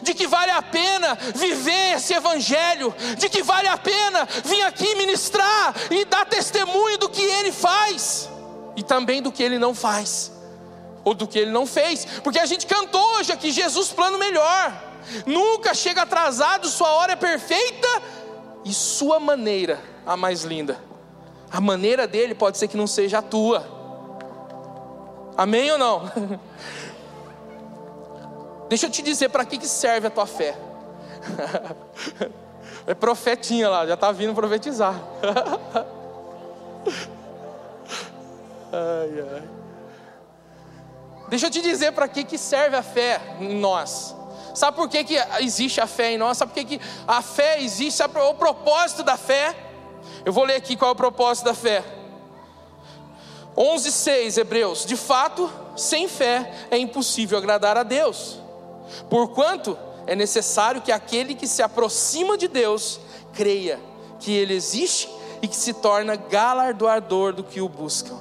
de 0.04 0.14
que 0.14 0.28
vale 0.28 0.52
a 0.52 0.62
pena 0.62 1.18
viver 1.36 1.96
esse 1.96 2.14
Evangelho, 2.14 2.94
de 3.18 3.30
que 3.30 3.42
vale 3.42 3.68
a 3.68 3.78
pena 3.78 4.28
vir 4.44 4.62
aqui 4.64 4.96
ministrar 4.96 5.74
e 5.90 6.06
dar 6.06 6.26
testemunho 6.26 6.98
do 6.98 7.10
que 7.10 7.22
Ele 7.22 7.52
faz 7.52 8.30
e 8.76 8.84
também 8.84 9.22
do 9.22 9.32
que 9.32 9.44
Ele 9.44 9.58
não 9.58 9.74
faz, 9.74 10.32
ou 11.04 11.14
do 11.14 11.28
que 11.28 11.40
Ele 11.40 11.52
não 11.52 11.66
fez, 11.66 12.06
porque 12.24 12.40
a 12.40 12.46
gente 12.46 12.66
cantou 12.66 13.04
hoje 13.18 13.32
aqui: 13.32 13.52
Jesus, 13.52 13.90
plano 13.90 14.18
melhor, 14.18 14.72
nunca 15.26 15.74
chega 15.74 16.04
atrasado, 16.04 16.68
Sua 16.68 16.90
hora 16.92 17.14
é 17.14 17.18
perfeita 17.18 18.02
e 18.64 18.74
Sua 18.74 19.20
maneira 19.20 19.82
a 20.06 20.16
mais 20.16 20.44
linda. 20.44 20.80
A 21.52 21.60
maneira 21.60 22.08
dele 22.08 22.34
pode 22.34 22.58
ser 22.58 22.70
que 22.70 22.78
não 22.78 22.88
seja 22.88 23.18
a 23.18 23.22
tua 23.22 23.81
Amém 25.42 25.72
ou 25.72 25.78
não? 25.80 26.04
Deixa 28.70 28.86
eu 28.86 28.92
te 28.92 29.02
dizer 29.02 29.30
para 29.30 29.44
que, 29.44 29.58
que 29.58 29.68
serve 29.68 30.06
a 30.06 30.12
tua 30.12 30.28
fé. 30.28 30.56
É 32.88 32.96
profetinha 32.96 33.70
lá, 33.70 33.86
já 33.86 33.94
está 33.94 34.12
vindo 34.12 34.34
profetizar. 34.34 34.96
ai, 38.74 39.24
ai. 39.34 39.44
Deixa 41.30 41.46
eu 41.46 41.52
te 41.52 41.62
dizer 41.62 41.92
para 41.92 42.08
que, 42.08 42.24
que 42.24 42.40
serve 42.40 42.76
a 42.76 42.82
fé 42.82 43.22
em 43.40 43.60
nós. 43.60 44.16
Sabe 44.56 44.76
por 44.76 44.90
que, 44.90 45.04
que 45.04 45.16
existe 45.42 45.80
a 45.80 45.86
fé 45.86 46.14
em 46.14 46.18
nós? 46.18 46.38
Sabe 46.38 46.52
por 46.52 46.56
que, 46.56 46.80
que 46.80 46.86
a 47.08 47.22
fé 47.22 47.62
existe? 47.62 47.98
Sabe 47.98 48.18
o 48.18 48.34
propósito 48.34 49.04
da 49.04 49.16
fé? 49.16 49.56
Eu 50.26 50.34
vou 50.34 50.44
ler 50.44 50.56
aqui 50.56 50.76
qual 50.76 50.90
é 50.90 50.94
o 50.94 50.96
propósito 50.96 51.46
da 51.46 51.54
fé. 51.54 52.01
11:6 53.56 54.38
Hebreus. 54.38 54.86
De 54.86 54.96
fato, 54.96 55.52
sem 55.76 56.08
fé 56.08 56.68
é 56.70 56.78
impossível 56.78 57.38
agradar 57.38 57.78
a 57.78 57.84
Deus. 57.84 58.40
Porquanto 59.10 59.78
é 60.08 60.16
necessário 60.16 60.82
que 60.82 60.92
aquele 60.92 61.36
que 61.36 61.48
se 61.48 61.62
aproxima 61.62 62.38
de 62.38 62.48
Deus 62.48 63.00
creia 63.34 63.80
que 64.20 64.32
ele 64.32 64.54
existe 64.54 65.10
e 65.42 65.48
que 65.48 65.56
se 65.56 65.74
torna 65.74 66.16
galardoador 66.16 67.34
do 67.34 67.44
que 67.44 67.62
o 67.62 67.70
buscam. 67.70 68.18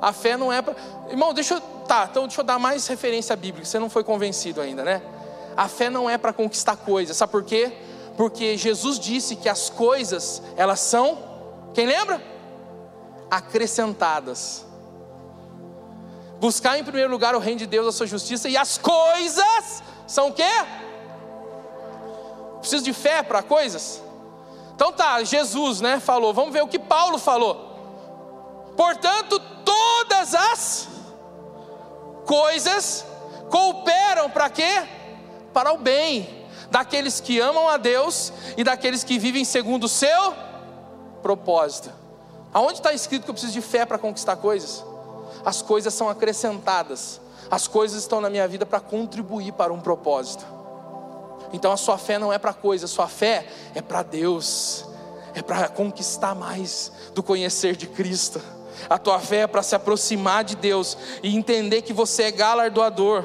A 0.00 0.12
fé 0.12 0.36
não 0.36 0.52
é 0.52 0.60
para. 0.60 0.74
Irmão, 1.10 1.32
deixa 1.32 1.54
eu. 1.54 1.60
Tá, 1.86 2.08
então 2.10 2.26
deixa 2.26 2.40
eu 2.40 2.44
dar 2.44 2.58
mais 2.58 2.86
referência 2.86 3.36
bíblica. 3.36 3.66
Você 3.66 3.78
não 3.78 3.90
foi 3.90 4.02
convencido 4.02 4.60
ainda, 4.60 4.84
né? 4.84 5.02
A 5.56 5.68
fé 5.68 5.90
não 5.90 6.08
é 6.08 6.18
para 6.18 6.32
conquistar 6.32 6.76
coisas. 6.76 7.16
Sabe 7.16 7.30
por 7.30 7.44
quê? 7.44 7.72
Porque 8.16 8.56
Jesus 8.56 8.98
disse 8.98 9.36
que 9.36 9.48
as 9.48 9.70
coisas, 9.70 10.42
elas 10.56 10.80
são. 10.80 11.18
Quem 11.72 11.86
lembra? 11.86 12.20
Acrescentadas. 13.32 14.66
Buscar 16.38 16.78
em 16.78 16.84
primeiro 16.84 17.10
lugar 17.10 17.34
o 17.34 17.38
reino 17.38 17.60
de 17.60 17.66
Deus, 17.66 17.86
a 17.86 17.92
sua 17.92 18.06
justiça, 18.06 18.46
e 18.46 18.58
as 18.58 18.76
coisas 18.76 19.82
são 20.06 20.28
o 20.28 20.32
quê? 20.34 20.52
Preciso 22.60 22.84
de 22.84 22.92
fé 22.92 23.22
para 23.22 23.42
coisas? 23.42 24.02
Então 24.74 24.92
tá, 24.92 25.24
Jesus, 25.24 25.80
né, 25.80 25.98
falou. 25.98 26.34
Vamos 26.34 26.52
ver 26.52 26.62
o 26.62 26.68
que 26.68 26.78
Paulo 26.78 27.16
falou. 27.16 28.74
Portanto, 28.76 29.40
todas 29.64 30.34
as 30.34 30.88
coisas 32.26 33.06
cooperam 33.48 34.28
para 34.28 34.50
quê? 34.50 34.86
Para 35.54 35.72
o 35.72 35.78
bem 35.78 36.46
daqueles 36.70 37.18
que 37.18 37.40
amam 37.40 37.66
a 37.66 37.78
Deus 37.78 38.30
e 38.58 38.64
daqueles 38.64 39.02
que 39.02 39.18
vivem 39.18 39.42
segundo 39.42 39.84
o 39.84 39.88
seu 39.88 40.34
propósito. 41.22 42.01
Aonde 42.52 42.74
está 42.74 42.92
escrito 42.92 43.24
que 43.24 43.30
eu 43.30 43.34
preciso 43.34 43.54
de 43.54 43.62
fé 43.62 43.86
para 43.86 43.98
conquistar 43.98 44.36
coisas? 44.36 44.84
As 45.44 45.62
coisas 45.62 45.94
são 45.94 46.08
acrescentadas. 46.08 47.20
As 47.50 47.66
coisas 47.66 48.02
estão 48.02 48.20
na 48.20 48.28
minha 48.28 48.46
vida 48.46 48.66
para 48.66 48.80
contribuir 48.80 49.52
para 49.52 49.72
um 49.72 49.80
propósito. 49.80 50.44
Então 51.52 51.72
a 51.72 51.76
sua 51.76 51.98
fé 51.98 52.18
não 52.18 52.32
é 52.32 52.38
para 52.38 52.52
coisas, 52.52 52.90
a 52.90 52.94
sua 52.94 53.08
fé 53.08 53.46
é 53.74 53.80
para 53.80 54.02
Deus. 54.02 54.84
É 55.34 55.40
para 55.40 55.68
conquistar 55.68 56.34
mais 56.34 56.92
do 57.14 57.22
conhecer 57.22 57.74
de 57.74 57.86
Cristo. 57.86 58.40
A 58.88 58.98
tua 58.98 59.18
fé 59.18 59.40
é 59.40 59.46
para 59.46 59.62
se 59.62 59.74
aproximar 59.74 60.44
de 60.44 60.56
Deus 60.56 60.96
e 61.22 61.34
entender 61.34 61.82
que 61.82 61.92
você 61.92 62.24
é 62.24 62.30
galardoador. 62.30 63.24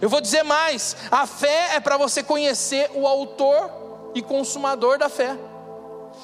Eu 0.00 0.08
vou 0.08 0.20
dizer 0.20 0.42
mais: 0.42 0.96
a 1.08 1.24
fé 1.24 1.76
é 1.76 1.80
para 1.80 1.96
você 1.96 2.22
conhecer 2.22 2.90
o 2.94 3.06
autor 3.06 3.70
e 4.14 4.22
consumador 4.22 4.98
da 4.98 5.08
fé. 5.08 5.36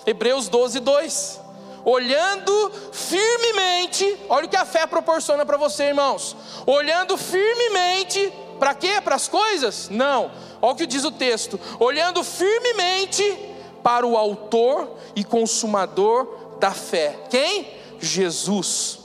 Hebreus 0.06 0.48
12, 0.48 0.80
2 0.80 1.42
olhando 1.84 2.72
firmemente, 2.92 4.18
olha 4.28 4.46
o 4.46 4.48
que 4.48 4.56
a 4.56 4.64
fé 4.64 4.86
proporciona 4.86 5.44
para 5.44 5.56
você, 5.56 5.84
irmãos. 5.84 6.36
Olhando 6.66 7.16
firmemente, 7.16 8.32
para 8.58 8.74
quê? 8.74 9.00
Para 9.02 9.16
as 9.16 9.28
coisas? 9.28 9.88
Não. 9.88 10.30
Olha 10.60 10.72
o 10.72 10.76
que 10.76 10.86
diz 10.86 11.04
o 11.04 11.10
texto: 11.10 11.58
olhando 11.80 12.22
firmemente 12.22 13.22
para 13.82 14.06
o 14.06 14.16
Autor 14.16 14.96
e 15.16 15.24
Consumador 15.24 16.56
da 16.60 16.70
fé. 16.70 17.18
Quem? 17.28 17.74
Jesus. 17.98 19.00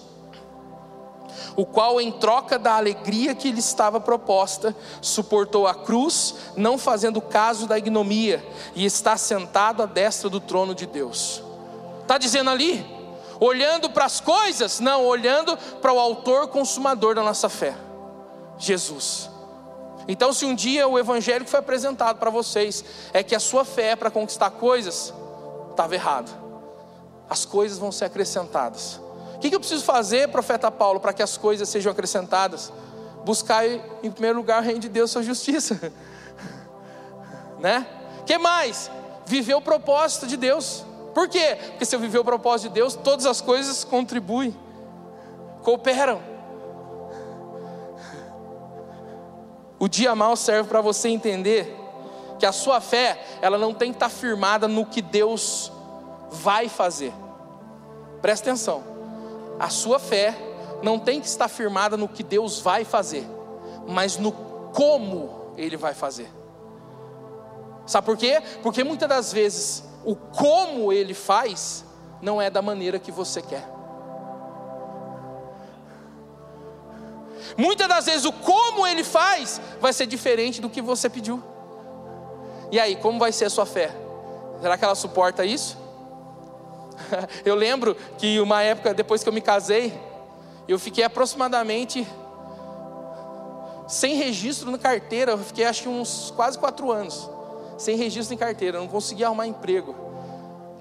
O 1.55 1.65
qual, 1.65 1.99
em 1.99 2.11
troca 2.11 2.59
da 2.59 2.75
alegria 2.75 3.33
que 3.33 3.51
lhe 3.51 3.59
estava 3.59 3.99
proposta, 3.99 4.75
suportou 5.01 5.65
a 5.65 5.73
cruz, 5.73 6.35
não 6.55 6.77
fazendo 6.77 7.19
caso 7.19 7.65
da 7.65 7.79
ignomia, 7.79 8.45
e 8.75 8.85
está 8.85 9.17
sentado 9.17 9.81
à 9.81 9.87
destra 9.87 10.29
do 10.29 10.39
trono 10.39 10.75
de 10.75 10.85
Deus. 10.85 11.46
Está 12.07 12.17
dizendo 12.17 12.49
ali? 12.49 12.85
Olhando 13.37 13.89
para 13.89 14.05
as 14.05 14.21
coisas? 14.21 14.79
Não, 14.79 15.05
olhando 15.05 15.57
para 15.81 15.91
o 15.91 15.99
autor 15.99 16.47
consumador 16.47 17.13
da 17.13 17.21
nossa 17.21 17.49
fé, 17.49 17.75
Jesus. 18.57 19.29
Então, 20.07 20.31
se 20.31 20.45
um 20.45 20.55
dia 20.55 20.87
o 20.87 20.97
evangelho 20.97 21.43
que 21.43 21.51
foi 21.51 21.59
apresentado 21.59 22.17
para 22.17 22.29
vocês 22.29 22.81
é 23.11 23.21
que 23.21 23.35
a 23.35 23.41
sua 23.41 23.65
fé 23.65 23.89
é 23.89 23.95
para 23.97 24.09
conquistar 24.09 24.51
coisas, 24.51 25.13
estava 25.69 25.95
errado. 25.95 26.31
As 27.29 27.43
coisas 27.43 27.77
vão 27.77 27.91
ser 27.91 28.05
acrescentadas. 28.05 29.01
O 29.35 29.39
que 29.39 29.53
eu 29.53 29.59
preciso 29.59 29.83
fazer, 29.83 30.29
profeta 30.29 30.71
Paulo, 30.71 31.01
para 31.01 31.11
que 31.11 31.21
as 31.21 31.35
coisas 31.35 31.67
sejam 31.67 31.91
acrescentadas? 31.91 32.71
Buscar 33.25 33.67
em 33.67 34.09
primeiro 34.11 34.37
lugar 34.37 34.61
o 34.61 34.65
reino 34.65 34.79
de 34.79 34.87
Deus, 34.87 35.11
sua 35.11 35.23
justiça. 35.23 35.91
né? 37.59 37.85
Que 38.25 38.37
mais? 38.37 38.89
Viver 39.25 39.55
o 39.55 39.61
propósito 39.61 40.25
de 40.25 40.37
Deus. 40.37 40.86
Por 41.17 41.27
quê? 41.27 41.57
Porque 41.69 41.83
se 41.83 41.95
eu 41.95 41.99
viver 41.99 42.19
o 42.19 42.23
propósito 42.23 42.67
de 42.69 42.75
Deus, 42.75 42.93
todas 42.93 43.25
as 43.25 43.41
coisas 43.41 43.83
contribuem, 43.83 44.55
cooperam. 45.63 46.21
O 49.79 49.87
dia 49.87 50.13
mal 50.13 50.35
serve 50.35 50.69
para 50.69 50.79
você 50.79 51.09
entender 51.09 51.75
que 52.37 52.45
a 52.45 52.51
sua 52.51 52.79
fé, 52.79 53.19
ela 53.41 53.57
não 53.57 53.73
tem 53.73 53.89
que 53.89 53.95
estar 53.95 54.09
firmada 54.09 54.67
no 54.67 54.85
que 54.85 55.01
Deus 55.01 55.71
vai 56.29 56.69
fazer. 56.69 57.11
Presta 58.21 58.51
atenção. 58.51 58.83
A 59.59 59.69
sua 59.69 59.97
fé 59.97 60.37
não 60.83 60.99
tem 60.99 61.19
que 61.19 61.25
estar 61.25 61.47
firmada 61.47 61.97
no 61.97 62.07
que 62.07 62.21
Deus 62.21 62.59
vai 62.59 62.85
fazer, 62.85 63.27
mas 63.87 64.19
no 64.19 64.31
como 64.71 65.51
ele 65.57 65.77
vai 65.77 65.95
fazer. 65.95 66.29
Sabe 67.87 68.05
por 68.05 68.17
quê? 68.17 68.39
Porque 68.61 68.83
muitas 68.83 69.09
das 69.09 69.33
vezes 69.33 69.86
o 70.07 70.15
como 70.15 70.93
ele 70.93 71.13
faz 71.13 71.83
não 72.21 72.41
é 72.41 72.49
da 72.49 72.61
maneira 72.61 72.97
que 72.97 73.11
você 73.11 73.41
quer. 73.41 73.67
Muitas 77.57 77.89
das 77.89 78.05
vezes 78.05 78.23
o 78.23 78.31
como 78.31 78.87
ele 78.87 79.03
faz 79.03 79.59
vai 79.81 79.91
ser 79.91 80.05
diferente 80.05 80.61
do 80.61 80.69
que 80.69 80.81
você 80.81 81.09
pediu. 81.09 81.43
E 82.71 82.79
aí, 82.79 82.95
como 82.95 83.19
vai 83.19 83.33
ser 83.33 83.45
a 83.45 83.49
sua 83.49 83.65
fé? 83.65 83.91
Será 84.61 84.77
que 84.77 84.85
ela 84.85 84.95
suporta 84.95 85.43
isso? 85.43 85.77
Eu 87.43 87.55
lembro 87.55 87.93
que 88.17 88.39
uma 88.39 88.61
época 88.61 88.93
depois 88.93 89.21
que 89.23 89.29
eu 89.29 89.33
me 89.33 89.41
casei, 89.41 89.93
eu 90.67 90.79
fiquei 90.79 91.03
aproximadamente 91.03 92.07
sem 93.87 94.15
registro 94.15 94.71
na 94.71 94.77
carteira. 94.77 95.33
Eu 95.33 95.37
fiquei 95.37 95.65
acho 95.65 95.83
que 95.83 95.89
uns 95.89 96.31
quase 96.35 96.57
quatro 96.57 96.91
anos 96.91 97.29
sem 97.77 97.95
registro 97.95 98.33
em 98.33 98.37
carteira, 98.37 98.79
não 98.79 98.87
conseguia 98.87 99.27
arrumar 99.27 99.47
emprego. 99.47 99.95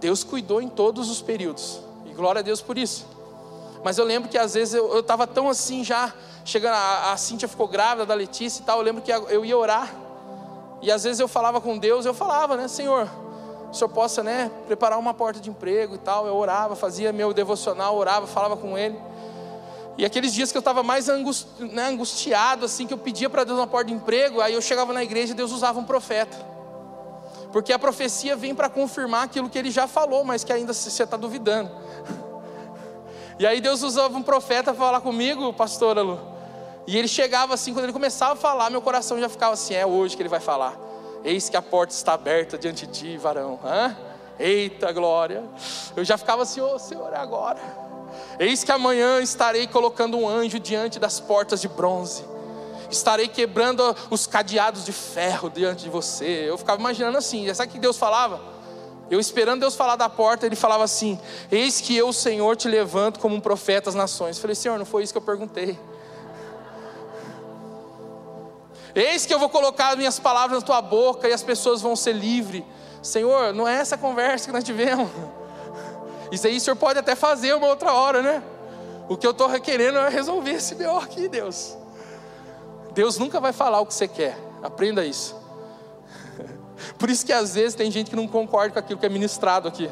Deus 0.00 0.24
cuidou 0.24 0.60
em 0.60 0.68
todos 0.68 1.10
os 1.10 1.22
períodos, 1.22 1.80
e 2.04 2.12
glória 2.12 2.40
a 2.40 2.42
Deus 2.42 2.60
por 2.60 2.76
isso. 2.76 3.06
Mas 3.84 3.98
eu 3.98 4.04
lembro 4.04 4.28
que 4.28 4.36
às 4.36 4.54
vezes 4.54 4.74
eu 4.74 4.98
estava 5.00 5.26
tão 5.26 5.48
assim 5.48 5.84
já, 5.84 6.12
chegando, 6.44 6.74
a, 6.74 7.12
a 7.12 7.16
Cíntia 7.16 7.48
ficou 7.48 7.68
grávida 7.68 8.06
da 8.06 8.14
Letícia 8.14 8.60
e 8.60 8.64
tal, 8.64 8.78
eu 8.78 8.84
lembro 8.84 9.02
que 9.02 9.12
eu 9.12 9.44
ia 9.44 9.56
orar, 9.56 9.94
e 10.82 10.90
às 10.90 11.04
vezes 11.04 11.20
eu 11.20 11.28
falava 11.28 11.60
com 11.60 11.78
Deus, 11.78 12.04
eu 12.04 12.14
falava, 12.14 12.56
né, 12.56 12.68
Senhor, 12.68 13.08
o 13.70 13.74
Senhor 13.74 13.88
possa, 13.88 14.22
né, 14.22 14.50
preparar 14.66 14.98
uma 14.98 15.14
porta 15.14 15.40
de 15.40 15.50
emprego 15.50 15.94
e 15.94 15.98
tal, 15.98 16.26
eu 16.26 16.36
orava, 16.36 16.74
fazia 16.76 17.12
meu 17.12 17.32
devocional, 17.32 17.96
orava, 17.96 18.26
falava 18.26 18.56
com 18.56 18.76
Ele, 18.76 18.98
e 19.98 20.04
aqueles 20.04 20.34
dias 20.34 20.52
que 20.52 20.58
eu 20.58 20.60
estava 20.60 20.82
mais 20.82 21.06
né, 21.06 21.88
angustiado, 21.88 22.66
assim, 22.66 22.86
que 22.86 22.92
eu 22.92 22.98
pedia 22.98 23.30
para 23.30 23.44
Deus 23.44 23.58
uma 23.58 23.66
porta 23.66 23.88
de 23.88 23.94
emprego, 23.94 24.40
aí 24.40 24.52
eu 24.52 24.60
chegava 24.60 24.92
na 24.92 25.02
igreja 25.02 25.32
e 25.32 25.34
Deus 25.34 25.52
usava 25.52 25.78
um 25.78 25.84
profeta. 25.84 26.36
Porque 27.52 27.72
a 27.72 27.78
profecia 27.78 28.36
vem 28.36 28.54
para 28.54 28.68
confirmar 28.68 29.24
aquilo 29.24 29.48
que 29.48 29.58
ele 29.58 29.70
já 29.70 29.86
falou, 29.86 30.24
mas 30.24 30.44
que 30.44 30.52
ainda 30.52 30.72
você 30.72 31.02
está 31.02 31.16
duvidando. 31.16 31.70
E 33.38 33.46
aí 33.46 33.60
Deus 33.60 33.82
usava 33.82 34.16
um 34.16 34.22
profeta 34.22 34.72
para 34.72 34.74
falar 34.74 35.00
comigo, 35.00 35.52
pastora 35.52 36.02
Lu. 36.02 36.18
E 36.86 36.96
ele 36.96 37.08
chegava 37.08 37.54
assim, 37.54 37.72
quando 37.72 37.84
ele 37.84 37.92
começava 37.92 38.32
a 38.32 38.36
falar, 38.36 38.70
meu 38.70 38.80
coração 38.80 39.18
já 39.20 39.28
ficava 39.28 39.54
assim: 39.54 39.74
é 39.74 39.84
hoje 39.84 40.16
que 40.16 40.22
ele 40.22 40.28
vai 40.28 40.40
falar. 40.40 40.76
Eis 41.24 41.48
que 41.48 41.56
a 41.56 41.62
porta 41.62 41.92
está 41.92 42.12
aberta 42.12 42.56
diante 42.56 42.86
de 42.86 42.92
ti, 42.92 43.16
varão. 43.16 43.58
Hã? 43.64 43.96
Eita 44.38 44.92
glória. 44.92 45.42
Eu 45.96 46.04
já 46.04 46.16
ficava 46.16 46.42
assim: 46.42 46.60
ô 46.60 46.74
oh, 46.74 46.78
Senhor, 46.78 47.12
é 47.12 47.18
agora. 47.18 47.58
Eis 48.38 48.62
que 48.64 48.72
amanhã 48.72 49.20
estarei 49.20 49.66
colocando 49.66 50.16
um 50.16 50.28
anjo 50.28 50.58
diante 50.60 50.98
das 50.98 51.20
portas 51.20 51.60
de 51.60 51.68
bronze 51.68 52.35
estarei 52.90 53.28
quebrando 53.28 53.94
os 54.10 54.26
cadeados 54.26 54.84
de 54.84 54.92
ferro 54.92 55.50
diante 55.50 55.84
de 55.84 55.90
você. 55.90 56.44
Eu 56.48 56.58
ficava 56.58 56.80
imaginando 56.80 57.18
assim, 57.18 57.52
sabe 57.54 57.70
o 57.70 57.72
que 57.72 57.78
Deus 57.78 57.96
falava? 57.96 58.40
Eu 59.08 59.20
esperando 59.20 59.60
Deus 59.60 59.76
falar 59.76 59.96
da 59.96 60.08
porta, 60.08 60.46
ele 60.46 60.56
falava 60.56 60.82
assim: 60.82 61.18
Eis 61.50 61.80
que 61.80 61.96
eu, 61.96 62.12
Senhor, 62.12 62.56
te 62.56 62.68
levanto 62.68 63.20
como 63.20 63.36
um 63.36 63.40
profeta 63.40 63.88
às 63.88 63.94
nações. 63.94 64.36
Eu 64.36 64.40
falei, 64.40 64.56
Senhor, 64.56 64.78
não 64.78 64.84
foi 64.84 65.04
isso 65.04 65.12
que 65.12 65.18
eu 65.18 65.22
perguntei. 65.22 65.78
Eis 68.94 69.26
que 69.26 69.32
eu 69.32 69.38
vou 69.38 69.48
colocar 69.48 69.90
as 69.90 69.96
minhas 69.96 70.18
palavras 70.18 70.60
na 70.60 70.66
tua 70.66 70.82
boca 70.82 71.28
e 71.28 71.32
as 71.32 71.42
pessoas 71.42 71.80
vão 71.80 71.94
ser 71.94 72.14
livres. 72.14 72.64
Senhor, 73.02 73.54
não 73.54 73.68
é 73.68 73.76
essa 73.76 73.96
conversa 73.96 74.46
que 74.46 74.52
nós 74.52 74.64
tivemos. 74.64 75.08
Isso 76.32 76.46
aí 76.46 76.56
o 76.56 76.60
Senhor 76.60 76.76
pode 76.76 76.98
até 76.98 77.14
fazer 77.14 77.54
uma 77.54 77.68
outra 77.68 77.92
hora, 77.92 78.20
né? 78.20 78.42
O 79.08 79.16
que 79.16 79.24
eu 79.24 79.30
estou 79.30 79.46
requerendo 79.46 79.98
é 79.98 80.08
resolver 80.08 80.52
esse 80.52 80.74
B.O. 80.74 80.98
aqui, 80.98 81.28
Deus. 81.28 81.76
Deus 82.96 83.18
nunca 83.18 83.38
vai 83.38 83.52
falar 83.52 83.78
o 83.78 83.84
que 83.84 83.92
você 83.92 84.08
quer. 84.08 84.38
Aprenda 84.62 85.04
isso. 85.04 85.36
Por 86.98 87.10
isso 87.10 87.26
que 87.26 87.32
às 87.32 87.54
vezes 87.54 87.74
tem 87.74 87.90
gente 87.90 88.08
que 88.08 88.16
não 88.16 88.26
concorda 88.26 88.72
com 88.72 88.78
aquilo 88.78 88.98
que 88.98 89.04
é 89.04 89.08
ministrado 89.10 89.68
aqui. 89.68 89.90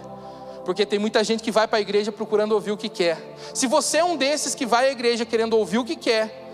Porque 0.64 0.86
tem 0.86 0.98
muita 0.98 1.22
gente 1.22 1.42
que 1.42 1.50
vai 1.50 1.68
para 1.68 1.76
a 1.76 1.80
igreja 1.82 2.10
procurando 2.10 2.52
ouvir 2.52 2.72
o 2.72 2.78
que 2.78 2.88
quer. 2.88 3.36
Se 3.52 3.66
você 3.66 3.98
é 3.98 4.04
um 4.04 4.16
desses 4.16 4.54
que 4.54 4.64
vai 4.64 4.88
à 4.88 4.90
igreja 4.90 5.26
querendo 5.26 5.52
ouvir 5.52 5.76
o 5.76 5.84
que 5.84 5.96
quer, 5.96 6.50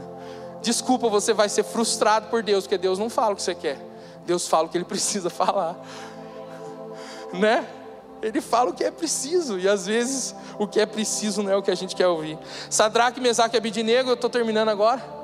desculpa, 0.62 1.10
você 1.10 1.34
vai 1.34 1.50
ser 1.50 1.62
frustrado 1.62 2.28
por 2.28 2.42
Deus, 2.42 2.64
porque 2.64 2.78
Deus 2.78 2.98
não 2.98 3.10
fala 3.10 3.34
o 3.34 3.36
que 3.36 3.42
você 3.42 3.54
quer. 3.54 3.76
Deus 4.24 4.48
fala 4.48 4.68
o 4.68 4.70
que 4.70 4.78
ele 4.78 4.86
precisa 4.88 5.28
falar. 5.28 5.78
Né? 7.34 7.68
Ele 8.22 8.40
fala 8.40 8.70
o 8.70 8.72
que 8.72 8.82
é 8.82 8.90
preciso, 8.90 9.58
e 9.58 9.68
às 9.68 9.84
vezes 9.84 10.34
o 10.58 10.66
que 10.66 10.80
é 10.80 10.86
preciso 10.86 11.42
não 11.42 11.52
é 11.52 11.56
o 11.56 11.62
que 11.62 11.70
a 11.70 11.74
gente 11.74 11.94
quer 11.94 12.06
ouvir. 12.06 12.38
Sadraque, 12.70 13.20
Mesaque 13.20 13.56
e 13.56 13.58
Abidinego, 13.58 14.08
eu 14.08 14.14
estou 14.14 14.30
terminando 14.30 14.70
agora 14.70 15.20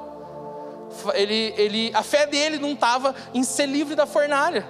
ele, 1.14 1.54
ele, 1.56 1.90
a 1.94 2.02
fé 2.02 2.26
dele 2.26 2.58
não 2.58 2.72
estava 2.72 3.14
em 3.34 3.42
ser 3.42 3.66
livre 3.66 3.94
da 3.94 4.06
fornalha. 4.06 4.66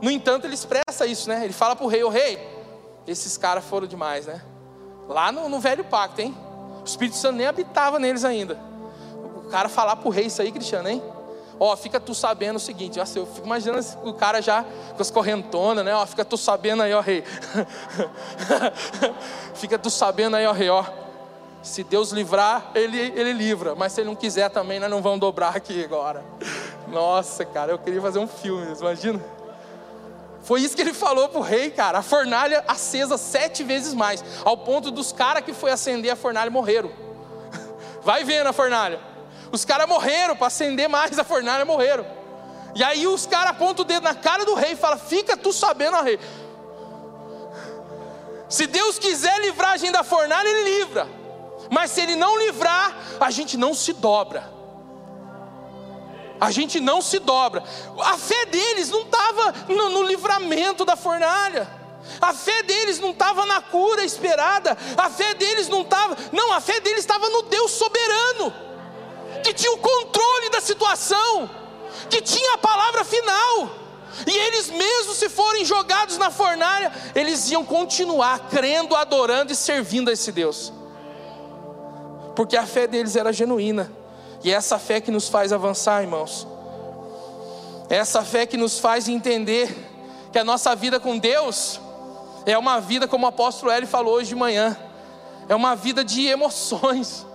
No 0.00 0.10
entanto, 0.10 0.46
ele 0.46 0.54
expressa 0.54 1.06
isso, 1.06 1.28
né? 1.28 1.44
Ele 1.44 1.52
fala 1.52 1.76
para 1.76 1.84
o 1.84 1.88
rei: 1.88 2.02
Ô 2.02 2.08
rei, 2.08 2.38
esses 3.06 3.36
caras 3.36 3.64
foram 3.64 3.86
demais, 3.86 4.26
né? 4.26 4.40
Lá 5.08 5.30
no, 5.32 5.48
no 5.48 5.60
velho 5.60 5.84
pacto, 5.84 6.20
hein? 6.20 6.36
O 6.80 6.84
Espírito 6.84 7.16
Santo 7.16 7.36
nem 7.36 7.46
habitava 7.46 7.98
neles 7.98 8.24
ainda. 8.24 8.58
O 9.36 9.50
cara 9.50 9.68
falar 9.68 9.96
para 9.96 10.08
o 10.08 10.10
rei 10.10 10.26
isso 10.26 10.40
aí, 10.40 10.52
Cristiano, 10.52 10.88
hein? 10.88 11.02
Ó, 11.58 11.76
fica 11.76 12.00
tu 12.00 12.14
sabendo 12.14 12.56
o 12.56 12.60
seguinte, 12.60 12.98
ó, 12.98 13.04
eu 13.16 13.26
fico 13.26 13.46
imaginando 13.46 13.84
o 14.02 14.14
cara 14.14 14.40
já 14.40 14.64
com 14.96 15.02
as 15.02 15.10
correntonas, 15.10 15.84
né? 15.84 15.94
Ó, 15.94 16.06
fica 16.06 16.24
tu 16.24 16.38
sabendo 16.38 16.82
aí, 16.82 16.94
ó, 16.94 17.00
rei. 17.00 17.22
fica 19.54 19.78
tu 19.78 19.90
sabendo 19.90 20.36
aí, 20.36 20.46
ó, 20.46 20.52
rei, 20.52 20.70
ó. 20.70 20.82
Se 21.62 21.84
Deus 21.84 22.10
livrar, 22.10 22.70
ele, 22.74 22.98
ele 22.98 23.32
livra. 23.32 23.74
Mas 23.74 23.92
se 23.92 24.00
Ele 24.00 24.08
não 24.08 24.16
quiser 24.16 24.48
também, 24.50 24.80
nós 24.80 24.90
não 24.90 25.02
vamos 25.02 25.20
dobrar 25.20 25.56
aqui 25.56 25.84
agora. 25.84 26.24
Nossa, 26.88 27.44
cara, 27.44 27.72
eu 27.72 27.78
queria 27.78 28.00
fazer 28.00 28.18
um 28.18 28.26
filme, 28.26 28.74
imagina. 28.78 29.20
Foi 30.42 30.62
isso 30.62 30.74
que 30.74 30.80
ele 30.82 30.94
falou 30.94 31.28
pro 31.28 31.40
rei, 31.40 31.70
cara. 31.70 31.98
A 31.98 32.02
fornalha 32.02 32.64
acesa 32.66 33.18
sete 33.18 33.62
vezes 33.62 33.92
mais. 33.92 34.24
Ao 34.44 34.56
ponto 34.56 34.90
dos 34.90 35.12
caras 35.12 35.44
que 35.44 35.52
foi 35.52 35.70
acender 35.70 36.10
a 36.10 36.16
fornalha 36.16 36.50
morreram. 36.50 36.90
Vai 38.02 38.24
vendo 38.24 38.46
a 38.46 38.52
fornalha. 38.52 38.98
Os 39.52 39.64
caras 39.64 39.86
morreram 39.86 40.34
para 40.34 40.46
acender 40.46 40.88
mais 40.88 41.18
a 41.18 41.24
fornalha, 41.24 41.64
morreram. 41.64 42.06
E 42.74 42.82
aí 42.82 43.06
os 43.06 43.26
caras 43.26 43.50
apontam 43.50 43.84
o 43.84 43.86
dedo 43.86 44.04
na 44.04 44.14
cara 44.14 44.44
do 44.44 44.54
rei 44.54 44.72
e 44.72 44.76
falam: 44.76 44.98
Fica 44.98 45.36
tu 45.36 45.52
sabendo, 45.52 46.00
rei. 46.02 46.18
Se 48.48 48.66
Deus 48.66 48.98
quiser 48.98 49.38
livrar 49.40 49.72
a 49.72 49.76
gente 49.76 49.92
da 49.92 50.02
fornalha, 50.02 50.48
Ele 50.48 50.78
livra. 50.78 51.19
Mas 51.70 51.92
se 51.92 52.00
ele 52.00 52.16
não 52.16 52.36
livrar, 52.36 52.96
a 53.20 53.30
gente 53.30 53.56
não 53.56 53.72
se 53.72 53.92
dobra. 53.92 54.52
A 56.40 56.50
gente 56.50 56.80
não 56.80 57.00
se 57.00 57.20
dobra. 57.20 57.62
A 58.00 58.18
fé 58.18 58.46
deles 58.46 58.90
não 58.90 59.02
estava 59.02 59.54
no, 59.68 59.90
no 59.90 60.02
livramento 60.02 60.84
da 60.84 60.96
fornalha. 60.96 61.70
A 62.20 62.34
fé 62.34 62.64
deles 62.64 62.98
não 62.98 63.10
estava 63.10 63.46
na 63.46 63.60
cura 63.60 64.02
esperada. 64.04 64.76
A 64.96 65.08
fé 65.08 65.32
deles 65.34 65.68
não 65.68 65.82
estava. 65.82 66.16
Não, 66.32 66.52
a 66.52 66.60
fé 66.60 66.80
deles 66.80 67.00
estava 67.00 67.28
no 67.28 67.42
Deus 67.42 67.70
soberano, 67.70 68.52
que 69.44 69.52
tinha 69.52 69.72
o 69.72 69.78
controle 69.78 70.48
da 70.50 70.60
situação, 70.60 71.48
que 72.08 72.20
tinha 72.20 72.54
a 72.54 72.58
palavra 72.58 73.04
final. 73.04 73.70
E 74.26 74.36
eles, 74.36 74.70
mesmo 74.70 75.14
se 75.14 75.28
forem 75.28 75.64
jogados 75.64 76.18
na 76.18 76.30
fornalha, 76.30 76.90
eles 77.14 77.48
iam 77.50 77.64
continuar 77.64 78.48
crendo, 78.48 78.96
adorando 78.96 79.52
e 79.52 79.56
servindo 79.56 80.08
a 80.08 80.12
esse 80.12 80.32
Deus 80.32 80.79
porque 82.40 82.56
a 82.56 82.66
fé 82.66 82.86
deles 82.86 83.16
era 83.16 83.34
genuína. 83.34 83.92
E 84.42 84.50
é 84.50 84.54
essa 84.54 84.78
fé 84.78 84.98
que 84.98 85.10
nos 85.10 85.28
faz 85.28 85.52
avançar, 85.52 86.00
irmãos. 86.00 86.48
É 87.90 87.96
essa 87.96 88.24
fé 88.24 88.46
que 88.46 88.56
nos 88.56 88.78
faz 88.78 89.10
entender 89.10 89.68
que 90.32 90.38
a 90.38 90.42
nossa 90.42 90.74
vida 90.74 90.98
com 90.98 91.18
Deus 91.18 91.78
é 92.46 92.56
uma 92.56 92.80
vida, 92.80 93.06
como 93.06 93.26
o 93.26 93.28
apóstolo 93.28 93.70
Eli 93.70 93.86
falou 93.86 94.14
hoje 94.14 94.30
de 94.30 94.34
manhã, 94.34 94.74
é 95.50 95.54
uma 95.54 95.76
vida 95.76 96.02
de 96.02 96.28
emoções. 96.28 97.26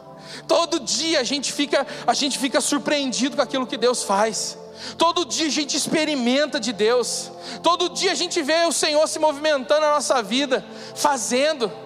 Todo 0.48 0.80
dia 0.80 1.20
a 1.20 1.24
gente 1.24 1.54
fica, 1.54 1.86
a 2.08 2.14
gente 2.16 2.40
fica 2.40 2.60
surpreendido 2.60 3.36
com 3.36 3.44
aquilo 3.44 3.68
que 3.68 3.78
Deus 3.78 4.02
faz. 4.02 4.58
Todo 4.98 5.24
dia 5.24 5.46
a 5.46 5.52
gente 5.52 5.78
experimenta 5.78 6.60
de 6.60 6.74
Deus. 6.74 7.30
Todo 7.62 7.90
dia 7.90 8.12
a 8.12 8.16
gente 8.16 8.42
vê 8.42 8.66
o 8.66 8.72
Senhor 8.72 9.08
se 9.08 9.20
movimentando 9.20 9.82
na 9.82 9.92
nossa 9.94 10.24
vida, 10.24 10.66
fazendo. 10.96 11.85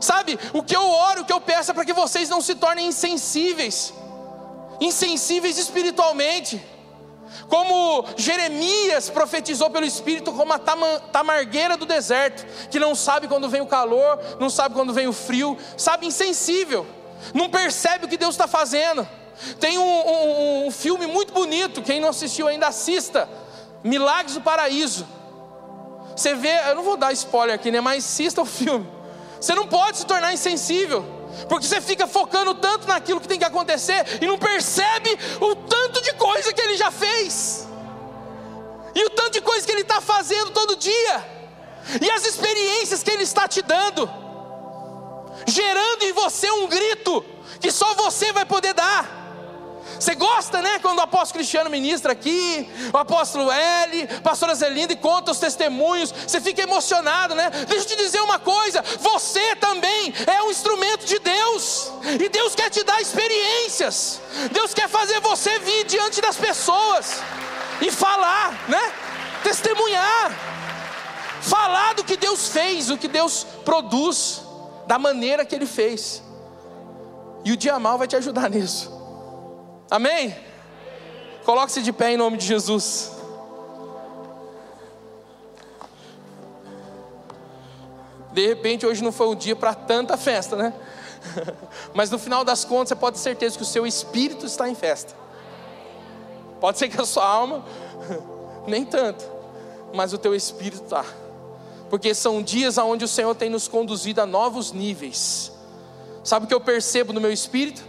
Sabe, 0.00 0.38
o 0.52 0.62
que 0.62 0.76
eu 0.76 0.88
oro, 0.88 1.22
o 1.22 1.24
que 1.24 1.32
eu 1.32 1.40
peço 1.40 1.70
é 1.70 1.74
para 1.74 1.84
que 1.84 1.92
vocês 1.92 2.28
não 2.28 2.40
se 2.40 2.54
tornem 2.54 2.86
insensíveis, 2.88 3.92
insensíveis 4.80 5.58
espiritualmente. 5.58 6.64
Como 7.48 8.04
Jeremias 8.16 9.10
profetizou 9.10 9.70
pelo 9.70 9.84
Espírito, 9.84 10.32
como 10.32 10.52
a 10.52 10.58
tamargueira 10.58 11.76
do 11.76 11.84
deserto, 11.84 12.46
que 12.70 12.78
não 12.78 12.94
sabe 12.94 13.28
quando 13.28 13.48
vem 13.48 13.60
o 13.60 13.66
calor, 13.66 14.18
não 14.40 14.48
sabe 14.48 14.74
quando 14.74 14.92
vem 14.92 15.06
o 15.06 15.12
frio, 15.12 15.56
sabe, 15.76 16.06
insensível, 16.06 16.86
não 17.34 17.48
percebe 17.48 18.06
o 18.06 18.08
que 18.08 18.16
Deus 18.16 18.34
está 18.34 18.46
fazendo. 18.46 19.06
Tem 19.60 19.78
um, 19.78 19.82
um, 19.82 20.66
um 20.66 20.70
filme 20.70 21.06
muito 21.06 21.32
bonito, 21.32 21.82
quem 21.82 22.00
não 22.00 22.08
assistiu 22.08 22.48
ainda 22.48 22.68
assista, 22.68 23.28
Milagres 23.84 24.34
do 24.34 24.40
Paraíso. 24.40 25.06
Você 26.16 26.34
vê, 26.34 26.52
eu 26.68 26.74
não 26.74 26.82
vou 26.82 26.96
dar 26.96 27.12
spoiler 27.12 27.54
aqui, 27.54 27.70
né? 27.70 27.80
Mas 27.80 28.04
assista 28.04 28.42
o 28.42 28.44
filme. 28.44 28.97
Você 29.40 29.54
não 29.54 29.66
pode 29.66 29.98
se 29.98 30.06
tornar 30.06 30.32
insensível, 30.32 31.04
porque 31.48 31.66
você 31.66 31.80
fica 31.80 32.06
focando 32.06 32.54
tanto 32.54 32.86
naquilo 32.88 33.20
que 33.20 33.28
tem 33.28 33.38
que 33.38 33.44
acontecer 33.44 34.18
e 34.20 34.26
não 34.26 34.38
percebe 34.38 35.16
o 35.40 35.54
tanto 35.54 36.02
de 36.02 36.12
coisa 36.14 36.52
que 36.52 36.60
ele 36.60 36.76
já 36.76 36.90
fez, 36.90 37.68
e 38.94 39.04
o 39.04 39.10
tanto 39.10 39.32
de 39.32 39.40
coisa 39.40 39.64
que 39.64 39.72
ele 39.72 39.82
está 39.82 40.00
fazendo 40.00 40.50
todo 40.50 40.76
dia, 40.76 41.38
e 42.00 42.10
as 42.10 42.26
experiências 42.26 43.02
que 43.02 43.10
ele 43.10 43.22
está 43.22 43.46
te 43.46 43.62
dando, 43.62 44.10
gerando 45.46 46.02
em 46.02 46.12
você 46.12 46.50
um 46.50 46.66
grito 46.66 47.24
que 47.60 47.70
só 47.70 47.94
você 47.94 48.32
vai 48.32 48.44
poder 48.44 48.74
dar. 48.74 49.17
Você 49.98 50.14
gosta, 50.14 50.62
né? 50.62 50.78
Quando 50.78 50.98
o 50.98 51.02
apóstolo 51.02 51.40
Cristiano 51.40 51.68
ministra 51.68 52.12
aqui, 52.12 52.68
o 52.92 52.96
apóstolo 52.96 53.50
L, 53.50 54.06
pastora 54.22 54.54
Zelinda 54.54 54.92
e 54.92 54.96
conta 54.96 55.32
os 55.32 55.38
testemunhos, 55.38 56.12
você 56.12 56.40
fica 56.40 56.62
emocionado, 56.62 57.34
né? 57.34 57.50
Deixa 57.66 57.84
eu 57.84 57.88
te 57.88 57.96
dizer 57.96 58.20
uma 58.20 58.38
coisa: 58.38 58.82
você 59.00 59.56
também 59.56 60.14
é 60.26 60.42
um 60.42 60.50
instrumento 60.50 61.04
de 61.04 61.18
Deus, 61.18 61.90
e 62.20 62.28
Deus 62.28 62.54
quer 62.54 62.70
te 62.70 62.84
dar 62.84 63.00
experiências, 63.00 64.20
Deus 64.52 64.72
quer 64.72 64.88
fazer 64.88 65.20
você 65.20 65.58
vir 65.58 65.84
diante 65.84 66.20
das 66.20 66.36
pessoas 66.36 67.20
e 67.80 67.90
falar, 67.90 68.52
né? 68.68 68.92
Testemunhar, 69.42 70.32
falar 71.40 71.94
do 71.94 72.04
que 72.04 72.16
Deus 72.16 72.48
fez, 72.48 72.90
o 72.90 72.96
que 72.96 73.08
Deus 73.08 73.46
produz, 73.64 74.42
da 74.86 74.98
maneira 74.98 75.44
que 75.44 75.54
Ele 75.54 75.66
fez, 75.66 76.22
e 77.44 77.52
o 77.52 77.56
dia 77.56 77.78
mal 77.78 77.98
vai 77.98 78.06
te 78.06 78.16
ajudar 78.16 78.48
nisso. 78.48 78.97
Amém? 79.90 80.36
Coloque-se 81.44 81.82
de 81.82 81.92
pé 81.92 82.12
em 82.12 82.16
nome 82.16 82.36
de 82.36 82.46
Jesus. 82.46 83.12
De 88.32 88.46
repente, 88.46 88.86
hoje 88.86 89.02
não 89.02 89.10
foi 89.10 89.28
o 89.28 89.34
dia 89.34 89.56
para 89.56 89.74
tanta 89.74 90.16
festa, 90.16 90.54
né? 90.56 90.74
Mas 91.94 92.10
no 92.10 92.18
final 92.18 92.44
das 92.44 92.64
contas, 92.64 92.90
você 92.90 92.96
pode 92.96 93.16
ter 93.16 93.22
certeza 93.22 93.56
que 93.56 93.62
o 93.62 93.66
seu 93.66 93.86
espírito 93.86 94.44
está 94.44 94.68
em 94.68 94.74
festa. 94.74 95.14
Pode 96.60 96.78
ser 96.78 96.88
que 96.88 97.00
a 97.00 97.06
sua 97.06 97.26
alma, 97.26 97.64
nem 98.66 98.84
tanto, 98.84 99.24
mas 99.94 100.12
o 100.12 100.18
teu 100.18 100.34
espírito 100.34 100.82
está. 100.84 101.04
Porque 101.88 102.12
são 102.14 102.42
dias 102.42 102.76
onde 102.78 103.04
o 103.04 103.08
Senhor 103.08 103.34
tem 103.34 103.48
nos 103.48 103.68
conduzido 103.68 104.20
a 104.20 104.26
novos 104.26 104.72
níveis. 104.72 105.52
Sabe 106.24 106.44
o 106.44 106.48
que 106.48 106.54
eu 106.54 106.60
percebo 106.60 107.12
no 107.12 107.20
meu 107.20 107.32
espírito? 107.32 107.82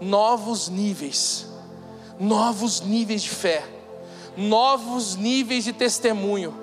Novos 0.00 0.68
níveis, 0.68 1.46
novos 2.18 2.80
níveis 2.80 3.22
de 3.22 3.30
fé, 3.30 3.64
novos 4.36 5.16
níveis 5.16 5.64
de 5.64 5.72
testemunho, 5.72 6.54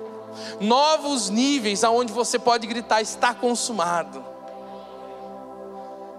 novos 0.60 1.28
níveis 1.28 1.84
aonde 1.84 2.12
você 2.12 2.38
pode 2.38 2.66
gritar: 2.66 3.00
está 3.00 3.34
consumado. 3.34 4.24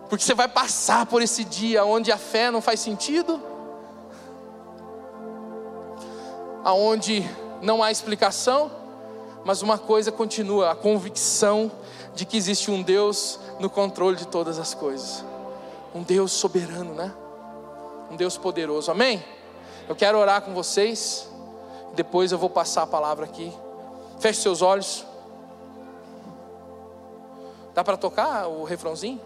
Porque 0.09 0.23
você 0.23 0.33
vai 0.33 0.47
passar 0.47 1.05
por 1.05 1.21
esse 1.21 1.43
dia 1.43 1.83
onde 1.83 2.11
a 2.11 2.17
fé 2.17 2.49
não 2.49 2.61
faz 2.61 2.79
sentido, 2.79 3.41
aonde 6.63 7.29
não 7.61 7.83
há 7.83 7.91
explicação, 7.91 8.71
mas 9.43 9.61
uma 9.61 9.77
coisa 9.77 10.11
continua: 10.11 10.71
a 10.71 10.75
convicção 10.75 11.71
de 12.15 12.25
que 12.25 12.37
existe 12.37 12.71
um 12.71 12.81
Deus 12.81 13.39
no 13.59 13.69
controle 13.69 14.15
de 14.15 14.27
todas 14.27 14.57
as 14.59 14.73
coisas 14.73 15.25
um 15.97 16.03
Deus 16.03 16.31
soberano, 16.31 16.93
né? 16.93 17.11
Um 18.11 18.15
Deus 18.15 18.37
poderoso, 18.37 18.91
amém? 18.91 19.25
Eu 19.89 19.95
quero 19.95 20.19
orar 20.19 20.43
com 20.43 20.53
vocês, 20.53 21.27
depois 21.95 22.31
eu 22.31 22.37
vou 22.37 22.51
passar 22.51 22.83
a 22.83 22.87
palavra 22.87 23.25
aqui. 23.25 23.51
Feche 24.19 24.41
seus 24.41 24.61
olhos. 24.61 25.03
Dá 27.73 27.83
para 27.83 27.97
tocar 27.97 28.47
o 28.47 28.63
refrãozinho? 28.63 29.19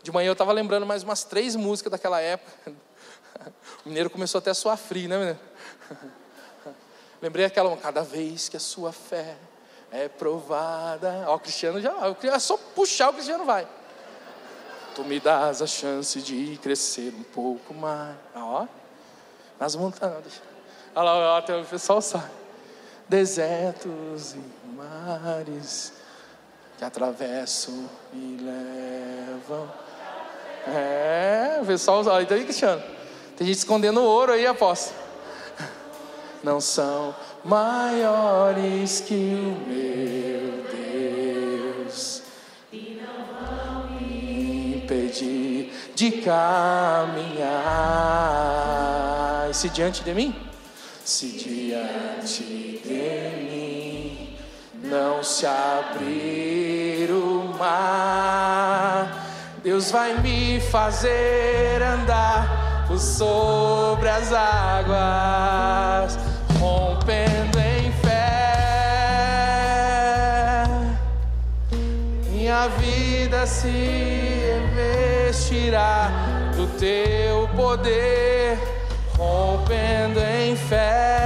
De 0.00 0.12
manhã 0.12 0.28
eu 0.28 0.32
estava 0.32 0.52
lembrando 0.52 0.86
mais 0.86 1.02
umas 1.02 1.24
três 1.24 1.56
músicas 1.56 1.90
daquela 1.90 2.20
época. 2.20 2.72
O 3.84 3.88
mineiro 3.88 4.08
começou 4.08 4.38
até 4.38 4.50
a 4.50 4.54
suar 4.54 4.78
frio, 4.78 5.06
né, 5.06 5.18
menino? 5.18 5.38
Lembrei 7.20 7.44
aquela, 7.44 7.76
cada 7.76 8.02
vez 8.02 8.48
que 8.48 8.56
a 8.56 8.60
sua 8.60 8.90
fé 8.90 9.36
é 9.94 10.08
provada. 10.08 11.24
Ó, 11.28 11.36
o 11.36 11.38
Cristiano 11.38 11.80
já, 11.80 11.94
é 12.24 12.38
só 12.40 12.56
puxar 12.74 13.10
o 13.10 13.12
Cristiano 13.12 13.44
vai. 13.44 13.66
Tu 14.94 15.04
me 15.04 15.20
dás 15.20 15.62
a 15.62 15.66
chance 15.66 16.20
de 16.20 16.58
crescer 16.60 17.14
um 17.16 17.22
pouco 17.22 17.72
mais. 17.72 18.16
Ó, 18.34 18.66
nas 19.58 19.76
montanhas. 19.76 20.42
Olha 20.94 21.12
lá, 21.12 21.38
até 21.38 21.56
o 21.56 21.64
pessoal 21.64 22.02
sabe. 22.02 22.30
Desertos 23.08 24.34
e 24.34 24.40
mares 24.66 25.92
que 26.76 26.84
atravessam 26.84 27.88
e 28.12 28.38
levam. 28.40 29.70
É, 30.66 31.58
o 31.62 31.66
pessoal, 31.66 32.04
olha 32.06 32.26
aí, 32.28 32.44
Cristiano. 32.44 32.82
Tem 33.36 33.46
gente 33.46 33.58
escondendo 33.58 34.02
ouro 34.02 34.32
aí, 34.32 34.46
aposto. 34.46 35.03
Não 36.44 36.60
são 36.60 37.12
maiores 37.42 39.00
que 39.00 39.14
o 39.14 39.56
meu 39.66 40.62
Deus. 41.86 42.22
E 42.70 43.00
não 43.00 43.24
vão 43.24 43.86
me 43.98 44.76
impedir 44.76 45.72
de 45.94 46.10
caminhar. 46.20 47.48
E 49.50 49.54
se 49.54 49.70
diante 49.70 50.04
de 50.04 50.12
mim, 50.12 50.36
se 51.02 51.28
diante 51.28 52.82
de 52.84 53.30
mim 53.42 54.36
não 54.82 55.24
se 55.24 55.46
abrir 55.46 57.10
o 57.10 57.54
mar, 57.58 59.30
Deus 59.62 59.90
vai 59.90 60.20
me 60.20 60.60
fazer 60.60 61.80
andar 61.82 62.84
por 62.86 62.98
sobre 62.98 64.10
as 64.10 64.30
águas 64.30 66.23
Vida 72.68 73.46
se 73.46 73.68
investirá 75.28 76.10
do 76.56 76.66
teu 76.78 77.46
poder, 77.54 78.58
rompendo 79.18 80.18
em 80.20 80.56
fé. 80.56 81.18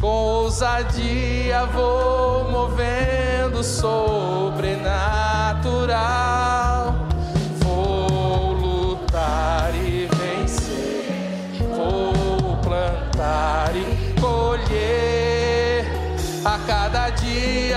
Com 0.00 0.06
ousadia 0.06 1.66
vou 1.66 2.50
movendo 2.50 3.62
sobrenatural 3.62 6.61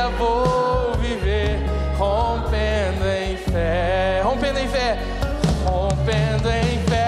vou 0.10 0.94
viver 0.96 1.60
rompendo 1.98 3.08
em 3.08 3.38
fé, 3.38 4.22
rompendo 4.24 4.60
em 4.60 4.68
fé, 4.68 4.98
rompendo 5.66 6.50
em 6.50 6.80
fé. 6.88 7.06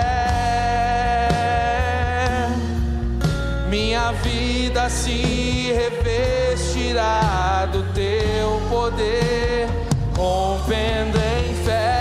Minha 3.69 4.11
vida 4.13 4.89
se 4.89 5.73
revestirá 5.73 7.67
do 7.71 7.83
teu 7.93 8.61
poder, 8.69 9.67
rompendo 10.15 11.17
em 11.17 11.53
fé. 11.65 11.93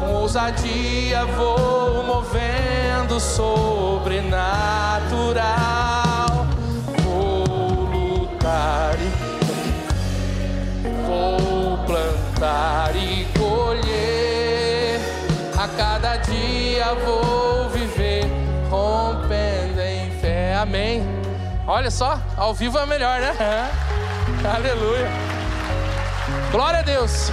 Com 0.00 0.14
ousadia 0.14 1.24
vou 1.24 2.02
movendo 2.04 3.18
sobrenatural. 3.18 3.71
E 12.96 13.26
colher. 13.38 15.00
A 15.56 15.68
cada 15.68 16.16
dia 16.16 16.94
vou 17.04 17.68
viver 17.70 18.24
rompendo 18.70 19.80
em 19.80 20.10
fé. 20.20 20.56
Amém. 20.56 21.02
Olha 21.66 21.90
só, 21.90 22.20
ao 22.36 22.52
vivo 22.52 22.78
é 22.78 22.86
melhor, 22.86 23.20
né? 23.20 23.34
Aleluia. 24.56 25.08
Glória 26.50 26.80
a 26.80 26.82
Deus. 26.82 27.30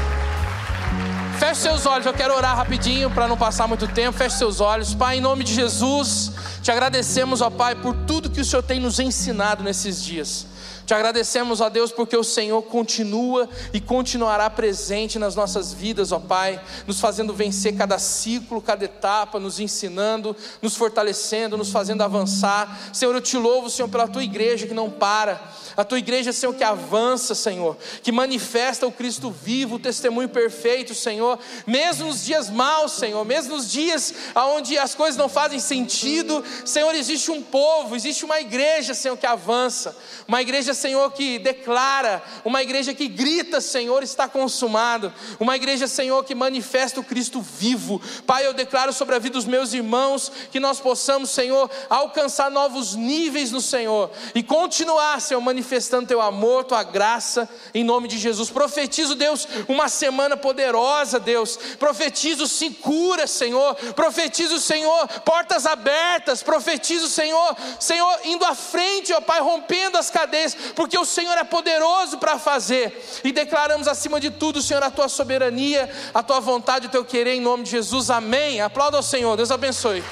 Feche 1.39 1.61
seus 1.61 1.85
olhos, 1.85 2.05
eu 2.05 2.13
quero 2.13 2.35
orar 2.35 2.55
rapidinho 2.55 3.09
para 3.09 3.25
não 3.25 3.37
passar 3.37 3.65
muito 3.65 3.87
tempo. 3.87 4.17
Feche 4.17 4.37
seus 4.37 4.59
olhos. 4.59 4.93
Pai, 4.93 5.17
em 5.17 5.21
nome 5.21 5.45
de 5.45 5.53
Jesus, 5.53 6.33
te 6.61 6.69
agradecemos, 6.69 7.41
ó 7.41 7.49
Pai, 7.49 7.75
por 7.75 7.95
tudo 8.05 8.29
que 8.29 8.41
o 8.41 8.45
Senhor 8.45 8.61
tem 8.61 8.79
nos 8.79 8.99
ensinado 8.99 9.63
nesses 9.63 10.03
dias. 10.03 10.45
Te 10.89 10.95
agradecemos, 10.95 11.61
ó 11.61 11.69
Deus, 11.69 11.91
porque 11.91 12.17
o 12.17 12.23
Senhor 12.23 12.63
continua 12.63 13.47
e 13.71 13.79
continuará 13.79 14.49
presente 14.49 15.19
nas 15.19 15.35
nossas 15.35 15.71
vidas, 15.71 16.11
ó 16.11 16.19
Pai, 16.19 16.59
nos 16.87 16.99
fazendo 16.99 17.31
vencer 17.31 17.77
cada 17.77 17.99
ciclo, 17.99 18.59
cada 18.59 18.85
etapa, 18.85 19.39
nos 19.39 19.59
ensinando, 19.59 20.35
nos 20.63 20.75
fortalecendo, 20.75 21.55
nos 21.55 21.71
fazendo 21.71 22.01
avançar. 22.01 22.89
Senhor, 22.91 23.13
eu 23.13 23.21
te 23.21 23.37
louvo, 23.37 23.69
Senhor, 23.69 23.87
pela 23.87 24.07
tua 24.07 24.23
igreja 24.23 24.65
que 24.65 24.73
não 24.73 24.89
para, 24.89 25.39
a 25.77 25.83
tua 25.83 25.99
igreja, 25.99 26.33
Senhor, 26.33 26.55
que 26.55 26.63
avança, 26.63 27.35
Senhor, 27.35 27.77
que 28.01 28.11
manifesta 28.11 28.87
o 28.87 28.91
Cristo 28.91 29.29
vivo, 29.29 29.75
o 29.75 29.79
testemunho 29.79 30.29
perfeito, 30.29 30.95
Senhor, 30.95 31.37
mesmo 31.67 32.07
nos 32.07 32.25
dias 32.25 32.49
maus, 32.49 32.93
Senhor, 32.93 33.23
mesmo 33.23 33.55
nos 33.55 33.71
dias 33.71 34.11
onde 34.35 34.75
as 34.75 34.95
coisas 34.95 35.15
não 35.15 35.29
fazem 35.29 35.59
sentido, 35.59 36.43
Senhor, 36.65 36.95
existe 36.95 37.29
um 37.29 37.43
povo, 37.43 37.95
existe 37.95 38.25
uma 38.25 38.41
igreja, 38.41 38.95
Senhor, 38.95 39.15
que 39.15 39.27
avança, 39.27 39.95
uma 40.27 40.41
igreja 40.41 40.78
Senhor, 40.79 41.11
que 41.11 41.37
declara, 41.37 42.23
uma 42.43 42.61
igreja 42.63 42.93
que 42.93 43.07
grita, 43.07 43.61
Senhor, 43.61 44.01
está 44.03 44.27
consumado, 44.27 45.13
uma 45.39 45.55
igreja, 45.55 45.87
Senhor, 45.87 46.23
que 46.23 46.33
manifesta 46.33 46.99
o 46.99 47.03
Cristo 47.03 47.41
vivo. 47.41 48.01
Pai, 48.25 48.45
eu 48.45 48.53
declaro 48.53 48.93
sobre 48.93 49.15
a 49.15 49.19
vida 49.19 49.33
dos 49.33 49.45
meus 49.45 49.73
irmãos 49.73 50.31
que 50.51 50.59
nós 50.59 50.79
possamos, 50.79 51.29
Senhor, 51.29 51.69
alcançar 51.89 52.49
novos 52.49 52.95
níveis 52.95 53.51
no 53.51 53.61
Senhor 53.61 54.11
e 54.33 54.41
continuar, 54.41 55.19
Senhor, 55.21 55.41
manifestando 55.41 56.07
teu 56.07 56.21
amor, 56.21 56.63
tua 56.63 56.83
graça, 56.83 57.47
em 57.73 57.83
nome 57.83 58.07
de 58.07 58.17
Jesus. 58.17 58.49
Profetizo, 58.49 59.15
Deus, 59.15 59.47
uma 59.67 59.89
semana 59.89 60.37
poderosa, 60.37 61.19
Deus. 61.19 61.57
Profetizo 61.77 62.47
sim 62.47 62.71
cura, 62.71 63.27
Senhor. 63.27 63.75
Profetizo, 63.93 64.59
Senhor, 64.59 65.07
portas 65.25 65.65
abertas. 65.65 66.41
Profetizo, 66.41 67.07
Senhor, 67.07 67.55
Senhor, 67.79 68.19
indo 68.25 68.45
à 68.45 68.55
frente, 68.55 69.13
ó 69.13 69.21
Pai, 69.21 69.41
rompendo 69.41 69.97
as 69.97 70.09
cadeias, 70.09 70.55
porque 70.75 70.97
o 70.97 71.05
Senhor 71.05 71.37
é 71.37 71.43
poderoso 71.43 72.17
para 72.17 72.37
fazer. 72.39 73.21
E 73.23 73.31
declaramos 73.31 73.87
acima 73.87 74.19
de 74.19 74.29
tudo, 74.29 74.61
Senhor, 74.61 74.83
a 74.83 74.91
tua 74.91 75.07
soberania, 75.07 75.89
a 76.13 76.23
tua 76.23 76.39
vontade, 76.39 76.87
o 76.87 76.89
teu 76.89 77.05
querer, 77.05 77.35
em 77.35 77.41
nome 77.41 77.63
de 77.63 77.71
Jesus. 77.71 78.09
Amém. 78.09 78.61
Aplauda 78.61 78.97
ao 78.97 79.03
Senhor. 79.03 79.35
Deus 79.35 79.51
abençoe. 79.51 80.03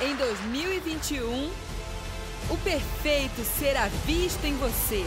Em 0.00 0.14
2021, 0.14 1.50
o 2.50 2.56
perfeito 2.58 3.42
será 3.58 3.88
visto 4.04 4.44
em 4.44 4.54
você. 4.56 5.04